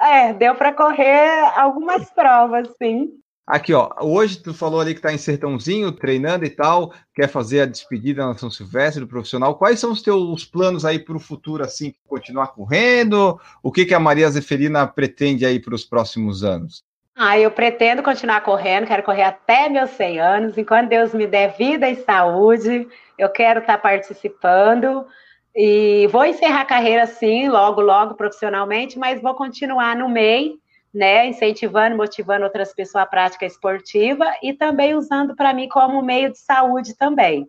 é 0.30 0.34
deu 0.34 0.54
para 0.54 0.72
correr 0.72 1.28
algumas 1.56 2.10
provas, 2.10 2.68
sim. 2.82 3.10
Aqui, 3.46 3.74
ó, 3.74 3.90
hoje 4.00 4.40
tu 4.40 4.54
falou 4.54 4.80
ali 4.80 4.94
que 4.94 5.00
tá 5.00 5.12
em 5.12 5.18
Sertãozinho, 5.18 5.90
treinando 5.90 6.44
e 6.44 6.50
tal, 6.50 6.94
quer 7.12 7.28
fazer 7.28 7.62
a 7.62 7.66
despedida 7.66 8.24
na 8.24 8.38
São 8.38 8.48
Silvestre 8.48 9.00
do 9.00 9.08
profissional. 9.08 9.58
Quais 9.58 9.80
são 9.80 9.90
os 9.90 10.02
teus 10.02 10.44
planos 10.44 10.84
aí 10.84 11.00
para 11.00 11.16
o 11.16 11.20
futuro, 11.20 11.64
assim, 11.64 11.92
continuar 12.06 12.48
correndo? 12.48 13.40
O 13.60 13.72
que, 13.72 13.84
que 13.84 13.92
a 13.92 13.98
Maria 13.98 14.30
Zeferina 14.30 14.86
pretende 14.86 15.44
aí 15.44 15.58
para 15.58 15.74
os 15.74 15.84
próximos 15.84 16.44
anos? 16.44 16.84
Ah, 17.22 17.38
eu 17.38 17.50
pretendo 17.50 18.02
continuar 18.02 18.40
correndo, 18.40 18.86
quero 18.86 19.02
correr 19.02 19.24
até 19.24 19.68
meus 19.68 19.90
100 19.90 20.20
anos, 20.20 20.56
enquanto 20.56 20.88
Deus 20.88 21.12
me 21.12 21.26
der 21.26 21.54
vida 21.54 21.86
e 21.86 21.96
saúde, 21.96 22.88
eu 23.18 23.28
quero 23.28 23.60
estar 23.60 23.76
participando. 23.76 25.06
E 25.54 26.08
vou 26.10 26.24
encerrar 26.24 26.62
a 26.62 26.64
carreira 26.64 27.06
sim, 27.06 27.50
logo, 27.50 27.82
logo, 27.82 28.14
profissionalmente, 28.14 28.98
mas 28.98 29.20
vou 29.20 29.34
continuar 29.34 29.94
no 29.94 30.08
MEI, 30.08 30.54
né, 30.94 31.26
incentivando, 31.26 31.94
motivando 31.94 32.44
outras 32.44 32.72
pessoas 32.72 33.04
à 33.04 33.06
prática 33.06 33.44
esportiva 33.44 34.24
e 34.42 34.54
também 34.54 34.94
usando 34.94 35.36
para 35.36 35.52
mim 35.52 35.68
como 35.68 36.00
meio 36.00 36.32
de 36.32 36.38
saúde 36.38 36.96
também. 36.96 37.46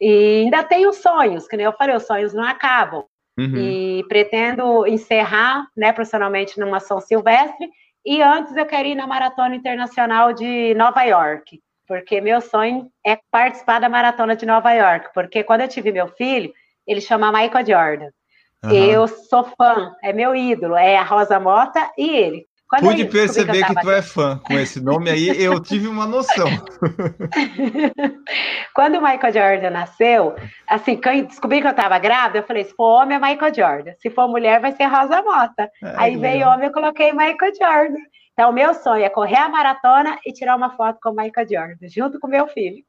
E 0.00 0.42
ainda 0.42 0.64
tenho 0.64 0.92
sonhos, 0.92 1.46
que 1.46 1.56
nem 1.56 1.66
eu 1.66 1.72
falei, 1.74 1.94
os 1.94 2.04
sonhos 2.04 2.34
não 2.34 2.42
acabam. 2.42 3.04
Uhum. 3.38 3.56
E 3.56 4.04
pretendo 4.08 4.84
encerrar, 4.88 5.68
né, 5.76 5.92
profissionalmente 5.92 6.58
numa 6.58 6.80
São 6.80 7.00
Silvestre, 7.00 7.70
e 8.04 8.20
antes 8.22 8.54
eu 8.56 8.66
quero 8.66 8.88
ir 8.88 8.94
na 8.94 9.06
Maratona 9.06 9.54
Internacional 9.54 10.32
de 10.32 10.74
Nova 10.74 11.02
York, 11.04 11.60
porque 11.86 12.20
meu 12.20 12.40
sonho 12.40 12.90
é 13.04 13.18
participar 13.30 13.80
da 13.80 13.88
Maratona 13.88 14.36
de 14.36 14.44
Nova 14.44 14.72
York, 14.72 15.10
porque 15.14 15.42
quando 15.42 15.62
eu 15.62 15.68
tive 15.68 15.92
meu 15.92 16.08
filho, 16.08 16.52
ele 16.86 17.00
chama 17.00 17.32
Michael 17.32 17.66
Jordan. 17.66 18.10
Uhum. 18.64 18.72
Eu 18.72 19.08
sou 19.08 19.44
fã, 19.44 19.94
é 20.02 20.12
meu 20.12 20.34
ídolo, 20.34 20.76
é 20.76 20.96
a 20.96 21.02
Rosa 21.02 21.38
Mota 21.38 21.90
e 21.96 22.10
ele. 22.10 22.46
Quando 22.74 22.90
Pude 22.90 23.04
perceber 23.04 23.64
que, 23.64 23.74
que, 23.74 23.80
tu 23.80 23.90
é 23.90 24.02
fã 24.02 24.36
com 24.38 24.54
esse 24.54 24.82
nome 24.82 25.08
aí, 25.08 25.40
eu 25.40 25.60
tive 25.60 25.86
uma 25.86 26.06
noção. 26.06 26.48
Quando 28.74 28.98
o 28.98 29.00
Michael 29.00 29.32
Jordan 29.32 29.70
nasceu, 29.70 30.34
assim, 30.66 30.96
quando 30.96 31.28
descobri 31.28 31.60
que 31.60 31.68
eu 31.68 31.70
estava 31.70 31.96
grávida, 32.00 32.40
eu 32.40 32.42
falei: 32.42 32.64
se 32.64 32.74
for 32.74 33.02
homem 33.02 33.16
é 33.16 33.20
Michael 33.20 33.54
Jordan, 33.54 33.92
se 34.00 34.10
for 34.10 34.26
mulher 34.26 34.60
vai 34.60 34.72
ser 34.72 34.86
Rosa 34.86 35.22
Mota. 35.22 35.70
É, 35.82 35.94
aí 35.96 36.16
veio 36.16 36.38
legal. 36.38 36.54
homem, 36.54 36.66
eu 36.66 36.72
coloquei 36.72 37.12
Michael 37.12 37.52
Jordan. 37.60 38.00
Então, 38.32 38.50
o 38.50 38.52
meu 38.52 38.74
sonho 38.74 39.04
é 39.04 39.08
correr 39.08 39.36
a 39.36 39.48
maratona 39.48 40.18
e 40.26 40.32
tirar 40.32 40.56
uma 40.56 40.70
foto 40.70 40.98
com 41.00 41.10
o 41.10 41.14
Michael 41.14 41.46
Jordan, 41.48 41.88
junto 41.88 42.18
com 42.18 42.26
meu 42.26 42.48
filho. 42.48 42.82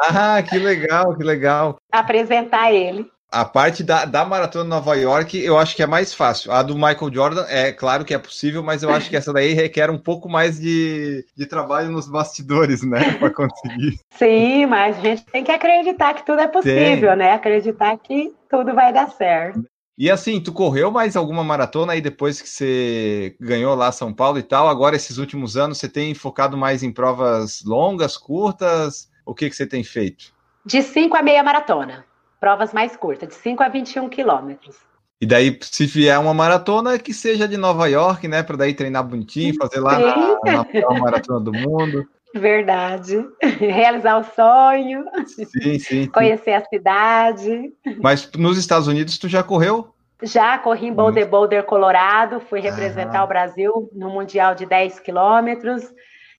Ah, 0.00 0.40
que 0.48 0.56
legal, 0.56 1.16
que 1.16 1.24
legal. 1.24 1.80
Apresentar 1.90 2.72
ele. 2.72 3.10
A 3.30 3.44
parte 3.44 3.82
da, 3.82 4.04
da 4.04 4.24
maratona 4.24 4.64
de 4.64 4.70
Nova 4.70 4.94
York, 4.94 5.36
eu 5.36 5.58
acho 5.58 5.74
que 5.74 5.82
é 5.82 5.86
mais 5.86 6.14
fácil. 6.14 6.52
A 6.52 6.62
do 6.62 6.74
Michael 6.74 7.12
Jordan, 7.12 7.44
é 7.48 7.72
claro 7.72 8.04
que 8.04 8.14
é 8.14 8.18
possível, 8.18 8.62
mas 8.62 8.82
eu 8.82 8.90
acho 8.90 9.10
que 9.10 9.16
essa 9.16 9.32
daí 9.32 9.52
requer 9.52 9.90
um 9.90 9.98
pouco 9.98 10.28
mais 10.28 10.60
de, 10.60 11.24
de 11.36 11.46
trabalho 11.46 11.90
nos 11.90 12.08
bastidores, 12.08 12.82
né? 12.82 13.14
Para 13.18 13.30
conseguir. 13.30 13.98
Sim, 14.10 14.66
mas 14.66 14.96
a 14.98 15.00
gente 15.00 15.24
tem 15.26 15.42
que 15.42 15.50
acreditar 15.50 16.14
que 16.14 16.24
tudo 16.24 16.40
é 16.40 16.46
possível, 16.46 17.16
né? 17.16 17.32
Acreditar 17.32 17.98
que 17.98 18.32
tudo 18.48 18.72
vai 18.74 18.92
dar 18.92 19.10
certo. 19.10 19.64
E 19.98 20.10
assim, 20.10 20.40
tu 20.40 20.52
correu 20.52 20.90
mais 20.90 21.16
alguma 21.16 21.42
maratona 21.42 21.94
aí 21.94 22.00
depois 22.00 22.40
que 22.40 22.48
você 22.48 23.34
ganhou 23.40 23.74
lá 23.74 23.90
São 23.90 24.12
Paulo 24.12 24.38
e 24.38 24.42
tal? 24.42 24.68
Agora, 24.68 24.94
esses 24.94 25.18
últimos 25.18 25.56
anos, 25.56 25.78
você 25.78 25.88
tem 25.88 26.14
focado 26.14 26.56
mais 26.56 26.82
em 26.82 26.92
provas 26.92 27.62
longas, 27.64 28.16
curtas? 28.16 29.10
O 29.24 29.34
que, 29.34 29.48
que 29.48 29.56
você 29.56 29.66
tem 29.66 29.82
feito? 29.82 30.32
De 30.64 30.82
5 30.82 31.16
a 31.16 31.22
meia 31.22 31.42
maratona 31.42 32.04
provas 32.40 32.72
mais 32.72 32.96
curtas, 32.96 33.28
de 33.28 33.34
5 33.34 33.62
a 33.62 33.68
21 33.68 34.08
quilômetros. 34.08 34.76
E 35.20 35.26
daí, 35.26 35.58
se 35.62 35.86
vier 35.86 36.18
uma 36.18 36.34
maratona, 36.34 36.98
que 36.98 37.14
seja 37.14 37.48
de 37.48 37.56
Nova 37.56 37.86
York, 37.86 38.28
né? 38.28 38.42
Para 38.42 38.58
daí 38.58 38.74
treinar 38.74 39.02
bonitinho, 39.02 39.54
fazer 39.54 39.80
lá 39.80 39.98
na, 40.44 40.64
na 40.64 41.00
maratona 41.00 41.40
do 41.40 41.52
mundo. 41.52 42.06
Verdade. 42.34 43.24
Realizar 43.58 44.18
o 44.18 44.24
sonho. 44.24 45.04
Sim, 45.26 45.78
sim. 45.78 46.06
Conhecer 46.06 46.52
a 46.52 46.64
cidade. 46.64 47.72
Mas 48.02 48.30
nos 48.32 48.58
Estados 48.58 48.88
Unidos, 48.88 49.16
tu 49.16 49.26
já 49.26 49.42
correu? 49.42 49.88
Já 50.22 50.58
corri 50.58 50.88
em 50.88 50.92
Boulder, 50.92 51.28
Boulder, 51.28 51.64
Colorado. 51.64 52.40
Fui 52.40 52.60
representar 52.60 53.20
ah. 53.20 53.24
o 53.24 53.28
Brasil 53.28 53.90
no 53.94 54.10
Mundial 54.10 54.54
de 54.54 54.66
10 54.66 55.00
quilômetros. 55.00 55.82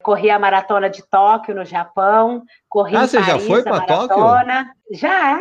Corri 0.04 0.30
a 0.30 0.40
maratona 0.40 0.90
de 0.90 1.04
Tóquio, 1.10 1.56
no 1.56 1.66
Japão. 1.66 2.44
Corri 2.70 2.96
ah, 2.96 3.08
você 3.08 3.20
Paris, 3.20 3.34
já 3.34 3.40
foi 3.48 3.64
para 3.64 3.86
Tóquio? 3.86 4.18
Já. 4.92 5.40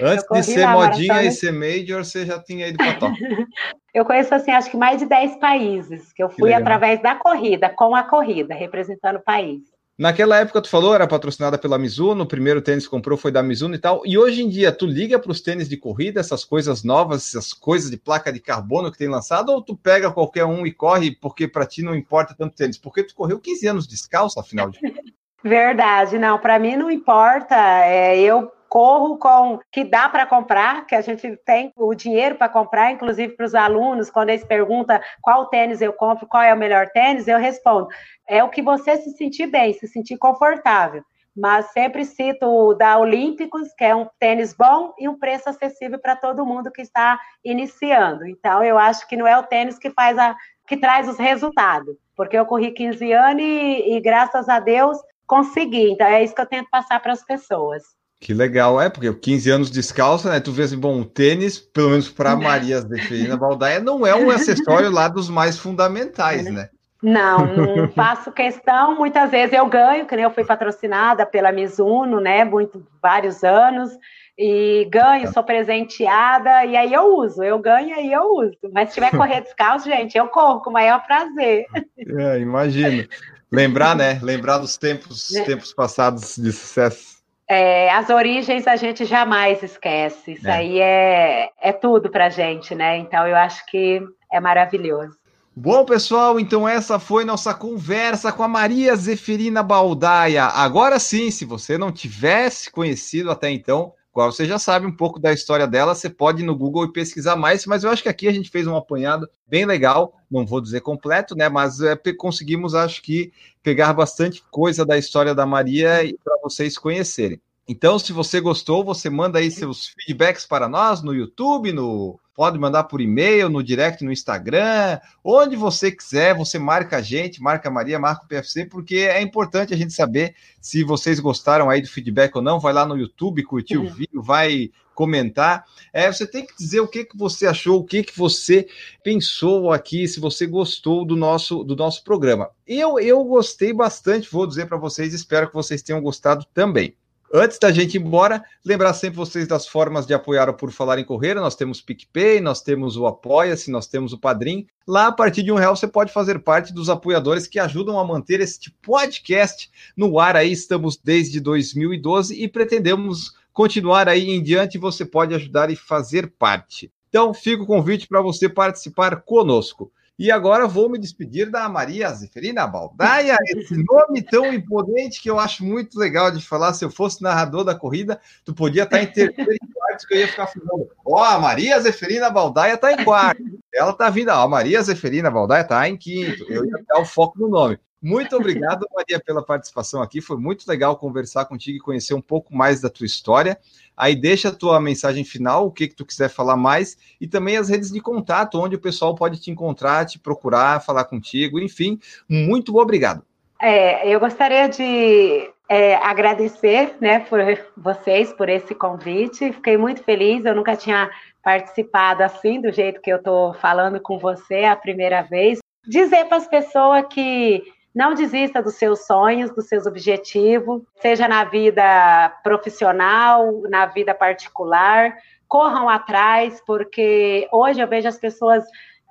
Antes 0.00 0.26
de 0.30 0.42
ser 0.42 0.66
modinha 0.66 1.14
maratona. 1.14 1.22
e 1.24 1.32
ser 1.32 1.52
major, 1.52 2.04
você 2.04 2.26
já 2.26 2.42
tinha 2.42 2.68
ido 2.68 2.76
para 2.76 2.94
Tóquio. 2.94 3.46
eu 3.94 4.04
conheço, 4.04 4.34
assim, 4.34 4.50
acho 4.50 4.70
que 4.70 4.76
mais 4.76 4.98
de 4.98 5.06
10 5.06 5.36
países, 5.36 6.12
que 6.12 6.22
eu 6.22 6.28
fui 6.28 6.50
que 6.50 6.54
através 6.54 7.00
da 7.02 7.14
corrida, 7.14 7.68
com 7.68 7.94
a 7.94 8.02
corrida, 8.02 8.54
representando 8.54 9.16
o 9.16 9.22
país. 9.24 9.62
Naquela 9.98 10.36
época, 10.36 10.62
tu 10.62 10.68
falou, 10.68 10.94
era 10.94 11.08
patrocinada 11.08 11.58
pela 11.58 11.76
Mizuno, 11.76 12.22
o 12.22 12.26
primeiro 12.26 12.62
tênis 12.62 12.84
que 12.84 12.90
comprou 12.90 13.18
foi 13.18 13.32
da 13.32 13.42
Mizuno 13.42 13.74
e 13.74 13.78
tal. 13.78 14.00
E 14.06 14.16
hoje 14.16 14.42
em 14.44 14.48
dia, 14.48 14.70
tu 14.70 14.86
liga 14.86 15.18
para 15.18 15.32
os 15.32 15.40
tênis 15.40 15.68
de 15.68 15.76
corrida, 15.76 16.20
essas 16.20 16.44
coisas 16.44 16.84
novas, 16.84 17.34
essas 17.34 17.52
coisas 17.52 17.90
de 17.90 17.96
placa 17.96 18.32
de 18.32 18.38
carbono 18.38 18.92
que 18.92 18.98
tem 18.98 19.08
lançado, 19.08 19.50
ou 19.50 19.60
tu 19.60 19.76
pega 19.76 20.12
qualquer 20.12 20.44
um 20.44 20.64
e 20.64 20.72
corre 20.72 21.16
porque 21.16 21.48
para 21.48 21.66
ti 21.66 21.82
não 21.82 21.96
importa 21.96 22.32
tanto 22.32 22.54
tênis? 22.54 22.78
Porque 22.78 23.02
tu 23.02 23.12
correu 23.12 23.40
15 23.40 23.66
anos 23.66 23.88
descalço, 23.88 24.38
afinal 24.38 24.70
de. 24.70 24.78
Verdade, 25.42 26.16
não, 26.16 26.38
para 26.38 26.60
mim 26.60 26.76
não 26.76 26.90
importa. 26.90 27.56
É, 27.56 28.20
eu 28.20 28.52
corro 28.68 29.18
com 29.18 29.58
que 29.72 29.84
dá 29.84 30.08
para 30.08 30.26
comprar, 30.26 30.86
que 30.86 30.94
a 30.94 31.00
gente 31.00 31.36
tem 31.44 31.72
o 31.76 31.94
dinheiro 31.94 32.36
para 32.36 32.48
comprar, 32.48 32.92
inclusive 32.92 33.34
para 33.34 33.46
os 33.46 33.54
alunos, 33.54 34.10
quando 34.10 34.30
eles 34.30 34.44
perguntam 34.44 35.00
qual 35.22 35.46
tênis 35.46 35.80
eu 35.80 35.92
compro, 35.92 36.26
qual 36.26 36.42
é 36.42 36.52
o 36.52 36.58
melhor 36.58 36.88
tênis, 36.88 37.26
eu 37.26 37.38
respondo: 37.38 37.88
é 38.28 38.42
o 38.44 38.48
que 38.48 38.62
você 38.62 38.96
se 38.96 39.10
sentir 39.16 39.46
bem, 39.46 39.72
se 39.72 39.86
sentir 39.86 40.16
confortável. 40.16 41.02
Mas 41.36 41.66
sempre 41.66 42.04
cito 42.04 42.46
o 42.46 42.74
da 42.74 42.98
Olímpicos, 42.98 43.72
que 43.74 43.84
é 43.84 43.94
um 43.94 44.08
tênis 44.18 44.52
bom 44.52 44.92
e 44.98 45.08
um 45.08 45.16
preço 45.16 45.48
acessível 45.48 45.98
para 46.00 46.16
todo 46.16 46.44
mundo 46.44 46.72
que 46.72 46.82
está 46.82 47.16
iniciando. 47.44 48.26
Então, 48.26 48.64
eu 48.64 48.76
acho 48.76 49.06
que 49.06 49.16
não 49.16 49.24
é 49.24 49.38
o 49.38 49.44
tênis 49.44 49.78
que 49.78 49.90
faz 49.90 50.18
a 50.18 50.36
que 50.66 50.76
traz 50.76 51.08
os 51.08 51.16
resultados, 51.16 51.96
porque 52.14 52.36
eu 52.36 52.44
corri 52.44 52.72
15 52.72 53.12
anos 53.12 53.42
e, 53.42 53.96
e 53.96 54.00
graças 54.00 54.48
a 54.48 54.60
Deus 54.60 54.98
consegui. 55.26 55.92
Então, 55.92 56.06
é 56.06 56.22
isso 56.22 56.34
que 56.34 56.40
eu 56.40 56.46
tento 56.46 56.68
passar 56.70 57.00
para 57.00 57.12
as 57.12 57.24
pessoas. 57.24 57.97
Que 58.20 58.34
legal, 58.34 58.80
é, 58.80 58.90
porque 58.90 59.12
15 59.12 59.50
anos 59.50 59.70
descalça, 59.70 60.28
né? 60.28 60.40
Tu 60.40 60.50
vê 60.50 60.64
assim, 60.64 60.78
bom, 60.78 61.00
o 61.00 61.04
tênis, 61.04 61.58
pelo 61.58 61.90
menos 61.90 62.08
para 62.08 62.34
Maria 62.34 62.80
Zeferina 62.80 63.36
Baldaia, 63.36 63.78
não 63.80 64.04
é 64.04 64.14
um 64.14 64.28
acessório 64.30 64.90
lá 64.90 65.06
dos 65.08 65.30
mais 65.30 65.56
fundamentais, 65.56 66.44
né? 66.44 66.68
Não, 67.00 67.46
não 67.54 67.88
faço 67.88 68.32
questão. 68.32 68.96
Muitas 68.96 69.30
vezes 69.30 69.52
eu 69.56 69.66
ganho, 69.66 70.04
que 70.04 70.16
nem 70.16 70.24
eu 70.24 70.32
fui 70.32 70.44
patrocinada 70.44 71.24
pela 71.24 71.52
Mizuno, 71.52 72.20
né? 72.20 72.44
Muito, 72.44 72.84
vários 73.00 73.44
anos, 73.44 73.92
e 74.36 74.84
ganho, 74.90 75.32
sou 75.32 75.44
presenteada, 75.44 76.64
e 76.64 76.76
aí 76.76 76.92
eu 76.92 77.16
uso, 77.16 77.42
eu 77.42 77.58
ganho 77.58 78.00
e 78.00 78.12
eu 78.12 78.22
uso. 78.22 78.56
Mas 78.72 78.88
se 78.88 78.94
tiver 78.94 79.10
correr 79.10 79.42
descalço, 79.42 79.86
gente, 79.90 80.18
eu 80.18 80.26
corro 80.28 80.60
com 80.60 80.70
o 80.70 80.72
maior 80.72 81.04
prazer. 81.06 81.66
É, 81.98 82.38
imagino. 82.40 83.06
Lembrar, 83.50 83.96
né? 83.96 84.18
Lembrar 84.22 84.58
dos 84.58 84.76
tempos, 84.76 85.34
é. 85.34 85.44
tempos 85.44 85.72
passados 85.72 86.36
de 86.36 86.52
sucesso. 86.52 87.17
É, 87.48 87.90
as 87.90 88.10
origens 88.10 88.66
a 88.66 88.76
gente 88.76 89.06
jamais 89.06 89.62
esquece. 89.62 90.32
Isso 90.32 90.46
é. 90.46 90.52
aí 90.52 90.80
é, 90.80 91.50
é 91.60 91.72
tudo 91.72 92.10
pra 92.10 92.28
gente, 92.28 92.74
né? 92.74 92.98
Então 92.98 93.26
eu 93.26 93.36
acho 93.36 93.64
que 93.66 94.02
é 94.30 94.38
maravilhoso. 94.38 95.16
Bom, 95.56 95.84
pessoal, 95.84 96.38
então 96.38 96.68
essa 96.68 97.00
foi 97.00 97.24
nossa 97.24 97.52
conversa 97.52 98.30
com 98.30 98.44
a 98.44 98.48
Maria 98.48 98.94
Zeferina 98.94 99.60
Baldaia. 99.60 100.44
Agora 100.44 101.00
sim, 101.00 101.32
se 101.32 101.44
você 101.44 101.76
não 101.76 101.90
tivesse 101.90 102.70
conhecido 102.70 103.30
até 103.30 103.50
então, 103.50 103.92
qual 104.12 104.32
você 104.32 104.44
já 104.46 104.58
sabe 104.58 104.86
um 104.86 104.94
pouco 104.94 105.20
da 105.20 105.32
história 105.32 105.66
dela, 105.66 105.94
você 105.94 106.10
pode 106.10 106.42
ir 106.42 106.46
no 106.46 106.56
Google 106.56 106.84
e 106.84 106.92
pesquisar 106.92 107.36
mais, 107.36 107.66
mas 107.66 107.84
eu 107.84 107.90
acho 107.90 108.02
que 108.02 108.08
aqui 108.08 108.26
a 108.26 108.32
gente 108.32 108.50
fez 108.50 108.66
um 108.66 108.76
apanhado 108.76 109.28
bem 109.46 109.64
legal, 109.64 110.16
não 110.30 110.46
vou 110.46 110.60
dizer 110.60 110.80
completo, 110.80 111.36
né, 111.36 111.48
mas 111.48 111.80
é, 111.80 111.96
conseguimos, 112.16 112.74
acho 112.74 113.02
que, 113.02 113.32
pegar 113.62 113.92
bastante 113.92 114.42
coisa 114.50 114.84
da 114.84 114.96
história 114.96 115.34
da 115.34 115.44
Maria 115.44 116.00
para 116.24 116.38
vocês 116.42 116.78
conhecerem. 116.78 117.40
Então, 117.68 117.98
se 117.98 118.14
você 118.14 118.40
gostou, 118.40 118.82
você 118.82 119.10
manda 119.10 119.38
aí 119.38 119.50
seus 119.50 119.88
feedbacks 119.88 120.46
para 120.46 120.66
nós 120.70 121.02
no 121.02 121.14
YouTube, 121.14 121.70
no 121.70 122.18
pode 122.34 122.56
mandar 122.56 122.84
por 122.84 123.00
e-mail, 123.00 123.50
no 123.50 123.62
direct 123.62 124.02
no 124.02 124.12
Instagram, 124.12 125.00
onde 125.22 125.54
você 125.54 125.90
quiser, 125.90 126.34
você 126.34 126.56
marca 126.58 126.96
a 126.96 127.02
gente, 127.02 127.42
marca 127.42 127.68
a 127.68 127.72
Maria, 127.72 127.98
marca 127.98 128.24
o 128.24 128.28
PFC, 128.28 128.64
porque 128.64 128.96
é 128.96 129.20
importante 129.20 129.74
a 129.74 129.76
gente 129.76 129.92
saber 129.92 130.34
se 130.60 130.82
vocês 130.82 131.20
gostaram 131.20 131.68
aí 131.68 131.82
do 131.82 131.88
feedback 131.88 132.34
ou 132.36 132.40
não. 132.40 132.58
Vai 132.58 132.72
lá 132.72 132.86
no 132.86 132.96
YouTube, 132.96 133.42
curtir 133.42 133.76
uhum. 133.76 133.86
o 133.86 133.90
vídeo, 133.92 134.22
vai 134.22 134.70
comentar. 134.94 135.64
É, 135.92 136.10
você 136.10 136.26
tem 136.26 136.46
que 136.46 136.56
dizer 136.56 136.80
o 136.80 136.88
que, 136.88 137.04
que 137.04 137.18
você 137.18 137.46
achou, 137.46 137.80
o 137.80 137.84
que, 137.84 138.02
que 138.02 138.16
você 138.16 138.66
pensou 139.02 139.72
aqui, 139.72 140.08
se 140.08 140.20
você 140.20 140.46
gostou 140.46 141.04
do 141.04 141.16
nosso, 141.16 141.62
do 141.64 141.76
nosso 141.76 142.02
programa. 142.02 142.48
Eu, 142.66 142.98
eu 142.98 143.22
gostei 143.24 143.74
bastante, 143.74 144.30
vou 144.30 144.46
dizer 144.46 144.66
para 144.66 144.78
vocês, 144.78 145.12
espero 145.12 145.48
que 145.48 145.54
vocês 145.54 145.82
tenham 145.82 146.00
gostado 146.00 146.46
também. 146.54 146.96
Antes 147.32 147.58
da 147.58 147.70
gente 147.70 147.96
ir 147.96 148.00
embora, 148.00 148.42
lembrar 148.64 148.94
sempre 148.94 149.18
vocês 149.18 149.46
das 149.46 149.68
formas 149.68 150.06
de 150.06 150.14
apoiar 150.14 150.48
o 150.48 150.54
Por 150.54 150.72
Falar 150.72 150.98
em 150.98 151.04
Correr. 151.04 151.34
Nós 151.34 151.54
temos 151.54 151.82
PicPay, 151.82 152.40
nós 152.40 152.62
temos 152.62 152.96
o 152.96 153.06
Apoia-se, 153.06 153.70
nós 153.70 153.86
temos 153.86 154.14
o 154.14 154.18
Padrim. 154.18 154.66
Lá, 154.86 155.08
a 155.08 155.12
partir 155.12 155.42
de 155.42 155.52
um 155.52 155.56
real, 155.56 155.76
você 155.76 155.86
pode 155.86 156.10
fazer 156.10 156.38
parte 156.38 156.72
dos 156.72 156.88
apoiadores 156.88 157.46
que 157.46 157.58
ajudam 157.58 157.98
a 157.98 158.04
manter 158.04 158.40
este 158.40 158.70
podcast 158.80 159.70
no 159.94 160.18
ar. 160.18 160.36
Aí 160.36 160.50
estamos 160.50 160.96
desde 160.96 161.38
2012 161.38 162.42
e 162.42 162.48
pretendemos 162.48 163.34
continuar 163.52 164.08
aí 164.08 164.30
em 164.30 164.42
diante. 164.42 164.78
Você 164.78 165.04
pode 165.04 165.34
ajudar 165.34 165.70
e 165.70 165.76
fazer 165.76 166.32
parte. 166.38 166.90
Então, 167.10 167.34
fica 167.34 167.62
o 167.62 167.66
convite 167.66 168.08
para 168.08 168.22
você 168.22 168.48
participar 168.48 169.20
conosco. 169.20 169.92
E 170.18 170.32
agora 170.32 170.66
vou 170.66 170.88
me 170.88 170.98
despedir 170.98 171.48
da 171.48 171.68
Maria 171.68 172.12
Zeferina 172.12 172.66
Baldaia, 172.66 173.36
esse 173.46 173.76
nome 173.76 174.20
tão 174.20 174.52
imponente 174.52 175.22
que 175.22 175.30
eu 175.30 175.38
acho 175.38 175.64
muito 175.64 175.96
legal 175.96 176.32
de 176.32 176.44
falar. 176.44 176.74
Se 176.74 176.84
eu 176.84 176.90
fosse 176.90 177.22
narrador 177.22 177.62
da 177.62 177.72
corrida, 177.72 178.20
tu 178.44 178.52
podia 178.52 178.82
estar 178.82 179.00
em 179.00 179.06
terceiro 179.06 179.52
e 179.52 179.72
quarto, 179.72 180.08
que 180.08 180.14
eu 180.14 180.18
ia 180.18 180.26
ficar 180.26 180.48
falando. 180.48 180.88
Ó, 181.06 181.20
oh, 181.20 181.22
a 181.22 181.38
Maria 181.38 181.78
Zeferina 181.78 182.28
Baldaia 182.30 182.74
está 182.74 182.92
em 182.92 183.04
quarto. 183.04 183.40
Ela 183.72 183.92
está 183.92 184.10
vindo, 184.10 184.30
ó, 184.30 184.42
a 184.42 184.48
Maria 184.48 184.82
Zeferina 184.82 185.30
Baldaia 185.30 185.62
está 185.62 185.88
em 185.88 185.96
quinto. 185.96 186.44
Eu 186.50 186.64
ia 186.64 186.84
dar 186.88 186.98
o 186.98 187.04
foco 187.04 187.38
no 187.38 187.48
nome. 187.48 187.78
Muito 188.00 188.36
obrigado, 188.36 188.86
Maria, 188.94 189.20
pela 189.20 189.44
participação 189.44 190.00
aqui. 190.00 190.20
Foi 190.20 190.36
muito 190.36 190.68
legal 190.68 190.96
conversar 190.96 191.46
contigo 191.46 191.78
e 191.78 191.80
conhecer 191.80 192.14
um 192.14 192.20
pouco 192.20 192.54
mais 192.54 192.80
da 192.80 192.88
tua 192.88 193.06
história. 193.06 193.58
Aí 193.96 194.14
deixa 194.14 194.48
a 194.48 194.54
tua 194.54 194.80
mensagem 194.80 195.24
final, 195.24 195.66
o 195.66 195.72
que 195.72 195.88
que 195.88 195.96
tu 195.96 196.06
quiser 196.06 196.28
falar 196.28 196.56
mais, 196.56 196.96
e 197.20 197.26
também 197.26 197.56
as 197.56 197.68
redes 197.68 197.90
de 197.90 198.00
contato, 198.00 198.60
onde 198.60 198.76
o 198.76 198.80
pessoal 198.80 199.16
pode 199.16 199.40
te 199.40 199.50
encontrar, 199.50 200.06
te 200.06 200.18
procurar, 200.18 200.80
falar 200.80 201.04
contigo, 201.04 201.58
enfim. 201.58 201.98
Muito 202.28 202.76
obrigado. 202.76 203.24
É, 203.60 204.08
eu 204.08 204.20
gostaria 204.20 204.68
de 204.68 205.50
é, 205.68 205.96
agradecer 205.96 206.94
né, 207.00 207.20
por 207.20 207.40
vocês 207.76 208.32
por 208.32 208.48
esse 208.48 208.74
convite. 208.76 209.52
Fiquei 209.52 209.76
muito 209.76 210.04
feliz, 210.04 210.44
eu 210.44 210.54
nunca 210.54 210.76
tinha 210.76 211.10
participado 211.42 212.22
assim, 212.22 212.60
do 212.60 212.70
jeito 212.70 213.00
que 213.00 213.10
eu 213.10 213.16
estou 213.16 213.54
falando 213.54 214.00
com 214.00 214.18
você 214.18 214.64
a 214.64 214.76
primeira 214.76 215.22
vez. 215.22 215.58
Dizer 215.84 216.26
para 216.26 216.36
as 216.36 216.46
pessoas 216.46 217.04
que 217.10 217.64
não 217.94 218.14
desista 218.14 218.62
dos 218.62 218.74
seus 218.74 219.06
sonhos, 219.06 219.50
dos 219.54 219.66
seus 219.66 219.86
objetivos, 219.86 220.82
seja 221.00 221.26
na 221.26 221.44
vida 221.44 222.30
profissional, 222.42 223.62
na 223.68 223.86
vida 223.86 224.14
particular. 224.14 225.16
Corram 225.46 225.88
atrás, 225.88 226.62
porque 226.66 227.48
hoje 227.50 227.80
eu 227.80 227.88
vejo 227.88 228.08
as 228.08 228.18
pessoas 228.18 228.64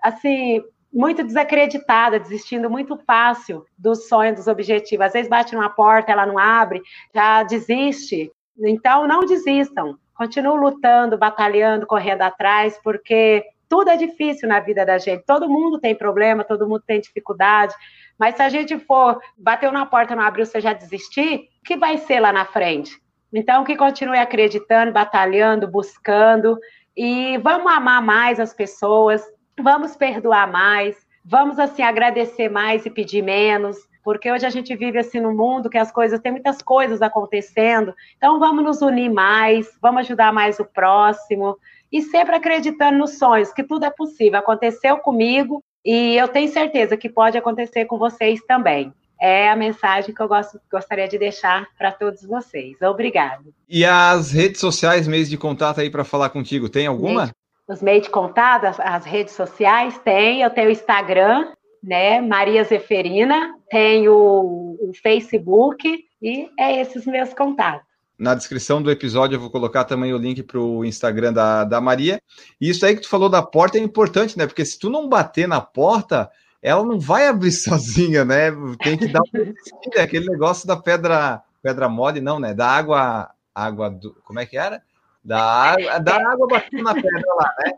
assim 0.04 0.64
muito 0.94 1.24
desacreditada, 1.24 2.20
desistindo 2.20 2.70
muito 2.70 2.98
fácil 3.06 3.66
dos 3.78 4.08
sonhos, 4.08 4.38
dos 4.38 4.48
objetivos. 4.48 5.08
Às 5.08 5.14
vezes 5.14 5.30
bate 5.30 5.54
numa 5.54 5.70
porta, 5.70 6.12
ela 6.12 6.26
não 6.26 6.38
abre, 6.40 6.82
já 7.14 7.44
desiste. 7.44 8.32
Então, 8.60 9.08
não 9.08 9.26
desistam. 9.26 9.98
Continuem 10.16 10.60
lutando, 10.60 11.18
batalhando, 11.18 11.86
correndo 11.86 12.24
atrás, 12.24 12.80
porque 12.84 13.46
tudo 13.70 13.90
é 13.90 13.98
difícil 13.98 14.50
na 14.50 14.60
vida 14.60 14.86
da 14.86 14.98
gente. 14.98 15.24
Todo 15.26 15.50
mundo 15.50 15.80
tem 15.80 15.94
problema, 15.94 16.44
todo 16.44 16.68
mundo 16.68 16.84
tem 16.86 17.00
dificuldade. 17.00 17.76
Mas 18.18 18.36
se 18.36 18.42
a 18.42 18.50
gente 18.50 18.78
for, 18.80 19.20
bateu 19.38 19.72
na 19.72 19.86
porta, 19.86 20.16
não 20.16 20.24
abriu, 20.24 20.46
você 20.46 20.60
já 20.60 20.74
desistir, 20.74 21.50
o 21.62 21.64
que 21.64 21.78
vai 21.78 21.98
ser 21.98 22.20
lá 22.20 22.34
na 22.34 22.46
frente? 22.46 23.00
Então, 23.34 23.64
que 23.64 23.76
continue 23.76 24.18
acreditando, 24.18 24.92
batalhando, 24.92 25.68
buscando, 25.68 26.58
e 26.96 27.38
vamos 27.40 27.72
amar 27.72 28.02
mais 28.02 28.40
as 28.40 28.54
pessoas, 28.54 29.24
vamos 29.60 29.96
perdoar 29.96 30.52
mais, 30.52 30.96
vamos, 31.24 31.60
assim, 31.60 31.84
agradecer 31.84 32.50
mais 32.50 32.86
e 32.86 32.90
pedir 32.90 33.22
menos, 33.22 33.78
porque 34.04 34.32
hoje 34.32 34.46
a 34.46 34.50
gente 34.50 34.74
vive 34.76 34.98
assim 34.98 35.20
no 35.20 35.36
mundo 35.36 35.70
que 35.70 35.78
as 35.78 35.92
coisas, 35.92 36.22
tem 36.22 36.32
muitas 36.32 36.62
coisas 36.62 37.02
acontecendo, 37.02 37.94
então 38.16 38.40
vamos 38.40 38.64
nos 38.64 38.82
unir 38.82 39.12
mais, 39.12 39.68
vamos 39.82 40.02
ajudar 40.02 40.32
mais 40.32 40.60
o 40.60 40.66
próximo, 40.66 41.58
e 41.92 42.02
sempre 42.02 42.36
acreditando 42.36 42.98
nos 42.98 43.18
sonhos, 43.18 43.52
que 43.52 43.64
tudo 43.64 43.86
é 43.86 43.90
possível. 43.90 44.40
Aconteceu 44.40 44.98
comigo 44.98 45.64
e 45.88 46.18
eu 46.18 46.28
tenho 46.28 46.52
certeza 46.52 46.98
que 46.98 47.08
pode 47.08 47.38
acontecer 47.38 47.86
com 47.86 47.98
vocês 47.98 48.42
também. 48.46 48.94
É 49.18 49.50
a 49.50 49.56
mensagem 49.56 50.14
que 50.14 50.22
eu 50.22 50.28
gosto, 50.28 50.60
gostaria 50.70 51.08
de 51.08 51.18
deixar 51.18 51.66
para 51.78 51.94
todos 51.94 52.24
vocês. 52.24 52.76
Obrigado. 52.82 53.54
E 53.70 53.86
as 53.86 54.34
redes 54.34 54.60
sociais, 54.60 55.08
meios 55.08 55.30
de 55.30 55.38
contato 55.38 55.80
aí 55.80 55.90
para 55.90 56.04
falar 56.04 56.30
contigo, 56.30 56.68
tem 56.68 56.88
alguma? 56.88 57.32
Os 57.66 57.82
meios 57.82 58.04
de 58.04 58.10
contato, 58.10 58.66
as, 58.66 58.78
as 58.82 59.06
redes 59.06 59.34
sociais, 59.34 59.98
tem. 60.00 60.42
Eu 60.42 60.50
tenho 60.50 60.68
o 60.68 60.72
Instagram, 60.72 61.54
né? 61.82 62.20
Maria 62.20 62.66
Zeferina, 62.66 63.56
tenho 63.70 64.14
o, 64.14 64.90
o 64.90 64.94
Facebook 65.02 66.04
e 66.22 66.50
é 66.60 66.82
esses 66.82 67.06
meus 67.06 67.34
contatos 67.34 67.87
na 68.18 68.34
descrição 68.34 68.82
do 68.82 68.90
episódio 68.90 69.36
eu 69.36 69.40
vou 69.40 69.52
colocar 69.52 69.84
também 69.84 70.14
o 70.14 70.18
link 70.18 70.42
para 70.42 70.60
o 70.60 70.84
Instagram 70.84 71.32
da, 71.32 71.64
da 71.64 71.80
Maria. 71.80 72.22
E 72.60 72.70
isso 72.70 72.86
aí 72.86 72.96
que 72.96 73.02
tu 73.02 73.10
falou 73.10 73.30
da 73.30 73.44
porta 73.44 73.78
é 73.78 73.82
importante, 73.82 74.38
né? 74.38 74.48
Porque 74.48 74.66
se 74.66 74.80
tu 74.80 74.90
não 74.90 75.08
bater 75.08 75.48
na 75.48 75.62
porta, 75.62 76.30
ela 76.62 76.84
não 76.84 77.00
vai 77.00 77.28
abrir 77.28 77.52
sozinha, 77.54 78.26
né? 78.26 78.52
Tem 78.84 78.98
que 78.98 79.08
dar 79.08 79.22
um 79.22 80.02
aquele 80.02 80.28
negócio 80.28 80.68
da 80.68 80.76
pedra, 80.76 81.44
pedra 81.62 81.88
mole, 81.88 82.20
não, 82.20 82.40
né? 82.40 82.54
Da 82.54 82.68
água, 82.68 83.30
água 83.54 83.90
do, 83.90 84.16
como 84.24 84.40
é 84.40 84.46
que 84.46 84.58
era? 84.58 84.82
Da 85.24 85.40
água, 85.40 86.00
da 86.00 86.32
água 86.32 86.48
batendo 86.48 86.84
na 86.84 86.94
pedra 86.94 87.36
lá, 87.36 87.54
né? 87.60 87.74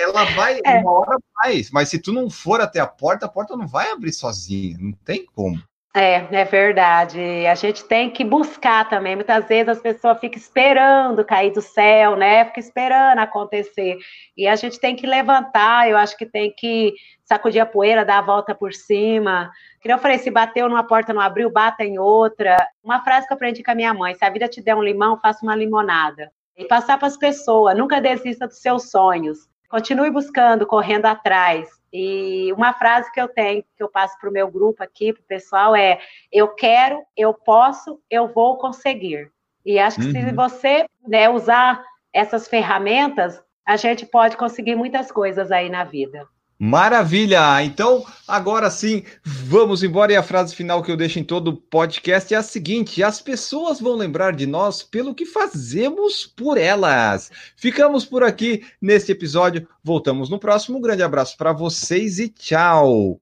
Ela 0.00 0.24
vai, 0.36 0.60
é. 0.64 0.78
uma 0.78 0.92
hora 0.92 1.18
mais, 1.36 1.70
mas 1.70 1.88
se 1.88 1.98
tu 1.98 2.12
não 2.12 2.28
for 2.30 2.60
até 2.60 2.80
a 2.80 2.86
porta, 2.86 3.26
a 3.26 3.28
porta 3.28 3.56
não 3.56 3.66
vai 3.66 3.90
abrir 3.90 4.12
sozinha, 4.12 4.76
não 4.78 4.92
tem 4.92 5.26
como. 5.34 5.60
É, 5.94 6.40
é 6.40 6.44
verdade. 6.46 7.20
A 7.46 7.54
gente 7.54 7.84
tem 7.84 8.10
que 8.10 8.24
buscar 8.24 8.88
também. 8.88 9.14
Muitas 9.14 9.46
vezes 9.46 9.68
as 9.68 9.80
pessoas 9.80 10.18
ficam 10.18 10.38
esperando 10.38 11.22
cair 11.22 11.52
do 11.52 11.60
céu, 11.60 12.16
né? 12.16 12.46
Fica 12.46 12.60
esperando 12.60 13.18
acontecer. 13.18 13.98
E 14.34 14.48
a 14.48 14.56
gente 14.56 14.80
tem 14.80 14.96
que 14.96 15.06
levantar, 15.06 15.90
eu 15.90 15.98
acho 15.98 16.16
que 16.16 16.24
tem 16.24 16.50
que 16.56 16.94
sacudir 17.26 17.60
a 17.60 17.66
poeira, 17.66 18.06
dar 18.06 18.18
a 18.18 18.22
volta 18.22 18.54
por 18.54 18.72
cima. 18.72 19.50
Que 19.82 19.92
eu 19.92 19.98
falei, 19.98 20.16
se 20.16 20.30
bateu 20.30 20.66
numa 20.66 20.86
porta, 20.86 21.12
não 21.12 21.20
abriu, 21.20 21.50
bata 21.50 21.84
em 21.84 21.98
outra. 21.98 22.56
Uma 22.82 23.04
frase 23.04 23.26
que 23.26 23.32
eu 23.32 23.36
aprendi 23.36 23.62
com 23.62 23.72
a 23.72 23.74
minha 23.74 23.92
mãe: 23.92 24.14
se 24.14 24.24
a 24.24 24.30
vida 24.30 24.48
te 24.48 24.62
der 24.62 24.74
um 24.74 24.82
limão, 24.82 25.20
faça 25.20 25.44
uma 25.44 25.54
limonada. 25.54 26.32
E 26.56 26.64
passar 26.64 26.98
para 26.98 27.08
as 27.08 27.18
pessoas, 27.18 27.76
nunca 27.76 28.00
desista 28.00 28.46
dos 28.46 28.60
seus 28.60 28.90
sonhos. 28.90 29.40
Continue 29.68 30.10
buscando, 30.10 30.66
correndo 30.66 31.06
atrás 31.06 31.81
e 31.92 32.52
uma 32.52 32.72
frase 32.72 33.12
que 33.12 33.20
eu 33.20 33.28
tenho, 33.28 33.62
que 33.76 33.82
eu 33.82 33.88
passo 33.88 34.18
para 34.18 34.30
o 34.30 34.32
meu 34.32 34.50
grupo 34.50 34.82
aqui, 34.82 35.12
para 35.12 35.20
o 35.20 35.26
pessoal, 35.26 35.76
é: 35.76 36.00
eu 36.32 36.48
quero, 36.48 37.02
eu 37.16 37.34
posso, 37.34 38.00
eu 38.10 38.28
vou 38.28 38.56
conseguir. 38.56 39.30
E 39.64 39.78
acho 39.78 40.00
que 40.00 40.06
uhum. 40.06 40.12
se 40.12 40.32
você 40.32 40.86
né, 41.06 41.28
usar 41.28 41.84
essas 42.12 42.48
ferramentas, 42.48 43.42
a 43.64 43.76
gente 43.76 44.06
pode 44.06 44.36
conseguir 44.36 44.74
muitas 44.74 45.12
coisas 45.12 45.52
aí 45.52 45.68
na 45.68 45.84
vida. 45.84 46.26
Maravilha! 46.64 47.60
Então, 47.64 48.06
agora 48.28 48.70
sim, 48.70 49.02
vamos 49.24 49.82
embora. 49.82 50.12
E 50.12 50.16
a 50.16 50.22
frase 50.22 50.54
final 50.54 50.80
que 50.80 50.92
eu 50.92 50.96
deixo 50.96 51.18
em 51.18 51.24
todo 51.24 51.56
podcast 51.56 52.32
é 52.32 52.36
a 52.36 52.42
seguinte: 52.42 53.02
as 53.02 53.20
pessoas 53.20 53.80
vão 53.80 53.96
lembrar 53.96 54.32
de 54.32 54.46
nós 54.46 54.80
pelo 54.80 55.12
que 55.12 55.26
fazemos 55.26 56.24
por 56.24 56.56
elas. 56.56 57.32
Ficamos 57.56 58.04
por 58.04 58.22
aqui 58.22 58.64
neste 58.80 59.10
episódio. 59.10 59.66
Voltamos 59.82 60.30
no 60.30 60.38
próximo. 60.38 60.78
Um 60.78 60.80
grande 60.80 61.02
abraço 61.02 61.36
para 61.36 61.52
vocês 61.52 62.20
e 62.20 62.28
tchau! 62.28 63.20